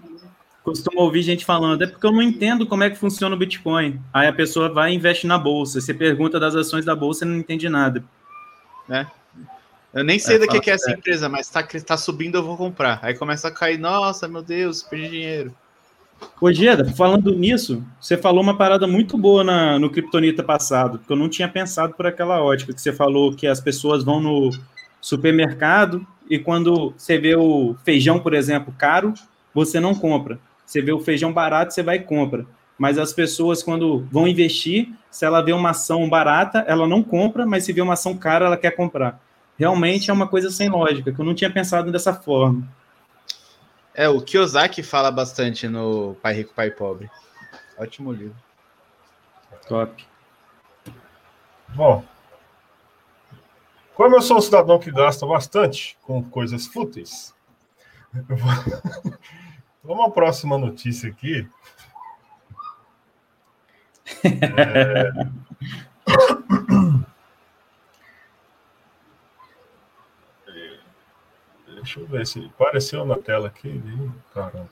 costumo 0.63 1.01
ouvir 1.01 1.23
gente 1.23 1.45
falando, 1.45 1.83
é 1.83 1.87
porque 1.87 2.07
eu 2.07 2.13
não 2.13 2.23
entendo 2.23 2.67
como 2.67 2.85
é 2.85 2.91
que 2.91 2.99
funciona 2.99 3.35
o 3.35 3.39
Bitcoin. 3.39 4.01
Aí 4.13 4.29
a 4.29 4.33
pessoa 4.33 4.69
vai 4.69 4.93
e 4.93 4.95
investe 4.95 5.27
na 5.27 5.39
bolsa. 5.39 5.81
Você 5.81 5.95
pergunta 5.95 6.39
das 6.39 6.55
ações 6.55 6.85
da 6.85 6.95
bolsa 6.95 7.25
e 7.25 7.29
não 7.29 7.37
entende 7.37 7.69
nada. 7.69 8.05
Né? 8.89 9.07
Eu 9.95 10.05
nem 10.05 10.19
sei 10.19 10.37
é, 10.37 10.39
do 10.39 10.47
que, 10.47 10.61
que 10.61 10.71
é 10.71 10.75
essa 10.75 10.91
é. 10.91 10.95
empresa, 10.95 11.29
mas 11.29 11.49
tá, 11.49 11.63
tá 11.63 11.97
subindo, 11.97 12.37
eu 12.37 12.43
vou 12.43 12.57
comprar. 12.57 12.99
Aí 13.03 13.15
começa 13.15 13.49
a 13.49 13.51
cair, 13.51 13.79
nossa, 13.79 14.29
meu 14.29 14.43
Deus, 14.43 14.83
perdi 14.83 15.09
dinheiro. 15.09 15.55
Ô, 16.41 16.53
Geda, 16.53 16.85
falando 16.93 17.35
nisso, 17.35 17.85
você 18.01 18.17
falou 18.17 18.43
uma 18.43 18.57
parada 18.57 18.87
muito 18.87 19.17
boa 19.17 19.45
na, 19.45 19.79
no 19.79 19.89
Kryptonita 19.89 20.43
passado, 20.43 20.99
que 20.99 21.13
eu 21.13 21.17
não 21.17 21.29
tinha 21.29 21.49
pensado 21.49 21.95
por 21.95 22.07
aquela 22.07 22.43
ótica, 22.43 22.73
que 22.73 22.81
você 22.81 22.93
falou 22.93 23.35
que 23.35 23.47
as 23.47 23.61
pessoas 23.61 24.05
vão 24.05 24.21
no 24.21 24.51
supermercado 25.01 26.05
e 26.31 26.39
quando 26.39 26.95
você 26.97 27.19
vê 27.19 27.35
o 27.35 27.75
feijão, 27.85 28.21
por 28.21 28.35
exemplo, 28.35 28.75
caro, 28.77 29.15
você 29.55 29.81
não 29.81 29.95
compra. 29.95 30.39
Você 30.65 30.83
vê 30.83 30.93
o 30.93 31.01
feijão 31.01 31.33
barato, 31.33 31.73
você 31.73 31.83
vai 31.83 31.97
e 31.97 32.01
compra. 32.01 32.47
Mas 32.79 32.99
as 32.99 33.13
pessoas, 33.13 33.63
quando 33.63 34.07
vão 34.11 34.29
investir, 34.29 34.93
se 35.11 35.25
ela 35.25 35.41
vê 35.41 35.53
uma 35.53 35.71
ação 35.71 36.09
barata, 36.09 36.65
ela 36.69 36.87
não 36.87 37.03
compra, 37.03 37.45
mas 37.45 37.65
se 37.65 37.73
vê 37.73 37.81
uma 37.81 37.95
ação 37.95 38.17
cara, 38.17 38.47
ela 38.47 38.57
quer 38.57 38.71
comprar. 38.73 39.21
Realmente 39.59 40.11
é 40.11 40.13
uma 40.13 40.29
coisa 40.29 40.51
sem 40.51 40.69
lógica, 40.69 41.13
que 41.13 41.19
eu 41.19 41.25
não 41.25 41.35
tinha 41.35 41.51
pensado 41.51 41.91
dessa 41.91 42.15
forma. 42.15 42.69
É, 43.93 44.09
o 44.09 44.21
Kiyosaki 44.21 44.83
fala 44.83 45.11
bastante 45.11 45.67
no 45.67 46.15
Pai 46.23 46.35
Rico, 46.35 46.55
Pai 46.55 46.71
Pobre. 46.71 47.11
Ótimo 47.77 48.13
livro. 48.13 48.37
Top. 49.67 50.07
Bom, 51.75 52.05
como 53.99 54.15
eu 54.15 54.23
sou 54.23 54.39
um 54.39 54.41
cidadão 54.41 54.79
que 54.79 54.93
gasta 54.93 55.27
bastante 55.27 55.99
com 56.03 56.23
coisas 56.23 56.69
fúteis, 56.69 57.35
vamos 59.83 60.07
à 60.07 60.11
próxima 60.11 60.57
notícia 60.57 61.11
aqui. 61.11 61.51
É... 64.23 65.11
Deixa 71.75 71.99
eu 71.99 72.07
ver 72.07 72.25
se 72.25 72.47
apareceu 72.47 73.05
na 73.05 73.17
tela 73.17 73.49
aqui. 73.49 73.83
Caramba. 74.33 74.71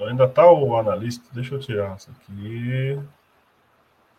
Ainda 0.00 0.26
tá 0.26 0.50
o 0.50 0.78
analista. 0.78 1.28
Deixa 1.32 1.56
eu 1.56 1.60
tirar 1.60 1.94
isso 1.96 2.10
aqui. 2.10 2.98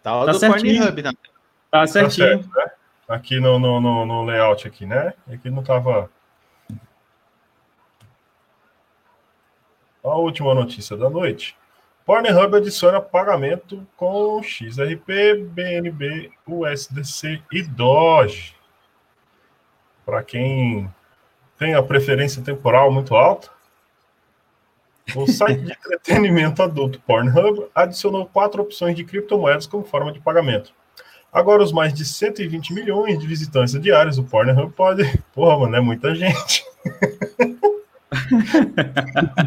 Tá 0.04 0.22
o 0.22 0.28
tá 0.28 0.34
do 0.34 0.39
Pornhub 0.39 1.02
na 1.02 1.12
tela. 1.14 1.39
Tá, 1.72 1.82
tá 1.82 1.88
certinho. 1.88 2.44
Tá 2.44 2.44
certo, 2.44 2.56
né? 2.56 2.72
Aqui 3.08 3.40
no, 3.40 3.58
no, 3.58 3.82
no, 3.82 4.06
no, 4.06 4.26
layout 4.26 4.68
aqui, 4.68 4.86
né? 4.86 5.14
Aqui 5.32 5.50
não 5.50 5.64
tava. 5.64 6.10
A 10.04 10.16
última 10.16 10.54
notícia 10.54 10.96
da 10.96 11.10
noite. 11.10 11.58
Pornhub 12.06 12.56
adiciona 12.56 13.00
pagamento 13.00 13.86
com 13.96 14.42
XRP, 14.42 15.36
BNB, 15.52 16.32
USDC 16.48 17.42
e 17.52 17.62
Doge 17.62 18.60
para 20.10 20.24
quem 20.24 20.90
tem 21.56 21.76
a 21.76 21.84
preferência 21.84 22.42
temporal 22.42 22.92
muito 22.92 23.16
alta, 23.16 23.50
o 25.16 25.28
site 25.28 25.62
de 25.62 25.72
entretenimento 25.78 26.64
adulto 26.64 27.00
Pornhub 27.02 27.68
adicionou 27.76 28.26
quatro 28.26 28.64
opções 28.64 28.96
de 28.96 29.04
criptomoedas 29.04 29.68
como 29.68 29.84
forma 29.84 30.12
de 30.12 30.20
pagamento. 30.20 30.74
Agora, 31.32 31.64
os 31.64 31.72
mais 31.72 31.94
de 31.94 32.04
120 32.04 32.74
milhões 32.74 33.20
de 33.20 33.28
visitantes 33.28 33.80
diários 33.80 34.16
do 34.16 34.24
Pornhub 34.24 34.74
podem. 34.74 35.12
Porra, 35.34 35.60
mano, 35.60 35.76
é 35.76 35.82
muita 35.82 36.16
gente. 36.16 36.66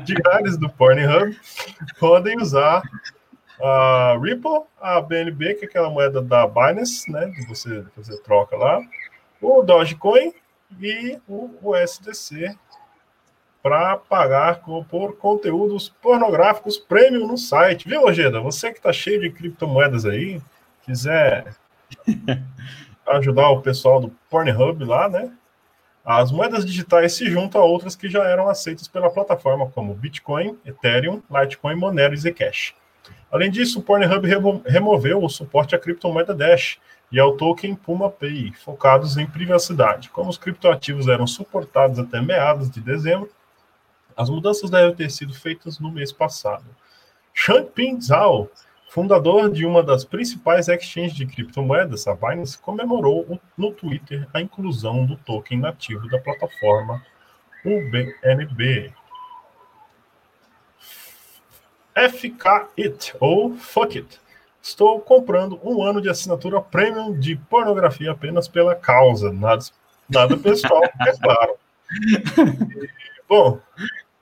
diários 0.04 0.56
do 0.56 0.68
Pornhub 0.68 1.36
podem 1.98 2.40
usar 2.40 2.82
a 3.60 4.16
Ripple, 4.20 4.62
a 4.80 5.00
BNB, 5.00 5.54
que 5.54 5.64
é 5.64 5.68
aquela 5.68 5.90
moeda 5.90 6.22
da 6.22 6.46
Binance, 6.46 7.10
né? 7.10 7.32
Que 7.34 7.44
você, 7.46 7.84
você 7.96 8.20
troca 8.22 8.56
lá, 8.56 8.80
o 9.40 9.62
Dogecoin 9.62 10.32
e 10.80 11.18
o 11.28 11.50
USDC 11.62 12.56
para 13.62 13.96
pagar 13.96 14.60
por 14.88 15.16
conteúdos 15.16 15.88
pornográficos 15.88 16.78
premium 16.78 17.26
no 17.26 17.38
site. 17.38 17.88
Viu, 17.88 18.04
Ojeda? 18.04 18.40
Você 18.40 18.70
que 18.70 18.78
está 18.78 18.92
cheio 18.92 19.20
de 19.20 19.30
criptomoedas 19.30 20.04
aí, 20.04 20.40
quiser 20.82 21.54
ajudar 23.06 23.50
o 23.50 23.60
pessoal 23.60 24.00
do 24.00 24.08
Pornhub 24.30 24.84
lá, 24.84 25.08
né? 25.08 25.32
As 26.04 26.32
moedas 26.32 26.64
digitais 26.64 27.14
se 27.14 27.30
juntam 27.30 27.60
a 27.60 27.64
outras 27.64 27.94
que 27.94 28.08
já 28.08 28.24
eram 28.24 28.48
aceitas 28.48 28.88
pela 28.88 29.10
plataforma, 29.10 29.68
como 29.70 29.94
Bitcoin, 29.94 30.58
Ethereum, 30.64 31.22
Litecoin, 31.30 31.76
Monero 31.76 32.14
e 32.14 32.16
Zcash. 32.16 32.74
Além 33.30 33.50
disso, 33.50 33.78
o 33.78 33.82
Pornhub 33.82 34.26
removeu 34.66 35.22
o 35.22 35.28
suporte 35.28 35.74
à 35.74 35.78
criptomoeda 35.78 36.34
Dash, 36.34 36.78
e 37.12 37.20
ao 37.20 37.36
token 37.36 37.74
Puma 37.74 38.08
Pay, 38.08 38.52
focados 38.54 39.18
em 39.18 39.26
privacidade. 39.26 40.08
Como 40.08 40.30
os 40.30 40.38
criptoativos 40.38 41.08
eram 41.08 41.26
suportados 41.26 41.98
até 41.98 42.22
meados 42.22 42.70
de 42.70 42.80
dezembro, 42.80 43.30
as 44.16 44.30
mudanças 44.30 44.70
devem 44.70 44.94
ter 44.94 45.10
sido 45.10 45.34
feitas 45.34 45.78
no 45.78 45.92
mês 45.92 46.10
passado. 46.10 46.64
Changping 47.34 48.00
Zhao, 48.00 48.50
fundador 48.92 49.50
de 49.50 49.64
uma 49.64 49.82
das 49.82 50.04
principais 50.04 50.68
exchanges 50.68 51.14
de 51.14 51.24
criptomoedas, 51.24 52.06
a 52.06 52.14
Binance, 52.14 52.58
comemorou 52.58 53.40
no 53.56 53.72
Twitter 53.72 54.28
a 54.34 54.40
inclusão 54.42 55.06
do 55.06 55.16
token 55.16 55.60
nativo 55.60 56.06
da 56.10 56.18
plataforma 56.18 57.02
UBNB. 57.64 58.92
FK 61.94 62.68
It, 62.78 63.14
ou 63.18 63.56
Fuck 63.56 63.96
It, 63.96 64.20
Estou 64.60 65.00
comprando 65.00 65.58
um 65.64 65.82
ano 65.82 66.02
de 66.02 66.10
assinatura 66.10 66.60
premium 66.60 67.18
de 67.18 67.34
pornografia 67.34 68.12
apenas 68.12 68.46
pela 68.46 68.74
causa. 68.74 69.32
Nada, 69.32 69.64
nada 70.06 70.36
pessoal, 70.36 70.82
é 71.00 71.16
claro. 71.16 71.54
E, 71.90 72.88
bom, 73.26 73.58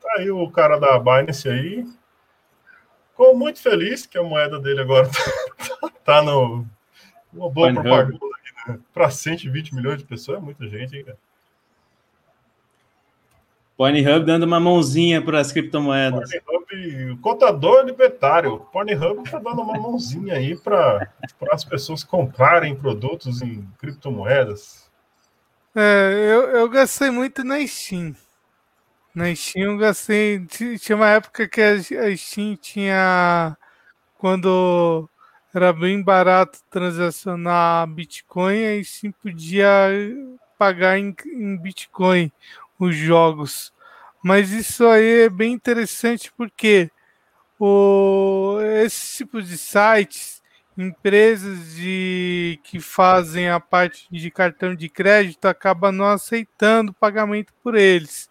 tá 0.01 0.13
aí 0.19 0.31
o 0.31 0.49
cara 0.49 0.79
da 0.79 0.97
Binance 0.97 1.49
aí. 1.49 1.85
Ficou 3.21 3.37
muito 3.37 3.61
feliz 3.61 4.07
que 4.07 4.17
a 4.17 4.23
moeda 4.23 4.59
dele 4.59 4.81
agora 4.81 5.07
tá, 5.07 5.91
tá 6.03 6.23
no. 6.23 6.65
Uma 7.31 7.51
boa 7.51 7.71
propaganda 7.71 8.19
né? 8.67 8.79
para 8.95 9.11
120 9.11 9.75
milhões 9.75 9.99
de 9.99 10.05
pessoas. 10.07 10.39
É 10.39 10.41
muita 10.41 10.67
gente, 10.67 10.97
hein, 10.97 11.05
cara? 11.05 11.19
Pornhub 13.77 14.25
dando 14.25 14.45
uma 14.45 14.59
mãozinha 14.59 15.21
para 15.21 15.39
as 15.39 15.53
criptomoedas. 15.53 16.31
Pornhub, 16.47 17.19
contador 17.21 17.85
libertário. 17.85 18.61
Pornhub 18.73 19.23
está 19.23 19.39
dando 19.39 19.61
uma 19.61 19.79
mãozinha 19.79 20.37
aí 20.37 20.57
para 20.57 21.13
as 21.53 21.63
pessoas 21.63 22.03
comprarem 22.03 22.75
produtos 22.75 23.43
em 23.43 23.69
criptomoedas. 23.79 24.91
É, 25.77 26.11
eu, 26.11 26.57
eu 26.57 26.69
gastei 26.71 27.11
muito 27.11 27.45
na 27.45 27.65
Steam. 27.67 28.17
Na 29.15 29.35
Steam 29.35 29.77
gastei. 29.77 30.45
Tinha 30.47 30.97
uma 30.97 31.09
época 31.09 31.49
que 31.49 31.61
a 31.61 32.17
Steam 32.17 32.57
tinha. 32.57 33.57
Quando 34.19 35.09
era 35.55 35.73
bem 35.73 36.03
barato 36.03 36.61
transacionar 36.71 37.87
Bitcoin, 37.89 38.65
a 38.67 38.85
Steam 38.85 39.13
podia 39.13 39.69
pagar 40.59 40.99
em, 40.99 41.15
em 41.27 41.57
Bitcoin 41.57 42.31
os 42.79 42.95
jogos. 42.95 43.73
Mas 44.23 44.51
isso 44.53 44.87
aí 44.87 45.23
é 45.23 45.29
bem 45.31 45.53
interessante 45.53 46.33
porque 46.37 46.91
o, 47.59 48.59
esse 48.85 49.19
tipo 49.19 49.43
de 49.43 49.57
sites, 49.59 50.43
empresas 50.77 51.75
de, 51.75 52.61
que 52.65 52.79
fazem 52.81 53.49
a 53.49 53.59
parte 53.59 54.07
de 54.11 54.31
cartão 54.31 54.75
de 54.75 54.89
crédito 54.89 55.47
acabam 55.47 55.93
não 55.93 56.07
aceitando 56.07 56.93
pagamento 56.93 57.53
por 57.63 57.75
eles. 57.75 58.29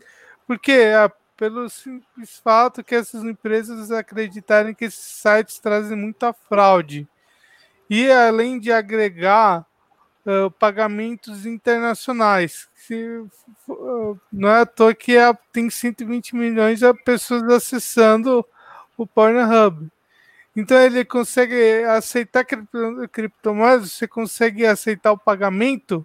Porque 0.49 0.71
a, 0.71 1.11
pelo 1.37 1.69
simples 1.69 2.39
fato 2.43 2.83
que 2.83 2.95
essas 2.95 3.23
empresas 3.23 3.91
acreditarem 3.91 4.73
que 4.73 4.85
esses 4.85 5.21
sites 5.21 5.59
trazem 5.59 5.95
muita 5.95 6.33
fraude. 6.33 7.07
E 7.87 8.11
além 8.11 8.59
de 8.59 8.71
agregar 8.71 9.63
uh, 10.25 10.49
pagamentos 10.49 11.45
internacionais. 11.45 12.67
Se, 12.73 12.95
uh, 13.67 14.19
não 14.33 14.49
é 14.49 14.61
à 14.61 14.65
toa 14.65 14.95
que 14.95 15.15
é, 15.15 15.31
tem 15.53 15.69
120 15.69 16.35
milhões 16.35 16.79
de 16.79 16.93
pessoas 17.03 17.43
acessando 17.43 18.43
o 18.97 19.05
Pornhub. 19.05 19.87
Então 20.55 20.81
ele 20.81 21.05
consegue 21.05 21.83
aceitar 21.83 22.43
criptomoedas, 23.11 23.91
você 23.91 24.07
consegue 24.07 24.65
aceitar 24.65 25.11
o 25.11 25.17
pagamento 25.17 26.03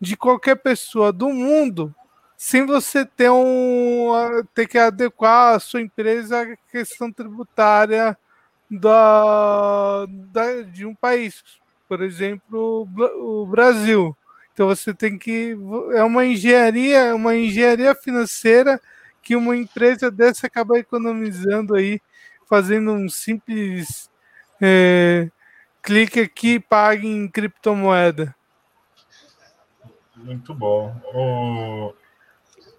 de 0.00 0.16
qualquer 0.16 0.54
pessoa 0.54 1.12
do 1.12 1.28
mundo 1.30 1.92
sem 2.42 2.64
você 2.64 3.04
ter 3.04 3.30
um 3.30 4.14
ter 4.54 4.66
que 4.66 4.78
adequar 4.78 5.56
a 5.56 5.60
sua 5.60 5.82
empresa 5.82 6.40
à 6.40 6.56
questão 6.72 7.12
tributária 7.12 8.16
da, 8.70 10.06
da 10.08 10.62
de 10.62 10.86
um 10.86 10.94
país, 10.94 11.44
por 11.86 12.00
exemplo, 12.00 12.88
o 13.18 13.44
Brasil. 13.44 14.16
Então 14.54 14.68
você 14.68 14.94
tem 14.94 15.18
que 15.18 15.54
é 15.92 16.02
uma 16.02 16.24
engenharia, 16.24 17.14
uma 17.14 17.36
engenharia 17.36 17.94
financeira 17.94 18.80
que 19.22 19.36
uma 19.36 19.54
empresa 19.54 20.10
dessa 20.10 20.46
acaba 20.46 20.78
economizando 20.78 21.74
aí, 21.74 22.00
fazendo 22.48 22.90
um 22.92 23.06
simples 23.06 24.10
é, 24.58 25.28
clique 25.82 26.20
aqui 26.20 26.54
e 26.54 26.60
pague 26.60 27.06
em 27.06 27.28
criptomoeda. 27.28 28.34
Muito 30.16 30.54
bom. 30.54 31.94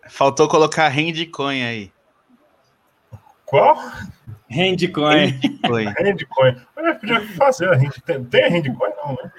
Faltou 0.10 0.47
colocar 0.47 0.89
Handcoin 0.89 1.64
aí. 1.64 1.91
Qual? 3.45 3.76
Handcoin. 4.49 5.39
Handcoin. 5.99 6.62
Eu 6.78 6.95
podia 6.95 7.28
fazer 7.36 7.70
a 7.70 7.76
Hand... 7.76 7.91
Tem, 8.06 8.24
tem 8.26 8.49
Handcoin? 8.49 8.91
Não, 8.97 9.14
né? 9.14 9.32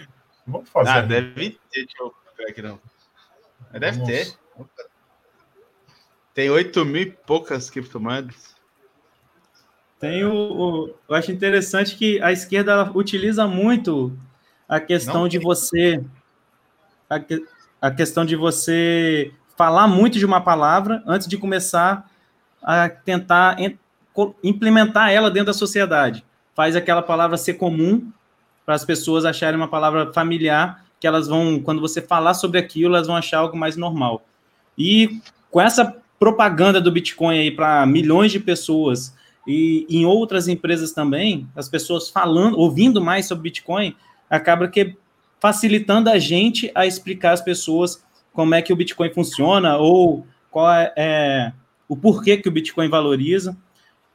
Vamos 0.46 0.68
fazer. 0.68 0.90
Ah, 0.90 1.00
deve 1.02 1.50
ter. 1.70 1.84
Deixa 1.86 1.96
eu 2.00 2.14
ver 2.36 2.50
aqui 2.50 2.62
não. 2.62 2.80
Deve 3.72 3.98
Vamos. 3.98 4.06
ter. 4.08 4.34
Tem 6.34 6.50
8 6.50 6.84
mil 6.84 7.02
e 7.02 7.10
poucas 7.10 7.68
criptomoedas. 7.68 8.54
Tem 9.98 10.24
o, 10.24 10.32
o, 10.32 10.94
Eu 11.08 11.14
acho 11.14 11.30
interessante 11.30 11.96
que 11.96 12.20
a 12.22 12.32
esquerda 12.32 12.90
utiliza 12.92 13.46
muito 13.46 14.18
a 14.68 14.80
questão 14.80 15.22
Não, 15.22 15.28
de 15.28 15.38
você. 15.38 16.02
A, 17.08 17.20
a 17.80 17.90
questão 17.90 18.24
de 18.24 18.34
você 18.34 19.32
falar 19.57 19.86
muito 19.86 20.18
de 20.18 20.26
uma 20.26 20.40
palavra 20.40 21.03
antes 21.07 21.28
de 21.28 21.36
começar 21.36 22.11
a 22.62 22.88
tentar 22.88 23.57
implementar 24.42 25.11
ela 25.11 25.30
dentro 25.30 25.46
da 25.46 25.53
sociedade. 25.53 26.24
Faz 26.55 26.76
aquela 26.76 27.03
palavra 27.03 27.36
ser 27.36 27.55
comum 27.55 28.11
para 28.64 28.74
as 28.74 28.84
pessoas 28.84 29.24
acharem 29.24 29.57
uma 29.57 29.68
palavra 29.68 30.12
familiar, 30.12 30.84
que 31.00 31.07
elas 31.07 31.26
vão, 31.26 31.61
quando 31.61 31.80
você 31.80 32.00
falar 32.00 32.34
sobre 32.34 32.59
aquilo, 32.59 32.94
elas 32.94 33.09
vão 33.09 33.16
achar 33.16 33.38
algo 33.38 33.57
mais 33.57 33.76
normal. 33.76 34.22
E 34.78 35.20
com 35.50 35.61
essa 35.61 35.96
propaganda 36.18 36.80
do 36.80 36.92
Bitcoin 36.92 37.38
aí 37.38 37.50
para 37.50 37.84
milhões 37.84 38.30
de 38.30 38.38
pessoas 38.38 39.14
e 39.46 39.84
em 39.88 40.07
outras 40.07 40.46
empresas 40.46 40.92
também, 40.92 41.48
as 41.57 41.68
pessoas 41.68 42.09
falando, 42.09 42.57
ouvindo 42.59 43.00
mais 43.00 43.26
sobre 43.26 43.44
Bitcoin, 43.44 43.96
acaba 44.30 44.68
que 44.68 44.96
facilitando 45.40 46.09
a 46.09 46.18
gente 46.18 46.70
a 46.74 46.86
explicar 46.86 47.32
às 47.32 47.40
pessoas 47.40 48.05
como 48.32 48.54
é 48.54 48.62
que 48.62 48.72
o 48.72 48.76
Bitcoin 48.76 49.10
funciona 49.10 49.76
ou 49.76 50.26
qual 50.50 50.72
é, 50.72 50.92
é 50.96 51.52
o 51.88 51.96
porquê 51.96 52.36
que 52.36 52.48
o 52.48 52.52
Bitcoin 52.52 52.88
valoriza. 52.88 53.56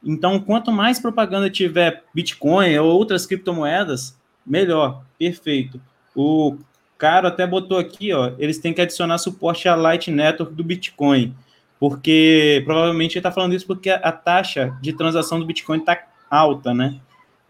Então, 0.02 0.38
quanto 0.38 0.70
mais 0.70 0.98
propaganda 0.98 1.50
tiver 1.50 2.04
Bitcoin 2.14 2.76
ou 2.78 2.90
outras 2.92 3.26
criptomoedas, 3.26 4.16
melhor, 4.46 5.04
perfeito. 5.18 5.80
O 6.14 6.56
cara 6.96 7.28
até 7.28 7.46
botou 7.46 7.78
aqui, 7.78 8.12
ó, 8.12 8.32
eles 8.38 8.58
têm 8.58 8.72
que 8.72 8.80
adicionar 8.80 9.18
suporte 9.18 9.68
à 9.68 9.74
Light 9.74 10.10
Network 10.10 10.54
do 10.54 10.64
Bitcoin 10.64 11.34
porque 11.78 12.62
provavelmente 12.64 13.14
ele 13.14 13.20
está 13.20 13.30
falando 13.30 13.54
isso 13.54 13.66
porque 13.66 13.90
a, 13.90 14.12
taxa 14.12 14.76
de 14.80 14.92
transação 14.92 15.38
do 15.38 15.46
Bitcoin 15.46 15.78
está 15.78 16.06
alta, 16.28 16.74
né? 16.74 16.98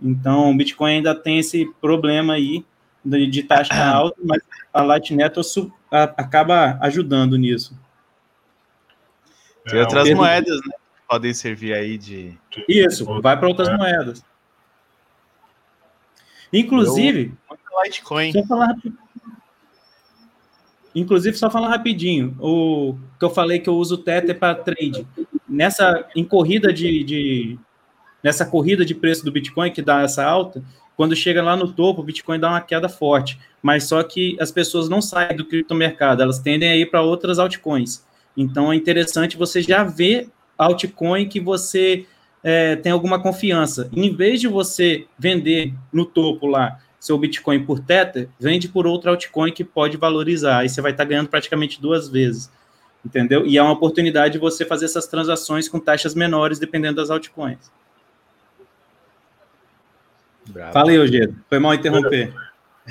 Então, 0.00 0.50
o 0.50 0.56
Bitcoin 0.56 0.96
ainda 0.96 1.14
tem 1.14 1.38
esse 1.38 1.66
problema 1.80 2.34
aí 2.34 2.64
de, 3.04 3.26
de 3.26 3.42
taxa 3.42 3.74
alta, 3.84 4.16
mas 4.22 4.40
a 4.72 4.82
Light 4.82 5.14
Network 5.14 5.72
a, 5.90 6.04
acaba 6.04 6.78
ajudando 6.80 7.36
nisso. 7.36 7.78
Tem 9.66 9.80
outras 9.80 10.08
é, 10.08 10.14
moedas, 10.14 10.56
né? 10.66 10.74
Podem 11.08 11.34
servir 11.34 11.74
aí 11.74 11.96
de. 11.98 12.38
Isso, 12.68 13.04
vai 13.20 13.36
para 13.36 13.48
outras 13.48 13.68
moedas. 13.76 14.24
Inclusive. 16.52 17.32
Eu, 17.50 17.58
Litecoin. 17.84 18.32
Só 18.32 18.44
falar 18.44 18.74
Inclusive, 20.94 21.36
só 21.36 21.50
falar 21.50 21.68
rapidinho, 21.68 22.36
o 22.40 22.96
que 23.18 23.24
eu 23.24 23.30
falei 23.30 23.60
que 23.60 23.68
eu 23.68 23.76
uso 23.76 23.94
o 23.94 23.98
Tether 23.98 24.36
para 24.36 24.54
trade. 24.54 25.06
Nessa 25.48 26.08
em 26.16 26.24
corrida 26.24 26.72
de, 26.72 27.04
de, 27.04 27.58
nessa 28.22 28.44
corrida 28.44 28.84
de 28.84 28.94
preço 28.94 29.24
do 29.24 29.30
Bitcoin 29.30 29.70
que 29.70 29.82
dá 29.82 30.02
essa 30.02 30.24
alta, 30.24 30.62
quando 30.98 31.14
chega 31.14 31.40
lá 31.40 31.56
no 31.56 31.72
topo, 31.72 32.00
o 32.00 32.04
Bitcoin 32.04 32.40
dá 32.40 32.48
uma 32.48 32.60
queda 32.60 32.88
forte. 32.88 33.38
Mas 33.62 33.84
só 33.84 34.02
que 34.02 34.36
as 34.40 34.50
pessoas 34.50 34.88
não 34.88 35.00
saem 35.00 35.36
do 35.36 35.44
criptomercado, 35.44 36.20
elas 36.20 36.40
tendem 36.40 36.68
a 36.68 36.76
ir 36.76 36.90
para 36.90 37.00
outras 37.00 37.38
altcoins. 37.38 38.04
Então 38.36 38.72
é 38.72 38.74
interessante 38.74 39.36
você 39.36 39.62
já 39.62 39.84
ver 39.84 40.28
altcoin 40.58 41.28
que 41.28 41.38
você 41.38 42.04
é, 42.42 42.74
tem 42.74 42.90
alguma 42.90 43.22
confiança. 43.22 43.88
Em 43.92 44.12
vez 44.12 44.40
de 44.40 44.48
você 44.48 45.06
vender 45.16 45.72
no 45.92 46.04
topo 46.04 46.48
lá 46.48 46.80
seu 46.98 47.16
Bitcoin 47.16 47.64
por 47.64 47.78
Tether, 47.78 48.28
vende 48.36 48.68
por 48.68 48.84
outra 48.84 49.12
altcoin 49.12 49.52
que 49.52 49.62
pode 49.62 49.96
valorizar. 49.96 50.58
Aí 50.58 50.68
você 50.68 50.82
vai 50.82 50.90
estar 50.90 51.04
ganhando 51.04 51.28
praticamente 51.28 51.80
duas 51.80 52.08
vezes. 52.08 52.50
Entendeu? 53.06 53.46
E 53.46 53.56
é 53.56 53.62
uma 53.62 53.70
oportunidade 53.70 54.32
de 54.32 54.38
você 54.40 54.64
fazer 54.64 54.86
essas 54.86 55.06
transações 55.06 55.68
com 55.68 55.78
taxas 55.78 56.12
menores, 56.12 56.58
dependendo 56.58 56.96
das 56.96 57.08
altcoins. 57.08 57.70
Bravo. 60.48 60.72
Falei, 60.72 60.98
Ogedo. 60.98 61.36
Foi 61.48 61.58
mal 61.58 61.74
interromper. 61.74 62.34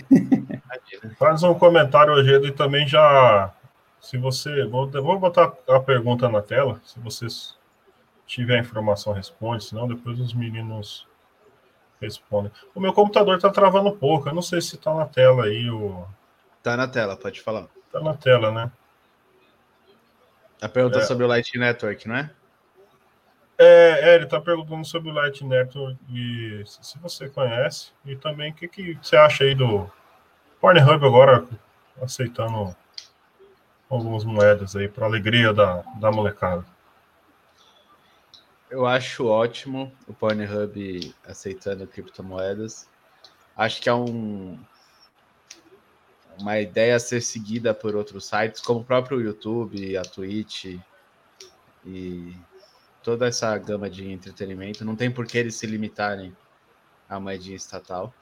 Faz 1.18 1.44
um 1.44 1.54
comentário, 1.54 2.14
Ogedo, 2.14 2.48
e 2.48 2.52
também 2.52 2.88
já. 2.88 3.52
Se 4.00 4.18
você. 4.18 4.66
Vou, 4.66 4.90
vou 4.90 5.20
botar 5.20 5.54
a 5.68 5.80
pergunta 5.80 6.30
na 6.30 6.42
tela. 6.42 6.80
Se 6.84 7.00
vocês 7.00 7.56
tiver 8.26 8.60
informação, 8.60 9.14
responde. 9.14 9.64
Senão, 9.64 9.88
depois 9.88 10.20
os 10.20 10.34
meninos 10.34 11.08
Responde. 12.02 12.52
O 12.76 12.80
meu 12.80 12.94
computador 12.94 13.40
tá 13.40 13.50
travando 13.50 13.90
um 13.90 13.98
pouco. 13.98 14.30
Eu 14.30 14.36
não 14.36 14.42
sei 14.42 14.62
se 14.62 14.78
tá 14.78 14.94
na 14.94 15.06
tela 15.06 15.46
aí 15.46 15.70
o. 15.70 16.06
Tá 16.62 16.78
na 16.78 16.88
tela, 16.88 17.18
pode 17.18 17.42
falar. 17.42 17.68
Tá 17.92 18.00
na 18.00 18.14
tela, 18.14 18.52
né? 18.52 18.72
A 20.62 20.70
pergunta 20.70 21.00
é. 21.00 21.02
sobre 21.02 21.24
o 21.24 21.28
Light 21.28 21.58
Network, 21.58 22.08
não 22.08 22.16
é? 22.16 22.30
É, 23.60 24.12
é, 24.12 24.16
ele 24.16 24.28
tá 24.28 24.40
perguntando 24.40 24.86
sobre 24.86 25.10
o 25.10 25.14
Light 25.14 25.44
Network 25.44 25.98
e 26.10 26.64
se 26.66 27.00
você 27.00 27.28
conhece 27.28 27.92
e 28.06 28.16
também 28.16 28.52
o 28.52 28.54
que, 28.54 28.68
que 28.68 28.94
você 29.02 29.18
acha 29.18 29.44
aí 29.44 29.56
do 29.56 29.90
Pornhub 30.62 31.04
agora 31.04 31.44
aceitando 32.00 32.76
algumas 33.90 34.24
moedas 34.24 34.76
aí 34.76 34.88
para 34.88 35.08
alegria 35.08 35.54
da, 35.54 35.82
da 36.00 36.12
molecada. 36.12 36.64
Eu 38.70 38.86
acho 38.86 39.26
ótimo 39.26 39.92
o 40.08 40.14
Pornhub 40.14 41.16
aceitando 41.26 41.88
criptomoedas. 41.88 42.88
Acho 43.56 43.82
que 43.82 43.90
é 43.90 43.94
um, 43.94 44.60
uma 46.40 46.60
ideia 46.60 46.96
a 46.96 47.00
ser 47.00 47.22
seguida 47.22 47.74
por 47.74 47.96
outros 47.96 48.28
sites, 48.28 48.62
como 48.62 48.82
o 48.82 48.86
próprio 48.86 49.20
YouTube, 49.20 49.98
a 49.98 50.04
Twitch 50.04 50.78
e 51.86 52.36
toda 53.08 53.26
essa 53.26 53.58
gama 53.58 53.90
de 53.90 54.12
entretenimento. 54.12 54.84
Não 54.84 54.94
tem 54.94 55.10
por 55.10 55.26
que 55.26 55.38
eles 55.38 55.56
se 55.56 55.66
limitarem 55.66 56.36
a 57.08 57.18
moedinha 57.18 57.56
estatal. 57.56 58.14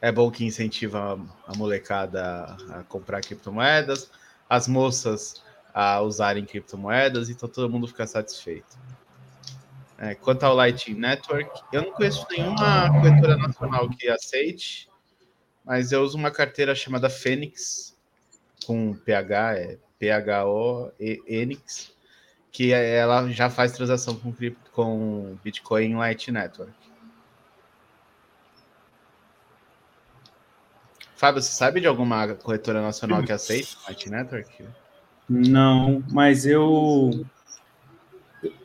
É 0.00 0.10
bom 0.10 0.32
que 0.32 0.44
incentiva 0.44 1.16
a 1.46 1.56
molecada 1.56 2.56
a 2.70 2.82
comprar 2.88 3.20
criptomoedas, 3.20 4.10
as 4.48 4.66
moças 4.66 5.44
a 5.72 6.00
usarem 6.00 6.44
criptomoedas, 6.44 7.30
então 7.30 7.48
todo 7.48 7.70
mundo 7.70 7.86
fica 7.86 8.04
satisfeito. 8.04 8.76
É, 9.96 10.16
quanto 10.16 10.42
ao 10.42 10.56
Lightning 10.56 10.98
Network, 10.98 11.62
eu 11.72 11.82
não 11.82 11.92
conheço 11.92 12.26
nenhuma 12.32 12.90
corretora 12.90 13.36
nacional 13.36 13.88
que 13.90 14.08
aceite, 14.08 14.90
mas 15.64 15.92
eu 15.92 16.02
uso 16.02 16.18
uma 16.18 16.32
carteira 16.32 16.74
chamada 16.74 17.08
Fênix, 17.08 17.96
com 18.66 18.92
PH, 18.92 19.56
é 19.56 19.78
P-H-O-Enix, 20.00 21.99
que 22.52 22.72
ela 22.72 23.28
já 23.30 23.48
faz 23.48 23.72
transação 23.72 24.16
com, 24.16 24.32
cripto, 24.32 24.70
com 24.72 25.36
Bitcoin 25.42 25.94
Lightning 25.94 26.34
Network. 26.34 26.72
Fábio, 31.14 31.42
você 31.42 31.52
sabe 31.52 31.80
de 31.80 31.86
alguma 31.86 32.26
corretora 32.34 32.80
nacional 32.80 33.22
que 33.22 33.30
aceite 33.30 33.76
Lightning 33.86 34.16
Network? 34.16 34.64
Não, 35.28 36.02
mas 36.10 36.46
eu 36.46 37.24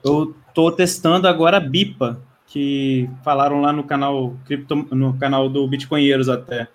eu 0.04 0.36
tô 0.54 0.72
testando 0.72 1.28
agora 1.28 1.58
a 1.58 1.60
Bipa, 1.60 2.22
que 2.48 3.10
falaram 3.24 3.62
lá 3.62 3.74
no 3.74 3.84
canal 3.84 4.36
cripto, 4.46 4.76
no 4.76 5.18
canal 5.18 5.50
do 5.50 5.68
Bitcoinheiros 5.68 6.30
até, 6.30 6.68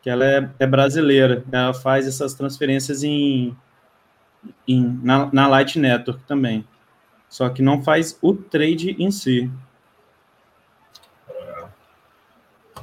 que 0.00 0.08
ela 0.08 0.24
é, 0.24 0.50
é 0.60 0.66
brasileira, 0.66 1.44
ela 1.50 1.74
faz 1.74 2.06
essas 2.06 2.34
transferências 2.34 3.02
em, 3.02 3.56
em 4.66 4.82
na, 5.02 5.30
na 5.32 5.46
Light 5.46 5.78
Network 5.78 6.22
também. 6.24 6.66
Só 7.28 7.48
que 7.48 7.62
não 7.62 7.82
faz 7.82 8.18
o 8.22 8.34
trade 8.34 8.96
em 8.98 9.10
si. 9.10 9.50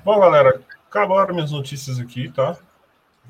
Bom, 0.04 0.20
galera, 0.20 0.62
acabaram 0.90 1.34
minhas 1.34 1.52
notícias 1.52 2.00
aqui, 2.00 2.30
tá? 2.30 2.58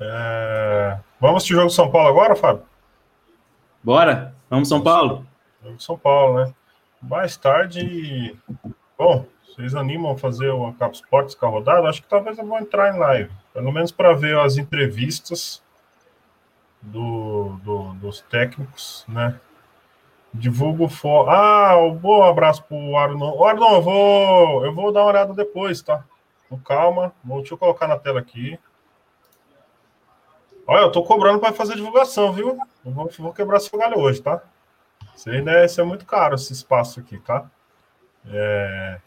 É... 0.00 0.98
Vamos 1.20 1.44
o 1.44 1.48
jogo 1.48 1.66
de 1.68 1.74
São 1.74 1.90
Paulo 1.90 2.08
agora, 2.08 2.34
Fábio? 2.34 2.64
Bora? 3.84 4.34
Vamos 4.48 4.68
São 4.68 4.82
Paulo? 4.82 5.26
Vamos 5.62 5.84
São 5.84 5.98
Paulo, 5.98 6.44
né? 6.44 6.54
Mais 7.00 7.36
tarde, 7.36 8.36
bom, 8.96 9.26
vocês 9.44 9.74
animam 9.74 10.12
a 10.12 10.18
fazer 10.18 10.48
o 10.50 10.72
Cap 10.74 10.94
Sports 10.94 11.34
com 11.34 11.46
a 11.46 11.50
rodada? 11.50 11.88
Acho 11.88 12.02
que 12.02 12.08
talvez 12.08 12.38
eu 12.38 12.46
vou 12.46 12.58
entrar 12.58 12.94
em 12.94 12.98
live, 12.98 13.30
pelo 13.52 13.70
menos 13.70 13.92
para 13.92 14.14
ver 14.14 14.38
as 14.38 14.56
entrevistas 14.56 15.62
do, 16.82 17.56
do, 17.62 17.94
dos 17.94 18.20
técnicos, 18.22 19.04
né? 19.08 19.38
Divulgo 20.34 20.88
for. 20.88 21.28
Ah, 21.28 21.76
um 21.78 21.94
bom 21.94 22.24
abraço 22.24 22.64
pro 22.64 22.96
Arnon. 22.96 23.44
Arnon, 23.44 23.74
eu 23.74 23.82
vou, 23.82 24.64
eu 24.64 24.74
vou 24.74 24.90
dar 24.92 25.02
uma 25.02 25.10
olhada 25.10 25.34
depois, 25.34 25.82
tá? 25.82 26.04
Com 26.48 26.58
calma. 26.58 27.12
Deixa 27.22 27.54
eu 27.54 27.58
colocar 27.58 27.86
na 27.86 27.98
tela 27.98 28.18
aqui. 28.20 28.58
Olha, 30.66 30.82
eu 30.82 30.92
tô 30.92 31.02
cobrando 31.02 31.38
para 31.38 31.52
fazer 31.52 31.76
divulgação, 31.76 32.32
viu? 32.32 32.58
Eu 32.84 32.92
vou, 32.92 33.08
vou 33.18 33.32
quebrar 33.32 33.58
esse 33.58 33.70
galho 33.76 33.98
hoje, 33.98 34.22
tá? 34.22 34.42
Isso 35.14 35.28
né? 35.28 35.66
Isso 35.66 35.80
é 35.80 35.84
muito 35.84 36.04
caro, 36.06 36.34
esse 36.34 36.52
espaço 36.52 36.98
aqui, 37.00 37.18
tá? 37.18 37.48
É... 38.26 38.98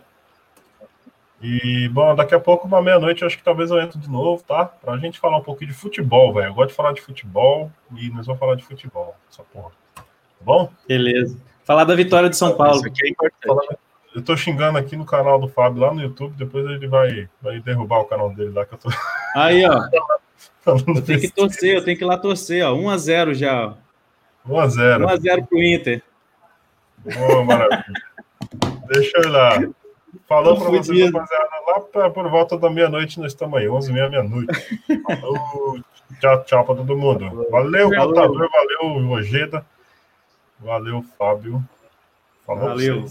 E, 1.42 1.88
bom, 1.88 2.14
daqui 2.14 2.36
a 2.36 2.40
pouco, 2.40 2.68
uma 2.68 2.80
meia-noite, 2.80 3.24
acho 3.24 3.36
que 3.36 3.42
talvez 3.42 3.72
eu 3.72 3.80
entre 3.80 3.98
de 3.98 4.08
novo, 4.08 4.44
tá? 4.44 4.64
Pra 4.64 4.96
gente 4.98 5.18
falar 5.18 5.38
um 5.38 5.42
pouquinho 5.42 5.72
de 5.72 5.76
futebol, 5.76 6.32
velho. 6.32 6.50
Eu 6.50 6.54
gosto 6.54 6.68
de 6.70 6.76
falar 6.76 6.92
de 6.92 7.00
futebol 7.00 7.68
e 7.96 8.08
nós 8.10 8.26
vamos 8.26 8.38
falar 8.38 8.54
de 8.54 8.62
futebol, 8.62 9.16
essa 9.28 9.42
porra. 9.42 9.70
Tá 9.96 10.04
bom? 10.40 10.70
Beleza. 10.86 11.36
Falar 11.64 11.82
da 11.82 11.96
vitória 11.96 12.30
de 12.30 12.36
São 12.36 12.56
Paulo. 12.56 12.76
Isso 12.76 12.86
aqui 12.86 13.06
é 13.06 13.10
importante. 13.10 13.76
Eu 14.14 14.22
tô 14.22 14.36
xingando 14.36 14.76
aqui 14.76 14.94
no 14.94 15.06
canal 15.06 15.40
do 15.40 15.48
Fábio 15.48 15.80
lá 15.80 15.94
no 15.94 16.02
YouTube, 16.02 16.34
depois 16.36 16.64
ele 16.66 16.86
vai, 16.86 17.28
vai 17.40 17.60
derrubar 17.60 18.00
o 18.00 18.04
canal 18.04 18.30
dele 18.34 18.50
lá 18.50 18.66
que 18.66 18.74
eu 18.74 18.78
tô. 18.78 18.90
Aí, 19.34 19.64
ó. 19.66 19.88
eu 20.66 21.02
tenho 21.02 21.20
que 21.20 21.30
torcer, 21.30 21.76
eu 21.76 21.84
tenho 21.84 21.96
que 21.96 22.04
ir 22.04 22.06
lá 22.06 22.18
torcer, 22.18 22.64
ó. 22.64 22.74
1x0 22.74 23.34
já. 23.34 23.74
1x0. 24.46 25.06
1x0 25.06 25.46
pro 25.46 25.62
Inter. 25.62 26.02
Boa, 26.98 27.44
maravilha. 27.44 28.02
Deixa 28.88 29.18
eu 29.18 29.22
ir 29.24 29.28
lá. 29.28 29.58
Falou 30.28 30.58
para 30.58 30.70
vocês, 30.70 31.10
rapaziada, 31.10 31.48
lá 31.66 31.80
pra, 31.80 32.10
por 32.10 32.28
volta 32.28 32.58
da 32.58 32.68
meia-noite, 32.68 33.18
nós 33.18 33.32
estamos 33.32 33.58
aí, 33.58 33.68
11 33.68 33.92
h 33.92 34.10
meia-noite. 34.10 34.80
tchau, 36.20 36.44
tchau 36.44 36.64
para 36.64 36.76
todo 36.76 36.96
mundo. 36.96 37.46
Valeu, 37.50 37.88
valeu, 37.88 38.34
valeu, 38.34 39.10
Ojeda. 39.10 39.64
Valeu, 40.60 41.02
Fábio. 41.18 41.64
Falou 42.46 42.68
Valeu. 42.68 43.06